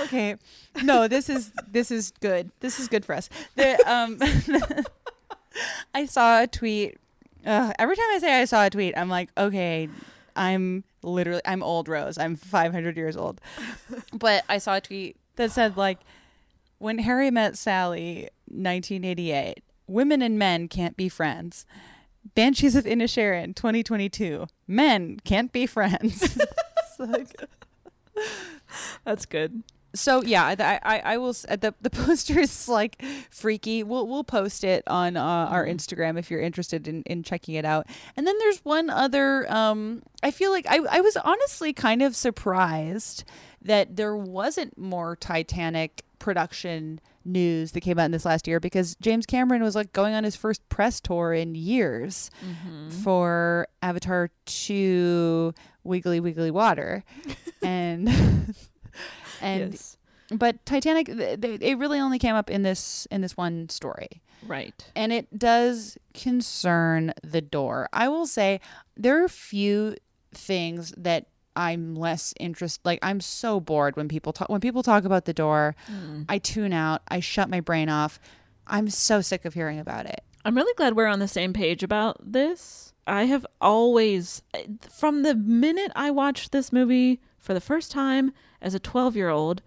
okay, 0.01 0.37
no. 0.83 1.09
This 1.09 1.29
is 1.29 1.53
this 1.69 1.91
is 1.91 2.13
good. 2.21 2.51
This 2.61 2.81
is 2.81 2.89
good 2.89 3.05
for 3.05 3.15
us. 3.15 3.29
The, 3.57 3.79
um, 3.91 4.19
I 5.95 6.07
saw 6.07 6.43
a 6.43 6.47
tweet. 6.47 6.99
Uh, 7.45 7.73
every 7.79 7.97
time 7.97 8.07
I 8.13 8.19
say 8.21 8.41
I 8.41 8.45
saw 8.45 8.65
a 8.65 8.71
tweet, 8.71 8.97
I'm 8.97 9.09
like, 9.09 9.31
okay, 9.37 9.89
I'm 10.37 10.85
literally 11.03 11.43
I'm 11.45 11.63
old 11.63 11.89
Rose. 11.89 12.17
I'm 12.17 12.37
500 12.37 12.97
years 12.97 13.17
old. 13.17 13.41
But 14.13 14.45
I 14.49 14.59
saw 14.59 14.77
a 14.77 14.81
tweet 14.81 15.17
that 15.37 15.51
said 15.51 15.77
like, 15.77 15.99
when 16.79 16.99
Harry 16.99 17.31
met 17.31 17.59
Sally, 17.59 18.29
1988, 18.47 19.63
women 19.87 20.23
and 20.23 20.39
men 20.39 20.69
can't 20.69 20.97
be 20.97 21.09
friends. 21.09 21.67
Banshees 22.35 22.77
of 22.77 22.85
Inisherin, 22.85 23.55
2022. 23.57 24.47
Men 24.67 25.19
can't 25.25 25.53
be 25.53 25.67
friends. 25.67 26.39
Like- 26.99 27.35
That's 29.05 29.27
good. 29.27 29.63
so 29.95 30.23
yeah, 30.23 30.45
I, 30.59 30.81
I 30.83 30.99
I 31.15 31.17
will 31.17 31.33
the 31.33 31.75
the 31.81 31.91
poster 31.91 32.39
is 32.39 32.69
like 32.69 33.03
freaky. 33.31 33.83
We'll 33.83 34.07
we'll 34.07 34.23
post 34.25 34.63
it 34.63 34.85
on 34.87 35.17
uh, 35.17 35.23
our 35.23 35.67
Instagram 35.67 36.19
if 36.19 36.31
you're 36.31 36.41
interested 36.41 36.87
in 36.87 37.03
in 37.05 37.23
checking 37.25 37.55
it 37.57 37.65
out. 37.65 37.87
And 38.17 38.27
then 38.27 38.39
there's 38.39 38.59
one 38.61 38.89
other. 38.89 39.51
Um, 39.53 40.03
I 40.23 40.31
feel 40.31 40.51
like 40.53 40.67
I 40.69 40.79
I 40.91 41.01
was 41.01 41.17
honestly 41.17 41.73
kind 41.73 42.03
of 42.03 42.15
surprised 42.15 43.25
that 43.63 43.97
there 43.97 44.17
wasn't 44.17 44.79
more 44.79 45.17
Titanic 45.17 46.05
production 46.21 47.01
news 47.25 47.73
that 47.73 47.81
came 47.81 47.99
out 47.99 48.07
in 48.07 48.11
this 48.11 48.25
last 48.25 48.47
year 48.47 48.61
because 48.61 48.97
James 49.01 49.27
Cameron 49.27 49.63
was 49.63 49.75
like 49.75 49.93
going 49.93 50.15
on 50.15 50.25
his 50.25 50.37
first 50.37 50.67
press 50.69 51.01
tour 51.01 51.33
in 51.33 51.55
years 51.55 52.31
mm-hmm. 52.45 52.91
for 52.91 53.67
Avatar 53.83 54.31
2 54.47 55.53
Wiggly 55.85 56.21
Wiggly 56.21 56.51
Water. 56.51 57.05
and 57.63 58.09
and 59.41 59.73
Yes. 59.73 59.97
but 60.31 60.65
Titanic 60.67 61.07
th- 61.07 61.41
th- 61.41 61.61
it 61.61 61.79
really 61.79 61.99
only 61.99 62.19
came 62.19 62.35
up 62.35 62.51
in 62.51 62.63
this 62.63 63.07
in 63.11 63.21
this 63.21 63.37
one 63.37 63.69
story. 63.69 64.23
Right. 64.47 64.91
And 64.97 65.13
it 65.13 65.39
does 65.39 65.97
concern 66.15 67.13
the 67.23 67.41
door. 67.41 67.89
I 67.93 68.09
will 68.09 68.27
say 68.27 68.61
there 68.97 69.23
are 69.23 69.29
few 69.29 69.97
things 70.35 70.93
that 70.97 71.27
I'm 71.55 71.95
less 71.95 72.35
interested 72.41 72.85
like 72.85 72.99
I'm 73.03 73.21
so 73.21 73.61
bored 73.61 73.97
when 73.97 74.09
people 74.09 74.33
talk 74.33 74.49
when 74.49 74.61
people 74.61 74.83
talk 74.83 75.05
about 75.05 75.25
the 75.27 75.35
door. 75.35 75.75
Mm. 75.91 76.27
I 76.29 76.39
tune 76.39 76.73
out. 76.73 77.03
I 77.09 77.21
shut 77.21 77.51
my 77.51 77.61
brain 77.61 77.89
off. 77.89 78.19
I'm 78.67 78.89
so 78.89 79.21
sick 79.21 79.45
of 79.45 79.55
hearing 79.55 79.79
about 79.79 80.07
it. 80.07 80.23
I'm 80.45 80.57
really 80.57 80.75
glad 80.75 80.97
we're 80.97 81.07
on 81.07 81.19
the 81.19 81.29
same 81.29 81.53
page 81.53 81.83
about 81.83 82.17
this. 82.21 82.93
I 83.07 83.25
have 83.25 83.47
always, 83.61 84.43
from 84.91 85.23
the 85.23 85.35
minute 85.35 85.93
I 85.95 86.11
watched 86.11 86.53
this 86.53 86.73
movie 86.73 87.21
for 87.39 87.55
the 87.55 87.61
first 87.61 87.91
time 87.91 88.33
as 88.61 88.75
a 88.75 88.81
12 88.81 89.17
year 89.17 89.29
old, 89.29 89.63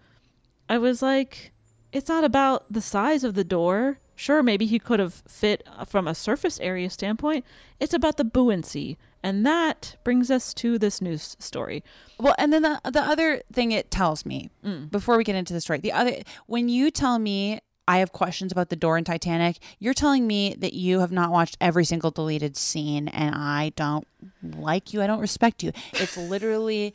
I 0.68 0.78
was 0.78 1.02
like, 1.02 1.52
it's 1.92 2.08
not 2.08 2.24
about 2.24 2.70
the 2.72 2.80
size 2.80 3.24
of 3.24 3.34
the 3.34 3.44
door. 3.44 3.98
Sure, 4.14 4.42
maybe 4.42 4.66
he 4.66 4.78
could 4.78 4.98
have 4.98 5.22
fit 5.28 5.62
from 5.86 6.08
a 6.08 6.14
surface 6.14 6.58
area 6.60 6.88
standpoint. 6.88 7.44
It's 7.78 7.94
about 7.94 8.16
the 8.16 8.24
buoyancy. 8.24 8.96
And 9.26 9.44
that 9.44 9.96
brings 10.04 10.30
us 10.30 10.54
to 10.54 10.78
this 10.78 11.02
news 11.02 11.36
story. 11.40 11.82
Well, 12.18 12.34
and 12.38 12.52
then 12.52 12.62
the 12.62 12.80
the 12.84 13.02
other 13.02 13.42
thing 13.52 13.72
it 13.72 13.90
tells 13.90 14.24
me 14.24 14.50
Mm. 14.64 14.90
before 14.90 15.16
we 15.18 15.24
get 15.24 15.34
into 15.36 15.52
the 15.52 15.60
story, 15.60 15.80
the 15.80 15.92
other 15.92 16.12
when 16.46 16.68
you 16.68 16.90
tell 16.90 17.18
me 17.18 17.58
I 17.88 17.98
have 17.98 18.12
questions 18.12 18.50
about 18.52 18.68
the 18.68 18.76
door 18.76 18.98
in 18.98 19.04
Titanic, 19.04 19.58
you're 19.78 19.94
telling 19.94 20.26
me 20.26 20.54
that 20.58 20.74
you 20.74 21.00
have 21.00 21.12
not 21.12 21.30
watched 21.30 21.56
every 21.60 21.84
single 21.84 22.10
deleted 22.10 22.56
scene, 22.56 23.06
and 23.08 23.34
I 23.34 23.72
don't 23.76 24.06
like 24.42 24.92
you. 24.92 25.02
I 25.02 25.06
don't 25.06 25.20
respect 25.20 25.62
you. 25.64 25.70
It's 25.92 26.16
literally 26.34 26.94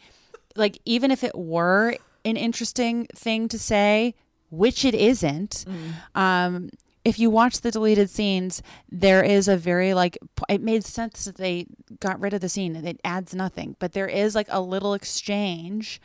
like 0.55 0.79
even 0.85 1.11
if 1.11 1.23
it 1.23 1.35
were 1.35 1.95
an 2.25 2.35
interesting 2.37 3.07
thing 3.15 3.47
to 3.49 3.57
say, 3.59 4.15
which 4.49 4.83
it 4.85 4.93
isn't. 4.95 5.65
Um, 6.15 6.69
if 7.03 7.17
you 7.19 7.29
watch 7.29 7.61
the 7.61 7.71
deleted 7.71 8.09
scenes, 8.09 8.61
there 8.91 9.23
is 9.23 9.47
a 9.47 9.57
very 9.57 9.93
like 9.93 10.17
it 10.49 10.61
made 10.61 10.83
sense 10.85 11.25
that 11.25 11.37
they 11.37 11.65
got 11.99 12.19
rid 12.19 12.33
of 12.33 12.41
the 12.41 12.49
scene. 12.49 12.75
It 12.75 12.99
adds 13.03 13.33
nothing, 13.33 13.75
but 13.79 13.93
there 13.93 14.07
is 14.07 14.35
like 14.35 14.47
a 14.49 14.61
little 14.61 14.93
exchange 14.93 15.99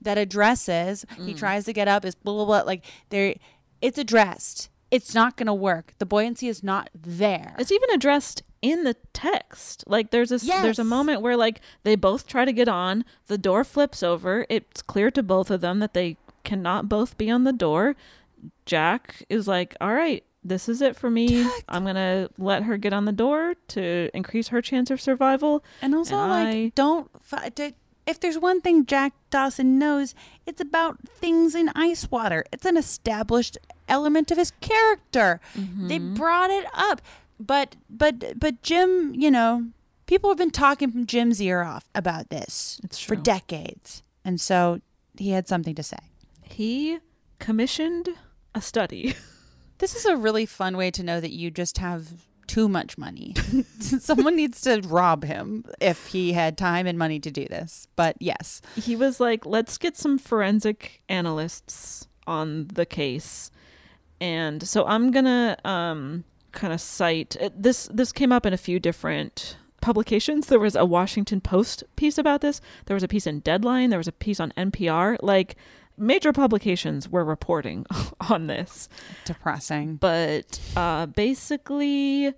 that 0.00 0.16
addresses. 0.18 1.04
He 1.16 1.34
Mm. 1.34 1.38
tries 1.38 1.64
to 1.66 1.72
get 1.72 1.88
up, 1.88 2.04
is 2.04 2.14
blah 2.14 2.34
blah 2.34 2.44
blah. 2.44 2.62
Like 2.62 2.84
there, 3.10 3.34
it's 3.82 3.98
addressed. 3.98 4.68
It's 4.90 5.14
not 5.14 5.36
going 5.36 5.48
to 5.48 5.54
work. 5.54 5.92
The 5.98 6.06
buoyancy 6.06 6.48
is 6.48 6.62
not 6.62 6.88
there. 6.94 7.54
It's 7.58 7.70
even 7.72 7.90
addressed 7.90 8.42
in 8.62 8.84
the 8.84 8.96
text. 9.12 9.84
Like 9.86 10.10
there's 10.12 10.32
a 10.32 10.36
s- 10.36 10.46
there's 10.62 10.78
a 10.78 10.84
moment 10.84 11.20
where 11.20 11.36
like 11.36 11.60
they 11.82 11.94
both 11.94 12.26
try 12.26 12.46
to 12.46 12.52
get 12.54 12.68
on, 12.68 13.04
the 13.26 13.36
door 13.36 13.64
flips 13.64 14.02
over. 14.02 14.46
It's 14.48 14.80
clear 14.80 15.10
to 15.10 15.22
both 15.22 15.50
of 15.50 15.60
them 15.60 15.80
that 15.80 15.92
they 15.92 16.16
cannot 16.42 16.88
both 16.88 17.18
be 17.18 17.28
on 17.30 17.44
the 17.44 17.52
door. 17.52 17.96
Jack 18.64 19.24
is 19.28 19.46
like, 19.48 19.76
"All 19.80 19.92
right, 19.92 20.24
this 20.48 20.68
is 20.68 20.80
it 20.82 20.96
for 20.96 21.10
me. 21.10 21.48
I'm 21.68 21.84
going 21.84 21.94
to 21.96 22.28
let 22.38 22.62
her 22.64 22.76
get 22.76 22.92
on 22.92 23.04
the 23.04 23.12
door 23.12 23.54
to 23.68 24.10
increase 24.14 24.48
her 24.48 24.60
chance 24.62 24.90
of 24.90 25.00
survival." 25.00 25.62
And 25.82 25.94
also, 25.94 26.16
like, 26.16 26.46
I- 26.48 26.72
don't. 26.74 27.10
If 28.06 28.20
there's 28.20 28.38
one 28.38 28.62
thing 28.62 28.86
Jack 28.86 29.12
Dawson 29.28 29.78
knows, 29.78 30.14
it's 30.46 30.62
about 30.62 30.98
things 31.06 31.54
in 31.54 31.68
ice 31.74 32.10
water. 32.10 32.42
It's 32.50 32.64
an 32.64 32.78
established 32.78 33.58
element 33.86 34.30
of 34.30 34.38
his 34.38 34.50
character. 34.62 35.40
They 35.54 35.98
Mm-hmm. 35.98 36.14
brought 36.14 36.48
it 36.50 36.64
up, 36.72 37.02
but 37.38 37.76
but 37.90 38.38
but 38.40 38.62
Jim, 38.62 39.14
you 39.14 39.30
know, 39.30 39.66
people 40.06 40.30
have 40.30 40.38
been 40.38 40.50
talking 40.50 40.90
from 40.90 41.04
Jim's 41.04 41.40
ear 41.42 41.60
off 41.62 41.84
about 41.94 42.30
this 42.30 42.80
for 43.06 43.14
decades, 43.14 44.02
and 44.24 44.40
so 44.40 44.80
he 45.18 45.30
had 45.32 45.46
something 45.46 45.74
to 45.74 45.82
say. 45.82 45.98
he 46.44 46.98
commissioned 47.38 48.08
a 48.54 48.62
study. 48.62 49.14
This 49.78 49.94
is 49.94 50.04
a 50.04 50.16
really 50.16 50.46
fun 50.46 50.76
way 50.76 50.90
to 50.92 51.02
know 51.02 51.20
that 51.20 51.32
you 51.32 51.50
just 51.50 51.78
have 51.78 52.26
too 52.48 52.68
much 52.68 52.98
money. 52.98 53.34
Someone 53.78 54.34
needs 54.34 54.62
to 54.62 54.80
rob 54.86 55.22
him 55.22 55.64
if 55.80 56.06
he 56.06 56.32
had 56.32 56.58
time 56.58 56.86
and 56.86 56.98
money 56.98 57.20
to 57.20 57.30
do 57.30 57.46
this. 57.46 57.86
But 57.94 58.16
yes. 58.18 58.60
he 58.74 58.96
was 58.96 59.20
like, 59.20 59.46
let's 59.46 59.78
get 59.78 59.96
some 59.96 60.18
forensic 60.18 61.02
analysts 61.08 62.08
on 62.26 62.68
the 62.68 62.86
case. 62.86 63.50
And 64.20 64.66
so 64.66 64.84
I'm 64.86 65.12
gonna 65.12 65.56
um, 65.64 66.24
kind 66.50 66.72
of 66.72 66.80
cite 66.80 67.36
it- 67.36 67.62
this. 67.62 67.88
This 67.92 68.10
came 68.10 68.32
up 68.32 68.44
in 68.44 68.52
a 68.52 68.56
few 68.58 68.80
different 68.80 69.56
publications. 69.80 70.48
There 70.48 70.58
was 70.58 70.74
a 70.74 70.84
Washington 70.84 71.40
Post 71.40 71.84
piece 71.94 72.18
about 72.18 72.40
this. 72.40 72.60
There 72.86 72.94
was 72.94 73.04
a 73.04 73.08
piece 73.08 73.26
in 73.28 73.40
Deadline. 73.40 73.90
There 73.90 73.98
was 73.98 74.08
a 74.08 74.12
piece 74.12 74.40
on 74.40 74.52
NPR. 74.56 75.18
Like 75.22 75.56
major 75.98 76.32
publications 76.32 77.08
were 77.08 77.24
reporting 77.24 77.86
on 78.28 78.46
this. 78.46 78.88
Depressing. 79.24 79.96
But 79.96 80.60
uh, 80.76 81.06
basically, 81.06 82.34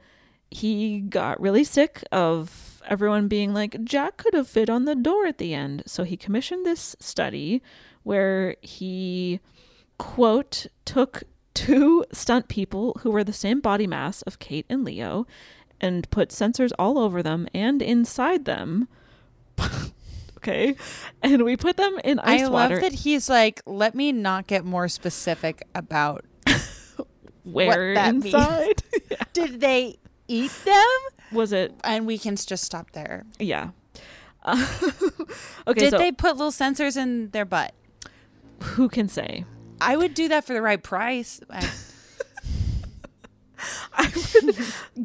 he 0.50 1.00
got 1.00 1.40
really 1.40 1.64
sick 1.64 2.04
of 2.12 2.82
everyone 2.88 3.28
being 3.28 3.54
like, 3.54 3.82
Jack 3.84 4.16
could 4.16 4.34
have 4.34 4.48
fit 4.48 4.70
on 4.70 4.84
the 4.84 4.94
door 4.94 5.26
at 5.26 5.38
the 5.38 5.54
end. 5.54 5.82
So 5.86 6.04
he 6.04 6.16
commissioned 6.16 6.64
this 6.64 6.96
study 6.98 7.62
where 8.02 8.56
he, 8.62 9.40
quote, 9.98 10.66
took 10.84 11.22
two 11.54 12.04
stunt 12.12 12.48
people 12.48 12.98
who 13.02 13.10
were 13.10 13.24
the 13.24 13.32
same 13.32 13.60
body 13.60 13.86
mass 13.86 14.22
of 14.22 14.38
Kate 14.38 14.66
and 14.68 14.84
Leo 14.84 15.26
and 15.80 16.08
put 16.10 16.30
sensors 16.30 16.72
all 16.78 16.98
over 16.98 17.22
them 17.22 17.48
and 17.54 17.82
inside 17.82 18.44
them. 18.44 18.88
okay. 20.42 20.76
And 21.22 21.44
we 21.44 21.56
put 21.56 21.76
them 21.76 21.98
in 22.04 22.18
ice 22.18 22.42
I 22.42 22.48
water. 22.48 22.74
love 22.74 22.82
that 22.82 22.92
he's 22.92 23.28
like, 23.28 23.62
let 23.66 23.94
me 23.94 24.12
not 24.12 24.46
get 24.46 24.64
more 24.64 24.88
specific 24.88 25.62
about 25.74 26.24
Where 27.44 27.88
what 27.90 27.94
that 27.94 28.12
means." 28.14 28.26
inside? 28.26 28.82
Did 29.32 29.60
they 29.60 29.98
eat 30.28 30.52
them? 30.64 30.86
Was 31.32 31.52
it? 31.52 31.74
And 31.84 32.06
we 32.06 32.18
can 32.18 32.36
just 32.36 32.64
stop 32.64 32.92
there. 32.92 33.24
Yeah. 33.38 33.70
Uh, 34.42 34.66
okay. 35.66 35.80
Did 35.80 35.90
so 35.90 35.98
they 35.98 36.12
put 36.12 36.36
little 36.36 36.52
sensors 36.52 36.96
in 36.96 37.30
their 37.30 37.44
butt? 37.44 37.74
who 38.62 38.88
can 38.88 39.08
say? 39.08 39.44
I 39.80 39.96
would 39.96 40.12
do 40.12 40.28
that 40.28 40.44
for 40.44 40.52
the 40.52 40.60
right 40.62 40.82
price. 40.82 41.40
I- 41.50 41.68
would 44.44 44.56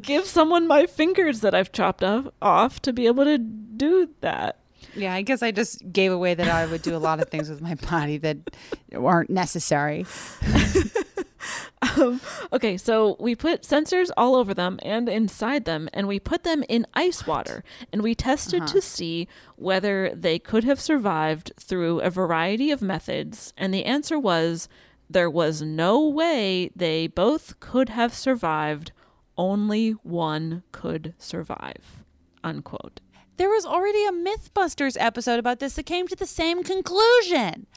Give 0.01 0.25
someone 0.25 0.67
my 0.67 0.85
fingers 0.85 1.41
that 1.41 1.53
I've 1.55 1.71
chopped 1.71 2.03
off, 2.03 2.27
off 2.41 2.81
to 2.83 2.93
be 2.93 3.07
able 3.07 3.23
to 3.25 3.37
do 3.37 4.09
that. 4.21 4.59
Yeah, 4.95 5.13
I 5.13 5.21
guess 5.21 5.41
I 5.41 5.51
just 5.51 5.91
gave 5.91 6.11
away 6.11 6.33
that 6.33 6.47
I 6.47 6.65
would 6.65 6.81
do 6.81 6.95
a 6.95 6.99
lot 6.99 7.19
of 7.19 7.29
things 7.29 7.49
with 7.49 7.61
my 7.61 7.75
body 7.75 8.17
that 8.19 8.37
aren't 8.93 9.29
necessary. 9.29 10.05
Um, 11.97 12.19
okay, 12.51 12.75
so 12.77 13.15
we 13.19 13.35
put 13.35 13.61
sensors 13.61 14.09
all 14.17 14.33
over 14.33 14.53
them 14.55 14.79
and 14.81 15.07
inside 15.07 15.65
them, 15.65 15.87
and 15.93 16.07
we 16.07 16.19
put 16.19 16.43
them 16.43 16.63
in 16.67 16.87
ice 16.95 17.27
water, 17.27 17.63
and 17.93 18.01
we 18.01 18.15
tested 18.15 18.63
Uh-huh. 18.63 18.73
to 18.73 18.81
see 18.81 19.27
whether 19.55 20.09
they 20.15 20.39
could 20.39 20.63
have 20.63 20.81
survived 20.81 21.51
through 21.59 21.99
a 22.01 22.09
variety 22.09 22.71
of 22.71 22.81
methods, 22.81 23.53
and 23.57 23.71
the 23.71 23.85
answer 23.85 24.17
was 24.17 24.67
there 25.07 25.29
was 25.29 25.61
no 25.61 26.07
way 26.07 26.71
they 26.75 27.05
both 27.05 27.59
could 27.59 27.89
have 27.89 28.13
survived. 28.15 28.91
Only 29.37 29.91
one 29.91 30.63
could 30.71 31.13
survive. 31.19 32.03
Unquote. 32.43 33.01
There 33.37 33.49
was 33.49 33.65
already 33.65 34.05
a 34.05 34.11
Mythbusters 34.11 34.95
episode 34.99 35.39
about 35.39 35.59
this 35.59 35.75
that 35.75 35.85
came 35.85 36.07
to 36.07 36.15
the 36.15 36.25
same 36.25 36.63
conclusion. 36.63 37.67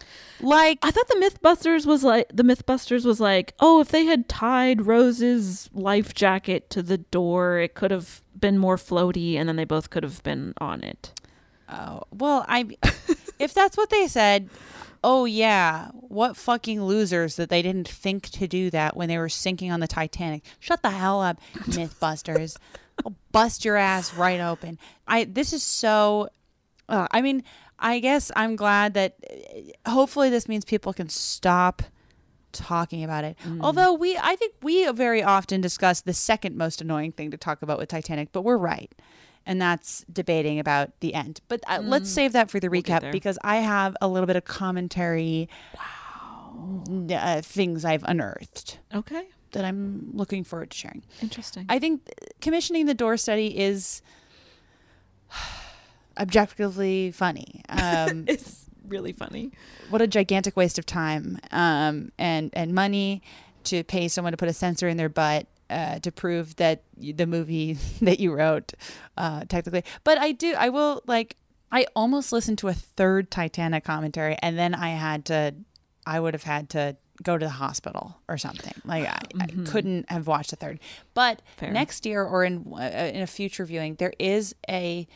Like 0.40 0.78
I 0.82 0.90
thought 0.90 1.08
the 1.08 1.16
MythBusters 1.16 1.84
was 1.84 2.04
like 2.04 2.28
the 2.32 2.44
MythBusters 2.44 3.04
was 3.04 3.20
like, 3.20 3.54
oh, 3.58 3.80
if 3.80 3.88
they 3.88 4.04
had 4.04 4.28
tied 4.28 4.86
Rose's 4.86 5.68
life 5.72 6.14
jacket 6.14 6.70
to 6.70 6.82
the 6.82 6.98
door, 6.98 7.58
it 7.58 7.74
could 7.74 7.90
have 7.90 8.22
been 8.38 8.58
more 8.58 8.76
floaty, 8.76 9.34
and 9.34 9.48
then 9.48 9.56
they 9.56 9.64
both 9.64 9.90
could 9.90 10.04
have 10.04 10.22
been 10.22 10.54
on 10.58 10.82
it. 10.82 11.12
Oh, 11.68 12.02
well, 12.12 12.44
I 12.48 12.68
if 13.38 13.52
that's 13.52 13.76
what 13.76 13.90
they 13.90 14.06
said, 14.06 14.48
oh 15.02 15.24
yeah, 15.24 15.88
what 15.92 16.36
fucking 16.36 16.82
losers 16.82 17.36
that 17.36 17.50
they 17.50 17.62
didn't 17.62 17.88
think 17.88 18.28
to 18.30 18.46
do 18.46 18.70
that 18.70 18.96
when 18.96 19.08
they 19.08 19.18
were 19.18 19.28
sinking 19.28 19.72
on 19.72 19.80
the 19.80 19.88
Titanic. 19.88 20.44
Shut 20.60 20.82
the 20.82 20.90
hell 20.90 21.20
up, 21.20 21.40
Mythbusters. 21.64 22.56
I'll 23.04 23.14
bust 23.32 23.64
your 23.64 23.76
ass 23.76 24.14
right 24.14 24.40
open. 24.40 24.78
I 25.06 25.24
this 25.24 25.52
is 25.52 25.62
so 25.62 26.28
uh, 26.88 27.06
I 27.10 27.20
mean, 27.20 27.42
I 27.78 27.98
guess 27.98 28.30
I'm 28.34 28.56
glad 28.56 28.94
that 28.94 29.16
uh, 29.86 29.90
hopefully 29.90 30.30
this 30.30 30.48
means 30.48 30.64
people 30.64 30.92
can 30.92 31.08
stop 31.08 31.82
talking 32.52 33.04
about 33.04 33.24
it. 33.24 33.36
Although 33.60 33.92
we 33.92 34.16
I 34.16 34.34
think 34.36 34.54
we 34.62 34.90
very 34.92 35.22
often 35.22 35.60
discuss 35.60 36.00
the 36.00 36.14
second 36.14 36.56
most 36.56 36.80
annoying 36.80 37.12
thing 37.12 37.30
to 37.30 37.36
talk 37.36 37.62
about 37.62 37.78
with 37.78 37.88
Titanic, 37.88 38.32
but 38.32 38.42
we're 38.42 38.56
right. 38.56 38.92
And 39.46 39.60
that's 39.62 40.04
debating 40.12 40.58
about 40.58 40.98
the 41.00 41.14
end. 41.14 41.40
But 41.48 41.60
uh, 41.68 41.80
let's 41.82 42.10
Mm. 42.10 42.14
save 42.14 42.32
that 42.32 42.50
for 42.50 42.60
the 42.60 42.68
We'll 42.68 42.82
recap 42.82 43.12
because 43.12 43.38
I 43.42 43.56
have 43.56 43.96
a 44.00 44.08
little 44.08 44.26
bit 44.26 44.36
of 44.36 44.44
commentary 44.44 45.48
wow. 45.74 46.84
uh, 47.10 47.40
things 47.42 47.84
I've 47.84 48.02
unearthed 48.04 48.78
Okay. 48.94 49.24
That 49.52 49.64
I'm 49.64 50.10
looking 50.12 50.44
forward 50.44 50.70
to 50.70 50.76
sharing. 50.76 51.02
Interesting. 51.22 51.66
I 51.68 51.78
think 51.78 52.08
commissioning 52.40 52.86
the 52.86 52.94
door 52.94 53.16
study 53.16 53.58
is 53.58 54.02
objectively 56.18 57.10
funny. 57.10 57.62
Um, 57.68 58.24
it's 58.28 58.66
really 58.86 59.12
funny. 59.12 59.52
What 59.90 60.02
a 60.02 60.06
gigantic 60.06 60.56
waste 60.56 60.78
of 60.78 60.86
time 60.86 61.38
um, 61.50 62.12
and 62.18 62.50
and 62.54 62.74
money 62.74 63.22
to 63.64 63.84
pay 63.84 64.08
someone 64.08 64.32
to 64.32 64.36
put 64.36 64.48
a 64.48 64.52
sensor 64.52 64.88
in 64.88 64.96
their 64.96 65.08
butt 65.08 65.46
uh, 65.70 65.98
to 66.00 66.10
prove 66.10 66.56
that 66.56 66.82
y- 66.96 67.12
the 67.14 67.26
movie 67.26 67.74
that 68.00 68.20
you 68.20 68.32
wrote 68.32 68.72
uh, 69.16 69.44
technically. 69.48 69.84
But 70.04 70.18
I 70.18 70.32
do. 70.32 70.54
I 70.54 70.68
will 70.68 71.02
like. 71.06 71.36
I 71.70 71.86
almost 71.94 72.32
listened 72.32 72.56
to 72.58 72.68
a 72.68 72.72
third 72.72 73.30
Titanic 73.30 73.84
commentary, 73.84 74.36
and 74.42 74.58
then 74.58 74.74
I 74.74 74.90
had 74.90 75.24
to. 75.26 75.54
I 76.06 76.18
would 76.20 76.32
have 76.32 76.44
had 76.44 76.70
to 76.70 76.96
go 77.22 77.36
to 77.38 77.44
the 77.46 77.50
hospital 77.50 78.16
or 78.28 78.38
something. 78.38 78.74
Like 78.84 79.06
I, 79.06 79.20
I 79.40 79.46
couldn't 79.66 80.10
have 80.10 80.26
watched 80.26 80.52
a 80.52 80.56
third. 80.56 80.80
But 81.14 81.42
Fair. 81.56 81.72
next 81.72 82.06
year 82.06 82.24
or 82.24 82.44
in 82.44 82.72
uh, 82.72 83.10
in 83.14 83.22
a 83.22 83.26
future 83.26 83.64
viewing, 83.64 83.96
there 83.96 84.12
is 84.18 84.54
a. 84.68 85.06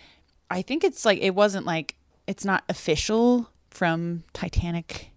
I 0.50 0.62
think 0.62 0.84
it's 0.84 1.04
like 1.04 1.20
it 1.20 1.34
wasn't 1.34 1.64
like 1.66 1.94
it's 2.26 2.44
not 2.44 2.64
official 2.68 3.48
from 3.70 4.24
Titanic 4.32 5.10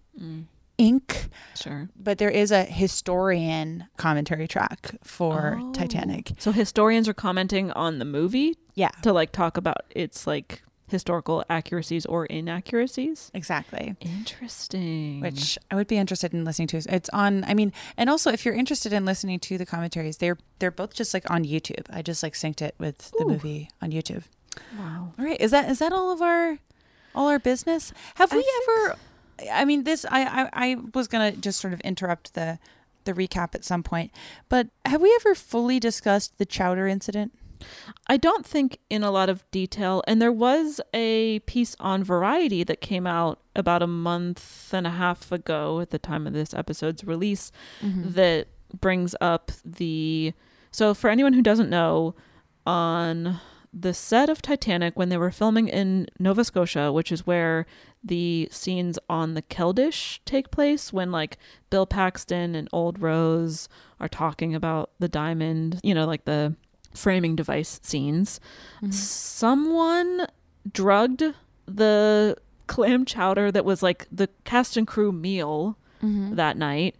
Inc. 0.78 1.28
Sure. 1.54 1.88
But 1.96 2.18
there 2.18 2.30
is 2.30 2.50
a 2.50 2.64
historian 2.64 3.86
commentary 3.96 4.46
track 4.48 4.94
for 5.02 5.60
Titanic. 5.72 6.32
So 6.38 6.52
historians 6.52 7.08
are 7.08 7.14
commenting 7.14 7.70
on 7.72 7.98
the 7.98 8.04
movie, 8.04 8.56
Yeah. 8.74 8.90
to 9.02 9.12
like 9.12 9.32
talk 9.32 9.56
about 9.56 9.84
its 9.90 10.26
like 10.26 10.62
historical 10.88 11.44
accuracies 11.48 12.06
or 12.06 12.26
inaccuracies. 12.26 13.30
Exactly. 13.34 13.96
Interesting. 14.00 15.20
Which 15.20 15.58
I 15.70 15.74
would 15.74 15.86
be 15.86 15.96
interested 15.96 16.32
in 16.32 16.44
listening 16.44 16.68
to. 16.68 16.82
It's 16.88 17.08
on 17.10 17.44
I 17.44 17.54
mean, 17.54 17.72
and 17.96 18.08
also 18.08 18.30
if 18.30 18.44
you're 18.44 18.54
interested 18.54 18.92
in 18.92 19.04
listening 19.04 19.40
to 19.40 19.58
the 19.58 19.66
commentaries, 19.66 20.18
they're 20.18 20.38
they're 20.58 20.70
both 20.70 20.94
just 20.94 21.12
like 21.12 21.30
on 21.30 21.44
YouTube. 21.44 21.86
I 21.90 22.02
just 22.02 22.22
like 22.22 22.34
synced 22.34 22.62
it 22.62 22.74
with 22.78 23.10
the 23.18 23.24
Ooh. 23.24 23.28
movie 23.28 23.70
on 23.82 23.90
YouTube. 23.90 24.24
Wow. 24.78 25.12
All 25.18 25.24
right. 25.24 25.40
Is 25.40 25.50
that 25.50 25.68
is 25.68 25.78
that 25.80 25.92
all 25.92 26.12
of 26.12 26.22
our 26.22 26.58
all 27.14 27.28
our 27.28 27.38
business? 27.38 27.92
Have 28.16 28.32
we 28.32 28.46
ever 28.62 28.96
I 29.52 29.64
mean 29.64 29.84
this 29.84 30.06
I, 30.10 30.22
I 30.22 30.48
I 30.52 30.76
was 30.94 31.08
gonna 31.08 31.32
just 31.32 31.60
sort 31.60 31.72
of 31.72 31.80
interrupt 31.80 32.34
the 32.34 32.58
the 33.04 33.12
recap 33.12 33.54
at 33.54 33.64
some 33.64 33.82
point. 33.82 34.12
But 34.48 34.68
have 34.84 35.00
we 35.00 35.14
ever 35.20 35.34
fully 35.34 35.80
discussed 35.80 36.38
the 36.38 36.44
chowder 36.44 36.86
incident? 36.86 37.32
I 38.08 38.16
don't 38.16 38.44
think 38.46 38.78
in 38.90 39.02
a 39.02 39.10
lot 39.10 39.28
of 39.28 39.48
detail. 39.50 40.02
And 40.06 40.20
there 40.20 40.32
was 40.32 40.80
a 40.94 41.40
piece 41.40 41.76
on 41.80 42.04
Variety 42.04 42.64
that 42.64 42.80
came 42.80 43.06
out 43.06 43.40
about 43.54 43.82
a 43.82 43.86
month 43.86 44.72
and 44.72 44.86
a 44.86 44.90
half 44.90 45.30
ago 45.32 45.80
at 45.80 45.90
the 45.90 45.98
time 45.98 46.26
of 46.26 46.32
this 46.32 46.52
episode's 46.54 47.04
release 47.04 47.50
Mhm. 47.82 48.14
that 48.14 48.48
brings 48.80 49.14
up 49.20 49.50
the. 49.64 50.32
So, 50.70 50.92
for 50.94 51.08
anyone 51.10 51.32
who 51.32 51.42
doesn't 51.42 51.70
know, 51.70 52.14
on 52.66 53.40
the 53.72 53.94
set 53.94 54.28
of 54.28 54.40
Titanic, 54.42 54.96
when 54.98 55.08
they 55.10 55.16
were 55.18 55.30
filming 55.30 55.68
in 55.68 56.06
Nova 56.18 56.44
Scotia, 56.44 56.92
which 56.92 57.12
is 57.12 57.26
where 57.26 57.66
the 58.02 58.48
scenes 58.50 58.98
on 59.08 59.34
the 59.34 59.42
Keldysh 59.42 60.20
take 60.24 60.50
place, 60.50 60.92
when 60.92 61.12
like 61.12 61.38
Bill 61.70 61.86
Paxton 61.86 62.54
and 62.54 62.68
Old 62.72 63.00
Rose 63.00 63.68
are 64.00 64.08
talking 64.08 64.54
about 64.54 64.90
the 64.98 65.08
diamond, 65.08 65.80
you 65.82 65.94
know, 65.94 66.06
like 66.06 66.24
the 66.24 66.54
framing 66.96 67.36
device 67.36 67.78
scenes, 67.82 68.40
someone 68.90 70.26
drugged 70.72 71.22
the 71.66 72.36
clam 72.66 73.04
chowder 73.04 73.52
that 73.52 73.64
was 73.64 73.82
like 73.82 74.06
the 74.10 74.28
cast 74.44 74.76
and 74.76 74.86
crew 74.86 75.12
meal 75.12 75.76
Mhm. 76.02 76.36
that 76.36 76.56
night 76.56 76.96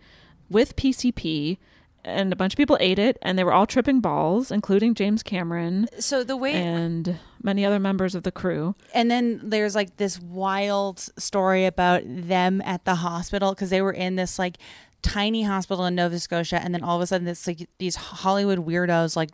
with 0.49 0.77
PCP. 0.77 1.59
And 2.05 2.33
a 2.33 2.37
bunch 2.37 2.53
of 2.53 2.57
people 2.57 2.77
ate 2.79 3.01
it, 3.01 3.19
and 3.21 3.37
they 3.37 3.43
were 3.43 3.53
all 3.53 3.67
tripping 3.67 3.99
balls, 4.01 4.53
including 4.53 4.95
James 4.95 5.25
Cameron. 5.25 5.89
So 5.99 6.23
the 6.23 6.37
way 6.37 6.53
and 6.55 7.19
many 7.43 7.65
other 7.67 7.81
members 7.81 8.15
of 8.15 8.23
the 8.23 8.31
crew. 8.31 8.77
And 8.95 9.11
then 9.11 9.41
there's 9.43 9.75
like 9.75 9.97
this 9.97 10.21
wild 10.21 11.01
story 11.19 11.67
about 11.67 12.03
them 12.07 12.63
at 12.65 12.85
the 12.85 12.95
hospital 12.97 13.51
because 13.55 13.71
they 13.71 13.83
were 13.83 13.91
in 13.93 14.15
this 14.15 14.39
like 14.39 14.59
tiny 15.03 15.43
hospital 15.43 15.85
in 15.85 15.97
Nova 15.97 16.21
Scotia, 16.21 16.61
and 16.63 16.73
then 16.73 16.83
all 16.85 16.95
of 16.95 17.03
a 17.03 17.07
sudden, 17.09 17.25
this 17.25 17.45
like 17.45 17.69
these 17.79 17.97
Hollywood 17.97 18.65
weirdos 18.65 19.17
like 19.17 19.31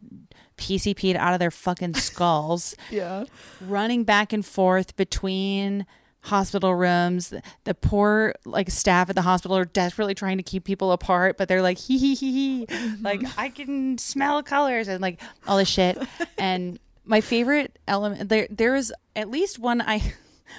PCP'd 0.63 1.17
out 1.17 1.35
of 1.35 1.41
their 1.41 1.51
fucking 1.51 1.95
skulls, 1.95 2.77
Yeah. 2.91 3.25
running 3.61 4.05
back 4.05 4.33
and 4.33 4.47
forth 4.47 4.97
between 4.97 5.87
hospital 6.23 6.75
rooms. 6.75 7.35
The, 7.65 7.75
poor 7.75 8.35
like 8.45 8.71
staff 8.71 9.11
at 9.11 9.17
the 9.17 9.23
hospital 9.23 9.57
are 9.57 9.65
desperately 9.65 10.15
trying 10.15 10.37
to 10.37 10.43
keep 10.43 10.65
people 10.65 10.93
apart, 10.93 11.37
but 11.37 11.49
they're 11.49 11.63
like 11.63 11.79
hee 11.79 11.99
hee 11.99 12.15
hee 12.15 12.33
hee, 12.33 12.67
like 13.01 13.23
I 13.37 13.49
can 13.49 13.99
smell 13.99 14.43
colors 14.43 14.89
and 14.89 15.01
like 15.01 15.21
all 15.47 15.57
this 15.57 15.69
shit. 15.69 15.99
and 16.39 16.79
my 17.05 17.21
favorite 17.21 17.79
element 17.89 18.29
there 18.29 18.47
there 18.49 18.77
is 18.77 18.93
at 19.17 19.29
least 19.31 19.59
one 19.59 19.81
I. 19.81 20.15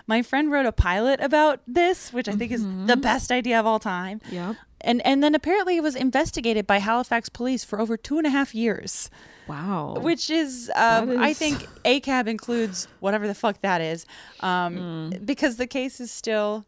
My 0.07 0.23
friend 0.23 0.51
wrote 0.51 0.65
a 0.65 0.71
pilot 0.71 1.19
about 1.19 1.61
this, 1.67 2.11
which 2.11 2.27
I 2.27 2.31
think 2.31 2.51
is 2.51 2.63
mm-hmm. 2.63 2.87
the 2.87 2.97
best 2.97 3.31
idea 3.31 3.59
of 3.59 3.67
all 3.67 3.77
time. 3.77 4.21
Yep. 4.31 4.55
And 4.81 5.05
and 5.05 5.23
then 5.23 5.35
apparently 5.35 5.77
it 5.77 5.83
was 5.83 5.95
investigated 5.95 6.65
by 6.65 6.79
Halifax 6.79 7.29
police 7.29 7.63
for 7.63 7.79
over 7.79 7.95
two 7.95 8.17
and 8.17 8.25
a 8.25 8.31
half 8.31 8.55
years. 8.55 9.09
Wow. 9.47 9.95
Which 9.99 10.29
is, 10.29 10.71
um, 10.75 11.09
That 11.09 11.17
I 11.19 11.29
is- 11.29 11.37
think 11.37 11.67
ACAB 11.85 12.27
includes 12.27 12.87
whatever 12.99 13.27
the 13.27 13.35
fuck 13.35 13.61
that 13.61 13.81
is, 13.81 14.05
um, 14.39 15.09
Hmm. 15.11 15.25
because 15.25 15.57
the 15.57 15.67
case 15.67 15.99
is 15.99 16.11
still 16.11 16.65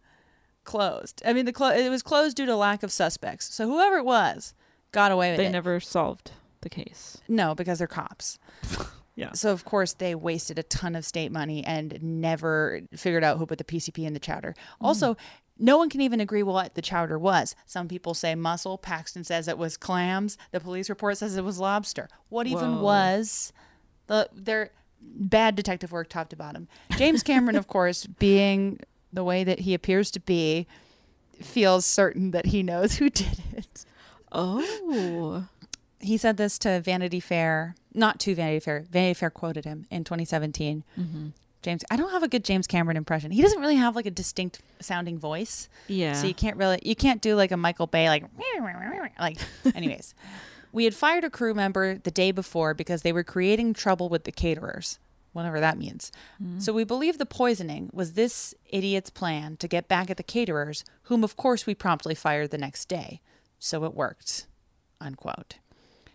closed. 0.63 1.21
I 1.25 1.33
mean, 1.33 1.45
the 1.45 1.53
clo- 1.53 1.69
it 1.71 1.89
was 1.89 2.01
closed 2.03 2.35
due 2.37 2.45
to 2.45 2.55
lack 2.55 2.83
of 2.83 2.91
suspects. 2.91 3.53
So 3.53 3.67
whoever 3.67 3.97
it 3.97 4.05
was 4.05 4.53
got 4.91 5.11
away 5.11 5.31
with 5.31 5.37
They 5.37 5.47
it. 5.47 5.51
never 5.51 5.79
solved 5.79 6.31
the 6.61 6.69
case. 6.69 7.17
no, 7.27 7.53
because 7.55 7.77
they're 7.79 7.87
cops. 7.87 8.39
Yeah. 9.17 9.31
So 9.31 9.53
of 9.53 9.63
course 9.63 9.93
they 9.93 10.13
wasted 10.13 10.59
a 10.59 10.63
ton 10.63 10.93
of 10.93 11.05
state 11.05 11.31
money 11.31 11.63
and 11.65 11.97
never 12.03 12.81
figured 12.97 13.23
out 13.23 13.37
who 13.37 13.45
put 13.45 13.57
the 13.59 13.63
PCP 13.63 14.05
in 14.05 14.11
the 14.13 14.19
chowder. 14.19 14.53
Also, 14.81 15.15
no 15.57 15.77
one 15.77 15.89
can 15.89 16.01
even 16.01 16.19
agree 16.19 16.43
what 16.43 16.75
the 16.75 16.81
chowder 16.81 17.17
was. 17.17 17.55
Some 17.65 17.87
people 17.87 18.13
say 18.13 18.35
mussel. 18.35 18.77
Paxton 18.77 19.23
says 19.23 19.47
it 19.47 19.57
was 19.57 19.77
clams. 19.77 20.37
The 20.51 20.59
police 20.59 20.89
report 20.89 21.17
says 21.17 21.37
it 21.37 21.43
was 21.43 21.59
lobster. 21.59 22.09
What 22.29 22.47
even 22.47 22.77
Whoa. 22.77 22.83
was 22.83 23.53
the 24.07 24.29
their 24.33 24.71
bad 25.01 25.55
detective 25.55 25.91
work 25.91 26.09
top 26.09 26.29
to 26.29 26.35
bottom? 26.35 26.67
James 26.97 27.23
Cameron, 27.23 27.55
of 27.55 27.67
course, 27.67 28.05
being 28.19 28.79
the 29.13 29.23
way 29.23 29.43
that 29.43 29.59
he 29.59 29.73
appears 29.73 30.11
to 30.11 30.19
be, 30.19 30.67
feels 31.41 31.85
certain 31.85 32.31
that 32.31 32.47
he 32.47 32.61
knows 32.63 32.95
who 32.95 33.09
did 33.09 33.39
it. 33.53 33.85
Oh. 34.31 35.47
He 36.01 36.17
said 36.17 36.37
this 36.37 36.59
to 36.59 36.81
Vanity 36.81 37.19
Fair, 37.21 37.75
not 37.93 38.19
to 38.19 38.35
Vanity 38.35 38.59
Fair. 38.59 38.85
Vanity 38.91 39.13
Fair 39.13 39.29
quoted 39.29 39.63
him 39.65 39.87
in 39.89 40.03
2017. 40.03 40.83
Mhm. 40.99 41.31
James, 41.65 41.83
I 41.89 41.95
don't 41.95 42.11
have 42.11 42.21
a 42.21 42.27
good 42.27 42.45
James 42.45 42.67
Cameron 42.67 42.95
impression. 42.95 43.31
He 43.31 43.41
doesn't 43.41 43.59
really 43.59 43.75
have 43.75 43.95
like 43.95 44.05
a 44.05 44.11
distinct 44.11 44.61
sounding 44.79 45.17
voice. 45.17 45.67
Yeah. 45.87 46.13
So 46.13 46.27
you 46.27 46.35
can't 46.35 46.57
really, 46.57 46.79
you 46.83 46.95
can't 46.95 47.23
do 47.23 47.35
like 47.35 47.51
a 47.51 47.57
Michael 47.57 47.87
Bay, 47.87 48.07
like, 48.07 48.23
like, 49.19 49.39
anyways. 49.73 50.13
we 50.71 50.83
had 50.83 50.93
fired 50.93 51.23
a 51.23 51.29
crew 51.31 51.55
member 51.55 51.97
the 51.97 52.11
day 52.11 52.31
before 52.31 52.75
because 52.75 53.01
they 53.01 53.11
were 53.11 53.23
creating 53.23 53.73
trouble 53.73 54.09
with 54.09 54.25
the 54.25 54.31
caterers, 54.31 54.99
whatever 55.33 55.59
that 55.59 55.79
means. 55.79 56.11
Mm. 56.41 56.61
So 56.61 56.71
we 56.71 56.83
believe 56.83 57.17
the 57.17 57.25
poisoning 57.25 57.89
was 57.91 58.13
this 58.13 58.53
idiot's 58.69 59.09
plan 59.09 59.57
to 59.57 59.67
get 59.67 59.87
back 59.87 60.11
at 60.11 60.17
the 60.17 60.23
caterers, 60.23 60.85
whom 61.03 61.23
of 61.23 61.35
course 61.35 61.65
we 61.65 61.73
promptly 61.73 62.13
fired 62.13 62.51
the 62.51 62.59
next 62.59 62.85
day. 62.87 63.21
So 63.57 63.85
it 63.85 63.95
worked, 63.95 64.45
unquote. 65.01 65.55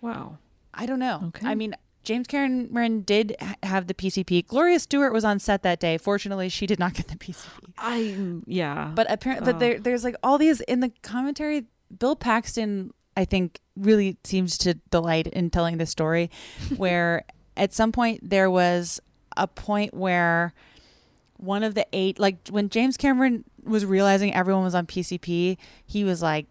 Wow. 0.01 0.39
I 0.73 0.87
don't 0.87 1.01
know. 1.01 1.25
Okay. 1.29 1.49
I 1.49 1.57
mean, 1.57 1.75
James 2.11 2.27
Cameron 2.27 3.03
did 3.03 3.37
ha- 3.41 3.55
have 3.63 3.87
the 3.87 3.95
PCP. 3.95 4.45
Gloria 4.49 4.81
Stuart 4.81 5.13
was 5.13 5.25
on 5.25 5.39
set 5.39 5.63
that 5.63 5.79
day. 5.79 5.97
Fortunately, 5.97 6.49
she 6.49 6.67
did 6.67 6.81
not 6.81 6.93
get 6.95 7.07
the 7.07 7.15
PCP. 7.17 7.47
I 7.79 8.17
yeah. 8.47 8.91
But 8.97 9.07
apparently, 9.09 9.49
Oh. 9.49 9.53
but 9.53 9.61
there, 9.61 9.79
there's 9.79 10.03
like 10.03 10.17
all 10.25 10.37
these 10.37 10.61
in 10.63 10.81
the 10.81 10.91
commentary. 11.03 11.67
Bill 11.97 12.17
Paxton, 12.17 12.93
I 13.17 13.25
think, 13.25 13.61
really 13.77 14.17
seems 14.25 14.59
to 14.59 14.75
delight 14.91 15.29
in 15.29 15.51
telling 15.51 15.79
this 15.79 15.91
story, 15.91 16.33
where 16.77 17.23
at 17.57 17.73
some 17.73 17.93
point 17.93 18.29
there 18.29 18.51
was 18.51 18.99
a 19.37 19.47
point 19.47 19.95
where 19.95 20.53
one 21.37 21.63
of 21.63 21.77
the 21.77 21.87
eight, 21.93 22.19
like 22.19 22.49
when 22.49 22.71
James 22.71 22.97
Cameron 22.97 23.45
was 23.63 23.87
realizing 23.87 24.35
everyone 24.35 24.65
was 24.65 24.75
on 24.75 24.85
PCP, 24.85 25.59
he 25.87 26.03
was 26.03 26.21
like, 26.23 26.47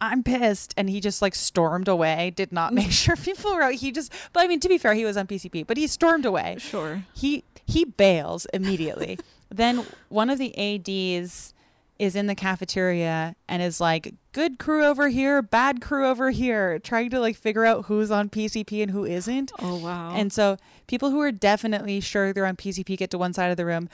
I'm 0.00 0.22
pissed. 0.22 0.74
And 0.76 0.88
he 0.90 1.00
just 1.00 1.22
like 1.22 1.34
stormed 1.34 1.88
away, 1.88 2.32
did 2.34 2.52
not 2.52 2.72
make 2.72 2.90
sure 2.90 3.16
people 3.16 3.54
were 3.54 3.62
out. 3.62 3.74
He 3.74 3.92
just, 3.92 4.12
but 4.32 4.44
I 4.44 4.48
mean, 4.48 4.60
to 4.60 4.68
be 4.68 4.78
fair, 4.78 4.94
he 4.94 5.04
was 5.04 5.16
on 5.16 5.26
PCP, 5.26 5.66
but 5.66 5.76
he 5.76 5.86
stormed 5.86 6.26
away. 6.26 6.56
Sure. 6.58 7.04
He, 7.14 7.44
he 7.66 7.84
bails 7.84 8.46
immediately. 8.52 9.18
then 9.50 9.86
one 10.08 10.30
of 10.30 10.38
the 10.38 10.56
ADs 10.56 11.54
is 11.98 12.16
in 12.16 12.26
the 12.26 12.34
cafeteria 12.34 13.36
and 13.48 13.62
is 13.62 13.80
like, 13.80 14.14
good 14.32 14.58
crew 14.58 14.84
over 14.84 15.08
here, 15.08 15.40
bad 15.40 15.80
crew 15.80 16.06
over 16.06 16.30
here, 16.30 16.78
trying 16.80 17.08
to 17.10 17.20
like 17.20 17.36
figure 17.36 17.64
out 17.64 17.86
who's 17.86 18.10
on 18.10 18.28
PCP 18.28 18.82
and 18.82 18.90
who 18.90 19.04
isn't. 19.04 19.52
Oh 19.60 19.76
wow. 19.76 20.12
And 20.14 20.32
so 20.32 20.56
people 20.86 21.10
who 21.10 21.20
are 21.20 21.32
definitely 21.32 22.00
sure 22.00 22.32
they're 22.32 22.46
on 22.46 22.56
PCP 22.56 22.96
get 22.96 23.10
to 23.10 23.18
one 23.18 23.32
side 23.32 23.50
of 23.50 23.56
the 23.56 23.64
room. 23.64 23.88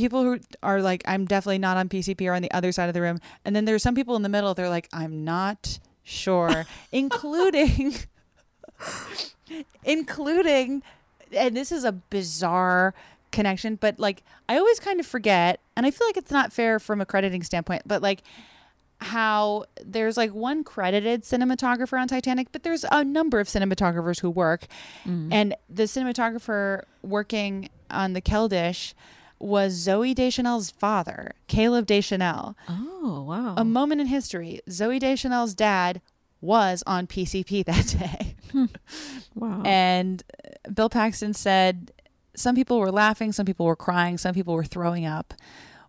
People 0.00 0.22
who 0.22 0.40
are 0.62 0.80
like, 0.80 1.02
I'm 1.04 1.26
definitely 1.26 1.58
not 1.58 1.76
on 1.76 1.90
PCP 1.90 2.26
are 2.26 2.32
on 2.32 2.40
the 2.40 2.50
other 2.52 2.72
side 2.72 2.88
of 2.88 2.94
the 2.94 3.02
room. 3.02 3.18
And 3.44 3.54
then 3.54 3.66
there's 3.66 3.82
some 3.82 3.94
people 3.94 4.16
in 4.16 4.22
the 4.22 4.30
middle, 4.30 4.54
they're 4.54 4.70
like, 4.70 4.88
I'm 4.94 5.24
not 5.24 5.78
sure, 6.02 6.64
including, 6.92 7.96
including, 9.84 10.82
and 11.36 11.54
this 11.54 11.70
is 11.70 11.84
a 11.84 11.92
bizarre 11.92 12.94
connection, 13.30 13.74
but 13.76 13.98
like, 13.98 14.22
I 14.48 14.56
always 14.56 14.80
kind 14.80 15.00
of 15.00 15.06
forget, 15.06 15.60
and 15.76 15.84
I 15.84 15.90
feel 15.90 16.06
like 16.06 16.16
it's 16.16 16.30
not 16.30 16.50
fair 16.50 16.78
from 16.78 17.02
a 17.02 17.04
crediting 17.04 17.42
standpoint, 17.42 17.82
but 17.84 18.00
like, 18.00 18.22
how 19.02 19.64
there's 19.84 20.16
like 20.16 20.32
one 20.32 20.64
credited 20.64 21.24
cinematographer 21.24 22.00
on 22.00 22.08
Titanic, 22.08 22.48
but 22.52 22.62
there's 22.62 22.84
a 22.90 23.04
number 23.04 23.38
of 23.38 23.48
cinematographers 23.48 24.20
who 24.20 24.30
work. 24.30 24.66
Mm-hmm. 25.04 25.32
And 25.32 25.54
the 25.68 25.84
cinematographer 25.84 26.84
working 27.02 27.68
on 27.90 28.12
the 28.14 28.20
Keldysh 28.20 28.94
was 29.40 29.74
Zooey 29.74 30.14
Deschanel's 30.14 30.70
father, 30.70 31.32
Caleb 31.48 31.86
Deschanel. 31.86 32.56
Oh, 32.68 33.24
wow. 33.26 33.54
A 33.56 33.64
moment 33.64 34.00
in 34.00 34.06
history. 34.06 34.60
Zooey 34.68 35.00
Deschanel's 35.00 35.54
dad 35.54 36.00
was 36.40 36.82
on 36.86 37.06
PCP 37.06 37.64
that 37.66 37.96
day. 37.98 38.36
Wow. 39.36 39.62
And 39.64 40.22
uh, 40.44 40.70
Bill 40.70 40.90
Paxton 40.90 41.34
said 41.34 41.92
some 42.34 42.54
people 42.54 42.78
were 42.78 42.90
laughing, 42.90 43.32
some 43.32 43.46
people 43.46 43.64
were 43.64 43.76
crying, 43.76 44.18
some 44.18 44.34
people 44.34 44.54
were 44.54 44.64
throwing 44.64 45.06
up. 45.06 45.34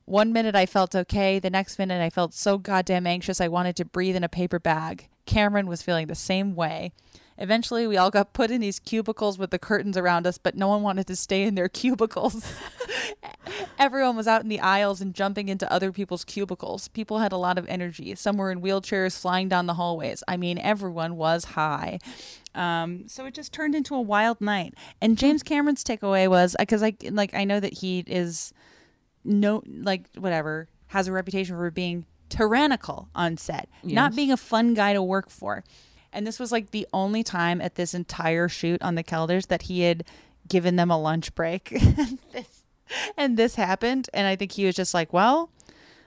One 0.05 0.31
minute 0.31 0.55
I 0.55 0.65
felt 0.65 0.95
okay, 0.95 1.39
the 1.39 1.49
next 1.49 1.79
minute 1.79 2.01
I 2.01 2.09
felt 2.09 2.33
so 2.33 2.57
goddamn 2.57 3.07
anxious 3.07 3.41
I 3.41 3.47
wanted 3.47 3.75
to 3.77 3.85
breathe 3.85 4.15
in 4.15 4.23
a 4.23 4.29
paper 4.29 4.59
bag. 4.59 5.07
Cameron 5.25 5.67
was 5.67 5.81
feeling 5.81 6.07
the 6.07 6.15
same 6.15 6.55
way. 6.55 6.91
Eventually, 7.41 7.87
we 7.87 7.97
all 7.97 8.11
got 8.11 8.33
put 8.33 8.51
in 8.51 8.61
these 8.61 8.79
cubicles 8.79 9.39
with 9.39 9.49
the 9.49 9.57
curtains 9.57 9.97
around 9.97 10.27
us, 10.27 10.37
but 10.37 10.55
no 10.55 10.67
one 10.67 10.83
wanted 10.83 11.07
to 11.07 11.15
stay 11.15 11.41
in 11.41 11.55
their 11.55 11.67
cubicles. 11.81 12.53
Everyone 13.79 14.15
was 14.15 14.27
out 14.27 14.43
in 14.43 14.47
the 14.47 14.59
aisles 14.59 15.01
and 15.01 15.15
jumping 15.15 15.49
into 15.49 15.69
other 15.71 15.91
people's 15.91 16.23
cubicles. 16.23 16.87
People 16.89 17.17
had 17.17 17.31
a 17.31 17.37
lot 17.37 17.57
of 17.57 17.67
energy. 17.67 18.13
Some 18.13 18.37
were 18.37 18.51
in 18.51 18.61
wheelchairs 18.61 19.19
flying 19.19 19.49
down 19.49 19.65
the 19.65 19.73
hallways. 19.73 20.23
I 20.27 20.37
mean, 20.37 20.59
everyone 20.59 21.17
was 21.17 21.45
high. 21.45 21.97
Um, 22.53 23.07
so 23.07 23.25
it 23.25 23.33
just 23.33 23.51
turned 23.51 23.73
into 23.73 23.95
a 23.95 24.01
wild 24.01 24.39
night. 24.39 24.75
And 25.01 25.17
James 25.17 25.41
Cameron's 25.41 25.83
takeaway 25.83 26.29
was 26.29 26.55
because 26.59 26.83
I 26.83 26.93
like 27.09 27.33
I 27.33 27.43
know 27.43 27.59
that 27.59 27.73
he 27.73 28.03
is 28.05 28.53
no 29.23 29.63
like 29.65 30.09
whatever 30.15 30.67
has 30.87 31.07
a 31.07 31.11
reputation 31.11 31.55
for 31.55 31.71
being 31.71 32.05
tyrannical 32.29 33.09
on 33.15 33.37
set, 33.37 33.67
not 33.83 34.15
being 34.15 34.31
a 34.31 34.37
fun 34.37 34.73
guy 34.73 34.93
to 34.93 35.01
work 35.01 35.29
for. 35.29 35.63
And 36.13 36.27
this 36.27 36.39
was 36.39 36.51
like 36.51 36.71
the 36.71 36.87
only 36.93 37.23
time 37.23 37.61
at 37.61 37.75
this 37.75 37.93
entire 37.93 38.47
shoot 38.49 38.81
on 38.81 38.95
the 38.95 39.03
Kelders 39.03 39.47
that 39.47 39.63
he 39.63 39.81
had 39.81 40.03
given 40.47 40.75
them 40.75 40.91
a 40.91 40.99
lunch 40.99 41.33
break. 41.35 41.71
and, 41.81 42.17
this, 42.31 42.63
and 43.17 43.37
this 43.37 43.55
happened. 43.55 44.09
And 44.13 44.27
I 44.27 44.35
think 44.35 44.51
he 44.51 44.65
was 44.65 44.75
just 44.75 44.93
like, 44.93 45.13
well, 45.13 45.49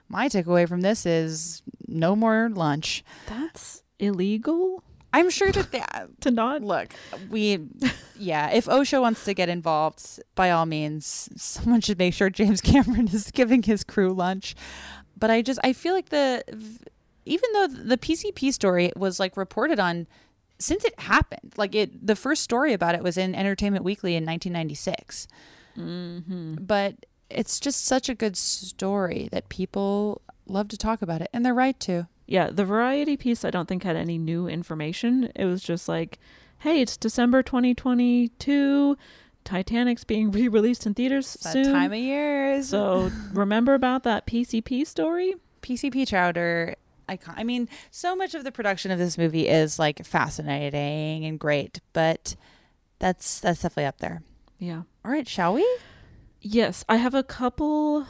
my 0.09 0.29
takeaway 0.29 0.69
from 0.69 0.83
this 0.83 1.07
is 1.07 1.63
no 1.89 2.15
more 2.15 2.51
lunch. 2.53 3.05
That's 3.27 3.83
illegal. 3.99 4.83
I'm 5.15 5.31
sure 5.31 5.53
that 5.53 5.71
they, 5.71 5.81
uh, 5.81 6.07
to 6.21 6.31
not 6.31 6.63
look. 6.63 6.93
We, 7.31 7.61
yeah. 8.19 8.51
If 8.51 8.67
OSHA 8.67 9.01
wants 9.01 9.25
to 9.25 9.33
get 9.35 9.49
involved, 9.49 10.21
by 10.35 10.51
all 10.51 10.67
means, 10.67 11.31
someone 11.37 11.81
should 11.81 11.99
make 11.99 12.15
sure 12.15 12.31
James 12.31 12.61
Cameron 12.63 13.09
is 13.09 13.31
giving 13.31 13.63
his 13.63 13.85
crew 13.85 14.13
lunch. 14.13 14.57
But 15.17 15.31
I 15.31 15.43
just 15.43 15.61
I 15.63 15.73
feel 15.73 15.95
like 15.95 16.09
the 16.09 16.43
even 17.25 17.51
though 17.53 17.67
the 17.67 17.99
PCP 17.99 18.53
story 18.53 18.93
was 18.97 19.19
like 19.21 19.37
reported 19.37 19.79
on 19.81 20.07
since 20.59 20.85
it 20.85 20.99
happened, 21.01 21.55
like 21.57 21.75
it 21.75 22.07
the 22.07 22.17
first 22.17 22.43
story 22.43 22.73
about 22.73 22.95
it 22.95 23.03
was 23.03 23.17
in 23.17 23.35
Entertainment 23.35 23.85
Weekly 23.85 24.15
in 24.15 24.25
1996. 24.25 25.27
Mm-hmm. 25.77 26.55
But 26.65 27.07
it's 27.31 27.59
just 27.59 27.85
such 27.85 28.09
a 28.09 28.15
good 28.15 28.37
story 28.37 29.29
that 29.33 29.49
people 29.49 30.23
love 30.47 30.69
to 30.69 30.77
talk 30.77 31.03
about 31.03 31.23
it, 31.23 31.31
and 31.33 31.45
they're 31.45 31.55
right 31.55 31.79
to. 31.81 32.07
Yeah, 32.27 32.51
the 32.51 32.65
variety 32.65 33.17
piece 33.17 33.45
I 33.45 33.51
don't 33.51 33.69
think 33.69 33.83
had 33.83 33.97
any 33.97 34.17
new 34.19 34.47
information. 34.47 35.31
It 35.35 35.45
was 35.47 35.63
just 35.63 35.89
like, 35.89 36.19
hey, 36.61 36.81
it's 36.81 36.97
December 36.97 37.43
2022. 37.43 38.97
Titanic's 39.45 40.05
being 40.05 40.31
re-released 40.31 40.87
in 40.87 40.95
theaters 40.95 41.35
That 41.43 41.53
soon. 41.53 41.73
time 41.73 41.93
of 41.93 41.99
year. 41.99 42.63
So 42.63 43.11
remember 43.33 43.75
about 43.75 44.05
that 44.05 44.27
PCP 44.27 44.87
story? 44.87 45.35
PCP 45.61 46.09
Chowder. 46.09 46.77
I, 47.09 47.17
ca- 47.17 47.35
I 47.37 47.45
mean, 47.45 47.69
so 47.91 48.17
much 48.17 48.35
of 48.35 48.45
the 48.45 48.53
production 48.53 48.91
of 48.91 48.99
this 48.99 49.19
movie 49.19 49.49
is 49.49 49.79
like 49.79 50.05
fascinating 50.05 51.25
and 51.25 51.39
great, 51.39 51.81
but 51.93 52.37
that's 52.99 53.41
that's 53.41 53.63
definitely 53.63 53.87
up 53.87 53.99
there. 53.99 54.23
Yeah. 54.59 54.83
All 55.05 55.11
right, 55.11 55.29
shall 55.29 55.55
we? 55.55 55.79
Yes, 56.41 56.85
I 56.89 56.97
have 56.97 57.15
a 57.15 57.23
couple 57.23 58.07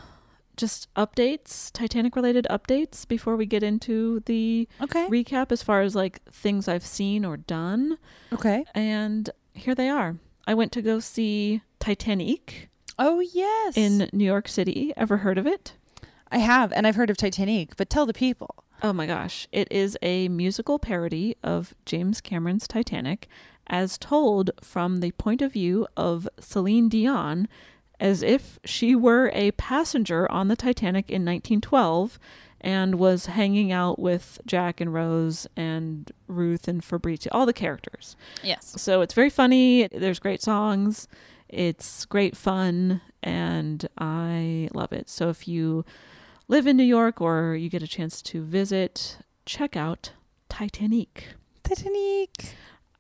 just 0.57 0.93
updates, 0.95 1.73
Titanic 1.73 2.15
related 2.15 2.47
updates 2.51 3.07
before 3.07 3.37
we 3.37 3.47
get 3.47 3.63
into 3.63 4.21
the 4.27 4.69
okay. 4.81 5.07
recap 5.09 5.51
as 5.51 5.63
far 5.63 5.83
as 5.83 5.95
like 5.95 6.23
things 6.31 6.69
I've 6.69 6.87
seen 6.87 7.25
or 7.25 7.37
done. 7.37 7.99
Okay. 8.33 8.65
And 8.75 9.31
here 9.53 9.75
they 9.75 9.89
are. 9.89 10.17
I 10.47 10.55
went 10.55 10.73
to 10.73 10.83
go 10.83 11.01
see 11.01 11.63
Titanic 11.81 12.69
Oh 12.99 13.21
yes, 13.21 13.77
in 13.77 14.09
New 14.13 14.25
York 14.25 14.49
City. 14.49 14.93
Ever 14.97 15.19
heard 15.19 15.39
of 15.39 15.47
it? 15.47 15.75
I 16.31 16.39
have, 16.39 16.73
and 16.73 16.87
I've 16.87 16.97
heard 16.97 17.11
of 17.11 17.17
Titanic, 17.17 17.77
but 17.77 17.91
tell 17.91 18.07
the 18.07 18.13
people. 18.13 18.64
Oh 18.85 18.93
my 18.93 19.07
gosh. 19.07 19.49
It 19.51 19.67
is 19.71 19.97
a 20.03 20.29
musical 20.29 20.79
parody 20.79 21.39
of 21.43 21.75
James 21.87 22.21
Cameron's 22.21 22.69
Titanic 22.69 23.29
as 23.67 23.97
told 23.97 24.51
from 24.61 25.01
the 25.01 25.13
point 25.13 25.41
of 25.41 25.55
view 25.55 25.87
of 25.97 26.29
Celine 26.39 26.91
Dion 26.91 27.49
as 27.99 28.23
if 28.23 28.59
she 28.63 28.95
were 28.95 29.31
a 29.33 29.53
passenger 29.53 30.31
on 30.31 30.49
the 30.49 30.55
Titanic 30.55 31.07
in 31.09 31.25
1912 31.25 32.19
and 32.61 32.97
was 32.97 33.25
hanging 33.25 33.73
out 33.73 33.99
with 33.99 34.39
Jack 34.45 34.83
and 34.83 34.93
Rose 34.93 35.47
and 35.57 36.13
Ruth 36.27 36.69
and 36.69 36.85
Fabrizio, 36.85 37.31
all 37.33 37.47
the 37.47 37.55
characters. 37.55 38.17
Yes. 38.43 38.75
So 38.77 39.01
it's 39.01 39.15
very 39.15 39.31
funny. 39.31 39.89
There's 39.89 40.19
great 40.19 40.43
songs. 40.43 41.09
It's 41.49 42.05
great 42.05 42.37
fun 42.37 43.01
and 43.23 43.89
I 43.97 44.69
love 44.75 44.93
it. 44.93 45.09
So 45.09 45.31
if 45.31 45.49
you 45.49 45.87
live 46.49 46.67
in 46.67 46.77
New 46.77 46.83
York 46.85 47.21
or 47.21 47.55
you 47.55 47.69
get 47.69 47.83
a 47.83 47.89
chance 47.89 48.21
to 48.23 48.43
visit, 48.43 49.19
check 49.47 49.77
out 49.77 50.13
Titanic. 50.49 51.29
Titanic. 51.63 52.55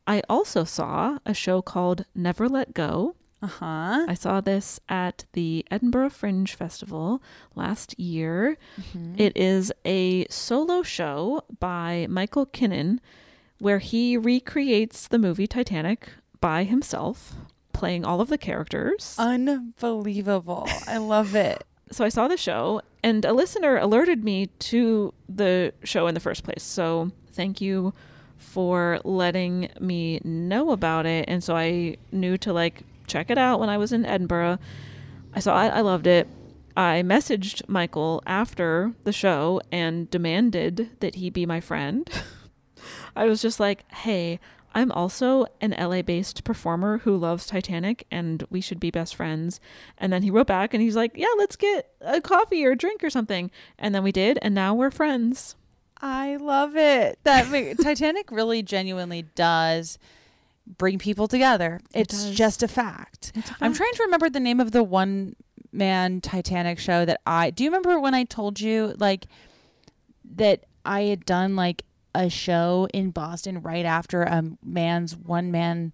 I 0.06 0.22
also 0.28 0.64
saw 0.64 1.18
a 1.24 1.34
show 1.34 1.62
called 1.62 2.04
Never 2.14 2.48
Let 2.48 2.74
Go. 2.74 3.16
Uh 3.42 3.46
huh. 3.46 4.06
I 4.08 4.14
saw 4.14 4.40
this 4.40 4.80
at 4.88 5.24
the 5.32 5.64
Edinburgh 5.70 6.10
Fringe 6.10 6.54
Festival 6.54 7.22
last 7.54 7.98
year. 7.98 8.56
Mhm. 8.80 9.20
It 9.20 9.36
is 9.36 9.72
a 9.84 10.26
solo 10.28 10.82
show 10.82 11.42
by 11.60 12.06
Michael 12.08 12.46
Kinnan 12.46 13.00
where 13.58 13.78
he 13.80 14.16
recreates 14.16 15.06
the 15.08 15.18
movie 15.18 15.46
Titanic 15.46 16.08
by 16.40 16.64
himself, 16.64 17.34
playing 17.72 18.04
all 18.04 18.20
of 18.20 18.28
the 18.28 18.38
characters. 18.38 19.14
Unbelievable. 19.18 20.66
I 20.86 20.96
love 20.98 21.34
it. 21.34 21.64
So 21.94 22.04
I 22.04 22.08
saw 22.08 22.28
the 22.28 22.36
show, 22.36 22.82
and 23.02 23.24
a 23.24 23.32
listener 23.32 23.76
alerted 23.78 24.24
me 24.24 24.46
to 24.46 25.14
the 25.28 25.72
show 25.84 26.06
in 26.06 26.14
the 26.14 26.20
first 26.20 26.42
place. 26.42 26.62
So 26.62 27.12
thank 27.32 27.60
you 27.60 27.94
for 28.36 29.00
letting 29.04 29.70
me 29.80 30.20
know 30.24 30.70
about 30.70 31.06
it. 31.06 31.26
And 31.28 31.42
so 31.42 31.56
I 31.56 31.96
knew 32.12 32.36
to 32.38 32.52
like 32.52 32.82
check 33.06 33.30
it 33.30 33.38
out 33.38 33.60
when 33.60 33.68
I 33.68 33.78
was 33.78 33.92
in 33.92 34.04
Edinburgh. 34.04 34.58
I 35.34 35.40
saw 35.40 35.64
it, 35.64 35.68
I 35.68 35.80
loved 35.80 36.06
it. 36.06 36.28
I 36.76 37.02
messaged 37.04 37.68
Michael 37.68 38.22
after 38.26 38.92
the 39.04 39.12
show 39.12 39.60
and 39.70 40.10
demanded 40.10 40.90
that 41.00 41.14
he 41.14 41.30
be 41.30 41.46
my 41.46 41.60
friend. 41.60 42.10
I 43.16 43.26
was 43.26 43.40
just 43.40 43.60
like, 43.60 43.90
hey, 43.92 44.40
I'm 44.74 44.90
also 44.92 45.46
an 45.60 45.70
LA 45.78 46.02
based 46.02 46.42
performer 46.44 46.98
who 46.98 47.16
loves 47.16 47.46
Titanic 47.46 48.06
and 48.10 48.44
we 48.50 48.60
should 48.60 48.80
be 48.80 48.90
best 48.90 49.14
friends. 49.14 49.60
And 49.98 50.12
then 50.12 50.22
he 50.22 50.30
wrote 50.30 50.48
back 50.48 50.74
and 50.74 50.82
he's 50.82 50.96
like, 50.96 51.12
yeah, 51.14 51.28
let's 51.38 51.56
get 51.56 51.90
a 52.00 52.20
coffee 52.20 52.66
or 52.66 52.72
a 52.72 52.76
drink 52.76 53.04
or 53.04 53.10
something. 53.10 53.50
And 53.78 53.94
then 53.94 54.02
we 54.02 54.12
did, 54.12 54.38
and 54.42 54.54
now 54.54 54.74
we're 54.74 54.90
friends. 54.90 55.54
I 56.02 56.36
love 56.36 56.76
it. 56.76 57.18
That 57.22 57.76
Titanic 57.82 58.30
really 58.32 58.62
genuinely 58.62 59.22
does 59.34 59.98
bring 60.66 60.98
people 60.98 61.28
together. 61.28 61.80
It 61.94 62.00
It's 62.02 62.24
does. 62.24 62.34
just 62.34 62.62
a 62.62 62.68
fact. 62.68 63.32
I'm 63.60 63.74
trying 63.74 63.92
to 63.94 64.02
remember 64.02 64.28
the 64.28 64.40
name 64.40 64.60
of 64.60 64.72
the 64.72 64.82
one 64.82 65.36
man 65.72 66.20
Titanic 66.20 66.78
show 66.78 67.04
that 67.04 67.20
I 67.26 67.50
do 67.50 67.64
you 67.64 67.70
remember 67.70 67.98
when 67.98 68.14
I 68.14 68.22
told 68.24 68.60
you 68.60 68.94
like 68.98 69.26
that 70.36 70.64
I 70.84 71.02
had 71.02 71.26
done 71.26 71.56
like 71.56 71.84
a 72.14 72.28
show 72.30 72.88
in 72.94 73.10
Boston 73.10 73.60
right 73.62 73.84
after 73.84 74.22
a 74.22 74.42
man's 74.64 75.16
one 75.16 75.50
man 75.50 75.92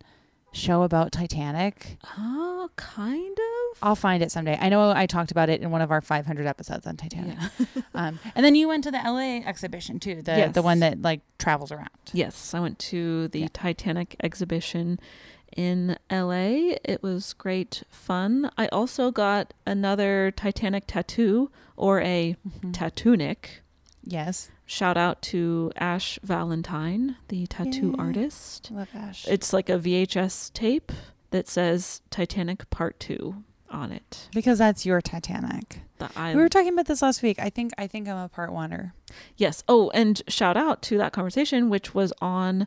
show 0.52 0.82
about 0.82 1.12
Titanic? 1.12 1.96
Oh, 2.18 2.68
kind 2.76 3.38
of. 3.38 3.78
I'll 3.82 3.94
find 3.96 4.22
it 4.22 4.32
someday. 4.32 4.58
I 4.60 4.68
know 4.68 4.90
I 4.90 5.06
talked 5.06 5.30
about 5.30 5.48
it 5.48 5.60
in 5.62 5.70
one 5.70 5.80
of 5.80 5.90
our 5.90 6.00
500 6.00 6.46
episodes 6.46 6.86
on 6.86 6.96
Titanic. 6.96 7.38
um, 7.94 8.18
and 8.34 8.44
then 8.44 8.54
you 8.54 8.66
went 8.68 8.84
to 8.84 8.90
the 8.90 8.98
LA 8.98 9.46
exhibition 9.48 10.00
too, 10.00 10.22
the 10.22 10.32
Yes. 10.32 10.54
the 10.54 10.62
one 10.62 10.80
that 10.80 11.00
like 11.02 11.20
travels 11.38 11.70
around. 11.72 11.88
Yes, 12.12 12.52
I 12.52 12.60
went 12.60 12.78
to 12.80 13.28
the 13.28 13.48
Titanic 13.48 14.16
exhibition 14.22 14.98
in 15.56 15.96
LA. 16.10 16.76
It 16.84 16.98
was 17.02 17.32
great 17.32 17.82
fun. 17.88 18.50
I 18.58 18.66
also 18.68 19.10
got 19.10 19.54
another 19.66 20.32
Titanic 20.32 20.84
tattoo 20.86 21.50
or 21.76 22.00
a 22.00 22.36
tattoonik. 22.66 23.59
Yes. 24.10 24.50
Shout 24.66 24.96
out 24.96 25.22
to 25.22 25.72
Ash 25.76 26.18
Valentine, 26.22 27.16
the 27.28 27.46
tattoo 27.46 27.94
artist. 27.98 28.70
Love 28.72 28.88
Ash. 28.94 29.26
It's 29.28 29.52
like 29.52 29.68
a 29.68 29.78
VHS 29.78 30.52
tape 30.52 30.90
that 31.30 31.48
says 31.48 32.02
Titanic 32.10 32.68
Part 32.70 32.98
2 33.00 33.36
on 33.70 33.92
it. 33.92 34.28
Because 34.34 34.58
that's 34.58 34.84
your 34.84 35.00
Titanic. 35.00 35.80
We 36.16 36.34
were 36.34 36.48
talking 36.48 36.72
about 36.72 36.86
this 36.86 37.02
last 37.02 37.22
week. 37.22 37.38
I 37.38 37.50
think 37.50 37.72
I 37.78 37.86
think 37.86 38.08
I'm 38.08 38.16
a 38.16 38.28
part 38.28 38.50
oneer. 38.50 38.92
Yes. 39.36 39.62
Oh, 39.68 39.90
and 39.90 40.22
shout 40.28 40.56
out 40.56 40.82
to 40.82 40.98
that 40.98 41.12
conversation, 41.12 41.68
which 41.70 41.94
was 41.94 42.12
on 42.20 42.66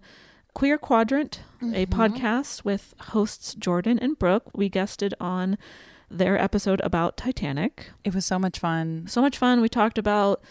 Queer 0.53 0.77
Quadrant, 0.77 1.41
a 1.61 1.85
Mhm. 1.85 1.87
podcast 1.87 2.63
with 2.63 2.93
hosts 3.09 3.55
Jordan 3.55 3.97
and 3.99 4.17
Brooke. 4.19 4.51
We 4.55 4.69
guested 4.69 5.13
on 5.19 5.57
their 6.11 6.39
episode 6.39 6.79
about 6.81 7.17
Titanic. 7.17 7.89
It 8.03 8.13
was 8.13 8.23
so 8.25 8.37
much 8.37 8.59
fun. 8.59 9.05
So 9.07 9.19
much 9.19 9.37
fun. 9.37 9.61
We 9.61 9.67
talked 9.69 9.97
about 9.97 10.41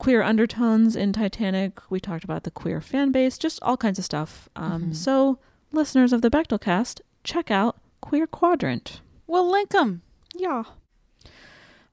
queer 0.00 0.22
undertones 0.22 0.96
in 0.96 1.12
Titanic. 1.12 1.78
We 1.90 2.00
talked 2.00 2.24
about 2.24 2.42
the 2.42 2.50
queer 2.50 2.80
fan 2.80 3.12
base, 3.12 3.38
just 3.38 3.62
all 3.62 3.76
kinds 3.76 3.98
of 4.00 4.04
stuff. 4.04 4.48
Um, 4.56 4.86
Mhm. 4.86 4.96
So, 4.96 5.38
listeners 5.70 6.12
of 6.12 6.22
the 6.22 6.30
Bechdel 6.30 6.60
Cast, 6.60 7.00
check 7.22 7.50
out 7.50 7.76
Queer 8.00 8.26
Quadrant. 8.26 9.00
We'll 9.28 9.48
link 9.48 9.68
them. 9.70 10.02
Yeah. 10.34 10.64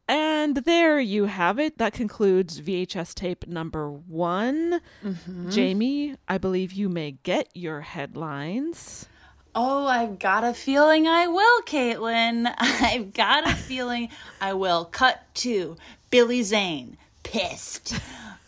And 0.07 0.57
there 0.57 0.99
you 1.01 1.25
have 1.25 1.59
it. 1.59 1.77
That 1.79 1.91
concludes 1.93 2.59
VHS 2.59 3.13
tape 3.13 3.45
number 3.45 3.91
one. 3.91 4.79
Mhm. 5.03 5.51
Jamie, 5.51 6.15
I 6.29 6.37
believe 6.37 6.71
you 6.71 6.87
may 6.87 7.17
get 7.23 7.49
your 7.53 7.81
headlines. 7.81 9.07
Oh, 9.53 9.85
I've 9.85 10.17
got 10.17 10.43
a 10.45 10.53
feeling 10.53 11.07
I 11.07 11.27
will, 11.27 11.61
Caitlin. 11.63 12.53
I've 12.57 13.11
got 13.13 13.49
a 13.49 13.53
feeling 13.55 14.07
I 14.39 14.53
will. 14.53 14.85
Cut 14.85 15.23
to 15.35 15.75
Billy 16.09 16.41
Zane, 16.43 16.97
pissed 17.27 17.99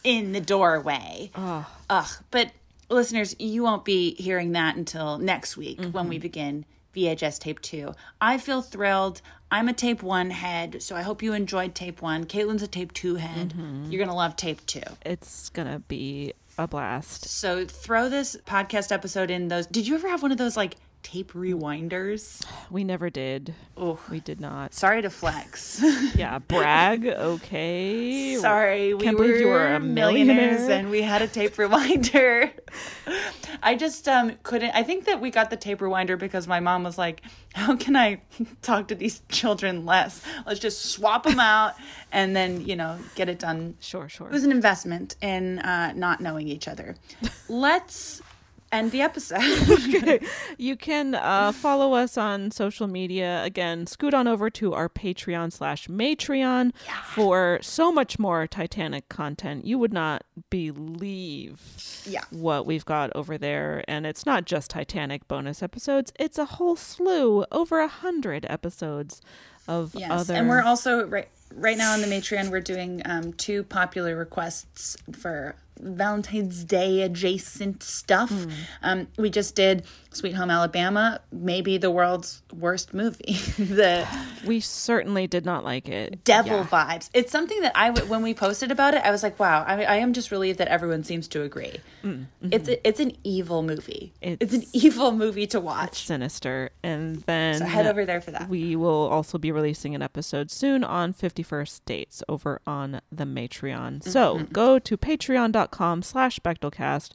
in 0.03 0.31
the 0.31 0.41
doorway. 0.41 1.31
Ugh. 1.35 2.07
But 2.31 2.51
listeners, 2.89 3.35
you 3.39 3.63
won't 3.63 3.85
be 3.85 4.15
hearing 4.15 4.53
that 4.53 4.75
until 4.75 5.17
next 5.17 5.57
week 5.57 5.79
when 5.91 6.07
we 6.07 6.15
mm-hmm. 6.15 6.21
begin 6.21 6.65
VHS 6.95 7.39
tape 7.39 7.61
two. 7.61 7.93
I 8.19 8.37
feel 8.37 8.61
thrilled. 8.61 9.21
I'm 9.51 9.67
a 9.67 9.73
tape 9.73 10.03
one 10.03 10.29
head, 10.29 10.81
so 10.81 10.95
I 10.95 11.01
hope 11.01 11.23
you 11.23 11.33
enjoyed 11.33 11.73
tape 11.73 12.01
one. 12.01 12.25
Caitlin's 12.25 12.61
a 12.61 12.67
tape 12.67 12.93
two 12.93 13.15
head. 13.15 13.49
Mm-hmm. 13.49 13.91
You're 13.91 13.99
going 13.99 14.09
to 14.09 14.15
love 14.15 14.35
tape 14.35 14.65
two. 14.65 14.81
It's 15.05 15.49
going 15.49 15.67
to 15.67 15.79
be 15.79 16.33
a 16.57 16.67
blast. 16.67 17.25
So 17.25 17.65
throw 17.65 18.09
this 18.09 18.37
podcast 18.45 18.91
episode 18.91 19.31
in 19.31 19.47
those. 19.47 19.65
Did 19.65 19.87
you 19.87 19.95
ever 19.95 20.07
have 20.07 20.21
one 20.21 20.31
of 20.31 20.37
those 20.37 20.57
like 20.57 20.75
tape 21.01 21.31
rewinders? 21.33 22.45
We 22.69 22.83
never 22.83 23.09
did. 23.09 23.55
Oh, 23.77 23.99
we 24.11 24.19
did 24.19 24.39
not. 24.41 24.73
Sorry 24.73 25.01
to 25.01 25.09
flex. 25.09 25.83
Yeah, 26.15 26.39
brag. 26.39 27.05
Okay. 27.07 28.35
Sorry, 28.35 28.93
we 28.93 29.03
Can't 29.05 29.17
were, 29.17 29.23
believe 29.25 29.41
you 29.41 29.47
were 29.47 29.67
a 29.75 29.79
millionaires 29.79 30.59
millionaire. 30.61 30.79
and 30.79 30.89
we 30.91 31.01
had 31.01 31.21
a 31.21 31.27
tape 31.27 31.55
rewinder. 31.55 32.51
I 33.63 33.75
just 33.75 34.07
um 34.07 34.33
couldn't. 34.43 34.71
I 34.71 34.83
think 34.83 35.05
that 35.05 35.21
we 35.21 35.31
got 35.31 35.49
the 35.49 35.55
tape 35.57 35.79
rewinder 35.79 36.17
because 36.19 36.47
my 36.47 36.59
mom 36.59 36.83
was 36.83 36.97
like, 36.97 37.21
"How 37.53 37.75
can 37.75 37.95
I 37.95 38.21
talk 38.61 38.89
to 38.89 38.95
these 38.95 39.21
children 39.29 39.85
less? 39.85 40.21
Let's 40.45 40.59
just 40.59 40.87
swap 40.87 41.23
them 41.23 41.39
out 41.39 41.75
and 42.11 42.35
then 42.35 42.65
you 42.65 42.75
know 42.75 42.97
get 43.15 43.29
it 43.29 43.39
done." 43.39 43.75
Sure, 43.79 44.09
sure. 44.09 44.27
It 44.27 44.33
was 44.33 44.43
an 44.43 44.51
investment 44.51 45.15
in 45.21 45.59
uh, 45.59 45.93
not 45.95 46.19
knowing 46.21 46.47
each 46.49 46.67
other. 46.67 46.95
Let's 47.47 48.21
end 48.71 48.91
the 48.91 49.01
episode. 49.01 49.41
You 50.57 50.75
can 50.75 51.15
uh, 51.15 51.51
follow 51.53 51.93
us 51.93 52.17
on 52.17 52.51
social 52.51 52.87
media. 52.87 53.43
Again, 53.43 53.87
scoot 53.87 54.13
on 54.13 54.27
over 54.27 54.49
to 54.51 54.73
our 54.73 54.89
Patreon 54.89 55.53
slash 55.53 55.87
Matreon 55.87 56.73
for 57.13 57.59
so 57.61 57.91
much 57.91 58.19
more 58.19 58.45
Titanic 58.45 59.07
content. 59.09 59.65
You 59.65 59.77
would 59.79 59.93
not 59.93 60.23
believe 60.49 62.03
Yeah. 62.05 62.21
what 62.31 62.65
we've 62.65 62.85
got 62.85 63.11
over 63.15 63.37
there. 63.37 63.83
And 63.87 64.05
it's 64.05 64.25
not 64.25 64.45
just 64.45 64.71
Titanic 64.71 65.27
bonus 65.27 65.61
episodes, 65.63 66.11
it's 66.19 66.37
a 66.37 66.45
whole 66.45 66.75
slew, 66.75 67.45
over 67.51 67.79
a 67.79 67.87
hundred 67.87 68.45
episodes 68.49 69.21
of 69.67 69.95
Yes, 69.95 70.11
other. 70.11 70.33
and 70.33 70.49
we're 70.49 70.63
also 70.63 71.05
right 71.07 71.27
right 71.55 71.77
now 71.77 71.93
on 71.93 72.01
the 72.01 72.07
Matreon. 72.07 72.49
We're 72.49 72.59
doing 72.61 73.01
um, 73.05 73.33
two 73.33 73.63
popular 73.63 74.15
requests 74.15 74.97
for 75.19 75.55
Valentine's 75.79 76.63
Day 76.63 77.01
adjacent 77.03 77.83
stuff. 77.83 78.29
Hmm. 78.31 78.49
Um, 78.83 79.07
we 79.17 79.29
just 79.29 79.55
did 79.55 79.85
Sweet 80.11 80.33
Home 80.33 80.49
Alabama, 80.49 81.21
maybe 81.31 81.77
the 81.77 81.91
world's 81.91 82.41
worst 82.53 82.93
movie. 82.93 83.33
the 83.59 84.07
we 84.45 84.59
certainly 84.59 85.27
did 85.27 85.45
not 85.45 85.63
like 85.63 85.87
it. 85.87 86.23
devil 86.23 86.57
Yeah. 86.57 86.65
vibes. 86.65 87.09
It's 87.13 87.31
something 87.31 87.59
that 87.61 87.73
I 87.75 87.91
when 87.91 88.21
we 88.23 88.33
posted 88.33 88.71
about 88.71 88.93
it, 88.93 89.03
I 89.05 89.11
was 89.11 89.23
like, 89.23 89.39
wow, 89.39 89.63
I, 89.67 89.83
I 89.83 89.95
am 89.97 90.13
just 90.13 90.31
relieved 90.31 90.59
that 90.59 90.67
everyone 90.67 91.03
seems 91.03 91.27
to 91.29 91.43
agree. 91.43 91.75
Mm, 92.03 92.25
mhm. 92.43 92.53
It's 92.53 92.67
a, 92.67 92.87
it's 92.87 92.99
an 92.99 93.15
evil 93.23 93.61
movie. 93.63 94.13
It's, 94.21 94.53
an 94.53 94.63
evil 94.73 95.11
movie 95.11 95.47
to 95.47 95.59
watch. 95.59 96.05
sinister. 96.05 96.71
And 96.83 97.17
then 97.23 97.59
So 97.59 97.65
head 97.65 97.85
over 97.85 98.05
there 98.05 98.21
for 98.21 98.31
that. 98.31 98.49
We 98.49 98.75
will 98.75 99.07
also 99.07 99.37
be 99.37 99.51
releasing 99.51 99.93
an 99.95 100.01
episode 100.01 100.49
soon 100.51 100.83
on 100.83 101.13
51st 101.13 101.81
dates 101.85 102.23
over 102.27 102.61
on 102.65 103.01
the 103.11 103.25
Matreon. 103.25 104.03
So 104.03 104.39
Mhm. 104.39 104.51
go 104.51 104.79
to 104.79 104.97
patreon.com 104.97 105.68
slash 106.03 106.39
bechdelcast 106.39 107.11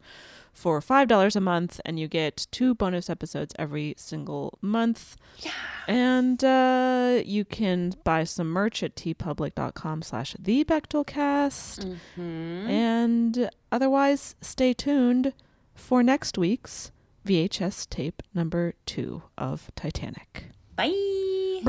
for 0.52 0.80
$5 0.80 1.36
a 1.36 1.40
month 1.40 1.80
and 1.84 1.98
you 1.98 2.06
get 2.06 2.46
two 2.52 2.74
bonus 2.74 3.10
episodes 3.10 3.54
every 3.58 3.94
single 3.96 4.56
month. 4.62 5.16
Yeah. 5.40 5.50
And 5.88 6.42
uh, 6.44 7.22
you 7.24 7.44
can 7.44 7.94
buy 8.04 8.22
some 8.24 8.48
merch 8.50 8.82
at 8.82 8.94
teepublic.com 8.94 10.02
slash 10.02 10.36
the 10.38 10.64
bechdelcast. 10.64 11.98
Mhm. 12.16 12.68
And 12.68 13.50
otherwise, 13.72 14.36
stay 14.40 14.72
tuned 14.72 15.32
for 15.74 16.02
next 16.04 16.38
week's 16.38 16.92
VHS 17.26 17.88
tape 17.88 18.22
number 18.32 18.74
two 18.86 19.22
of 19.36 19.70
Titanic. 19.74 20.44
Bye. 20.76 21.62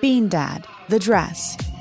Bean 0.00 0.28
Dad, 0.28 0.66
The 0.88 0.98
Dress, 0.98 1.56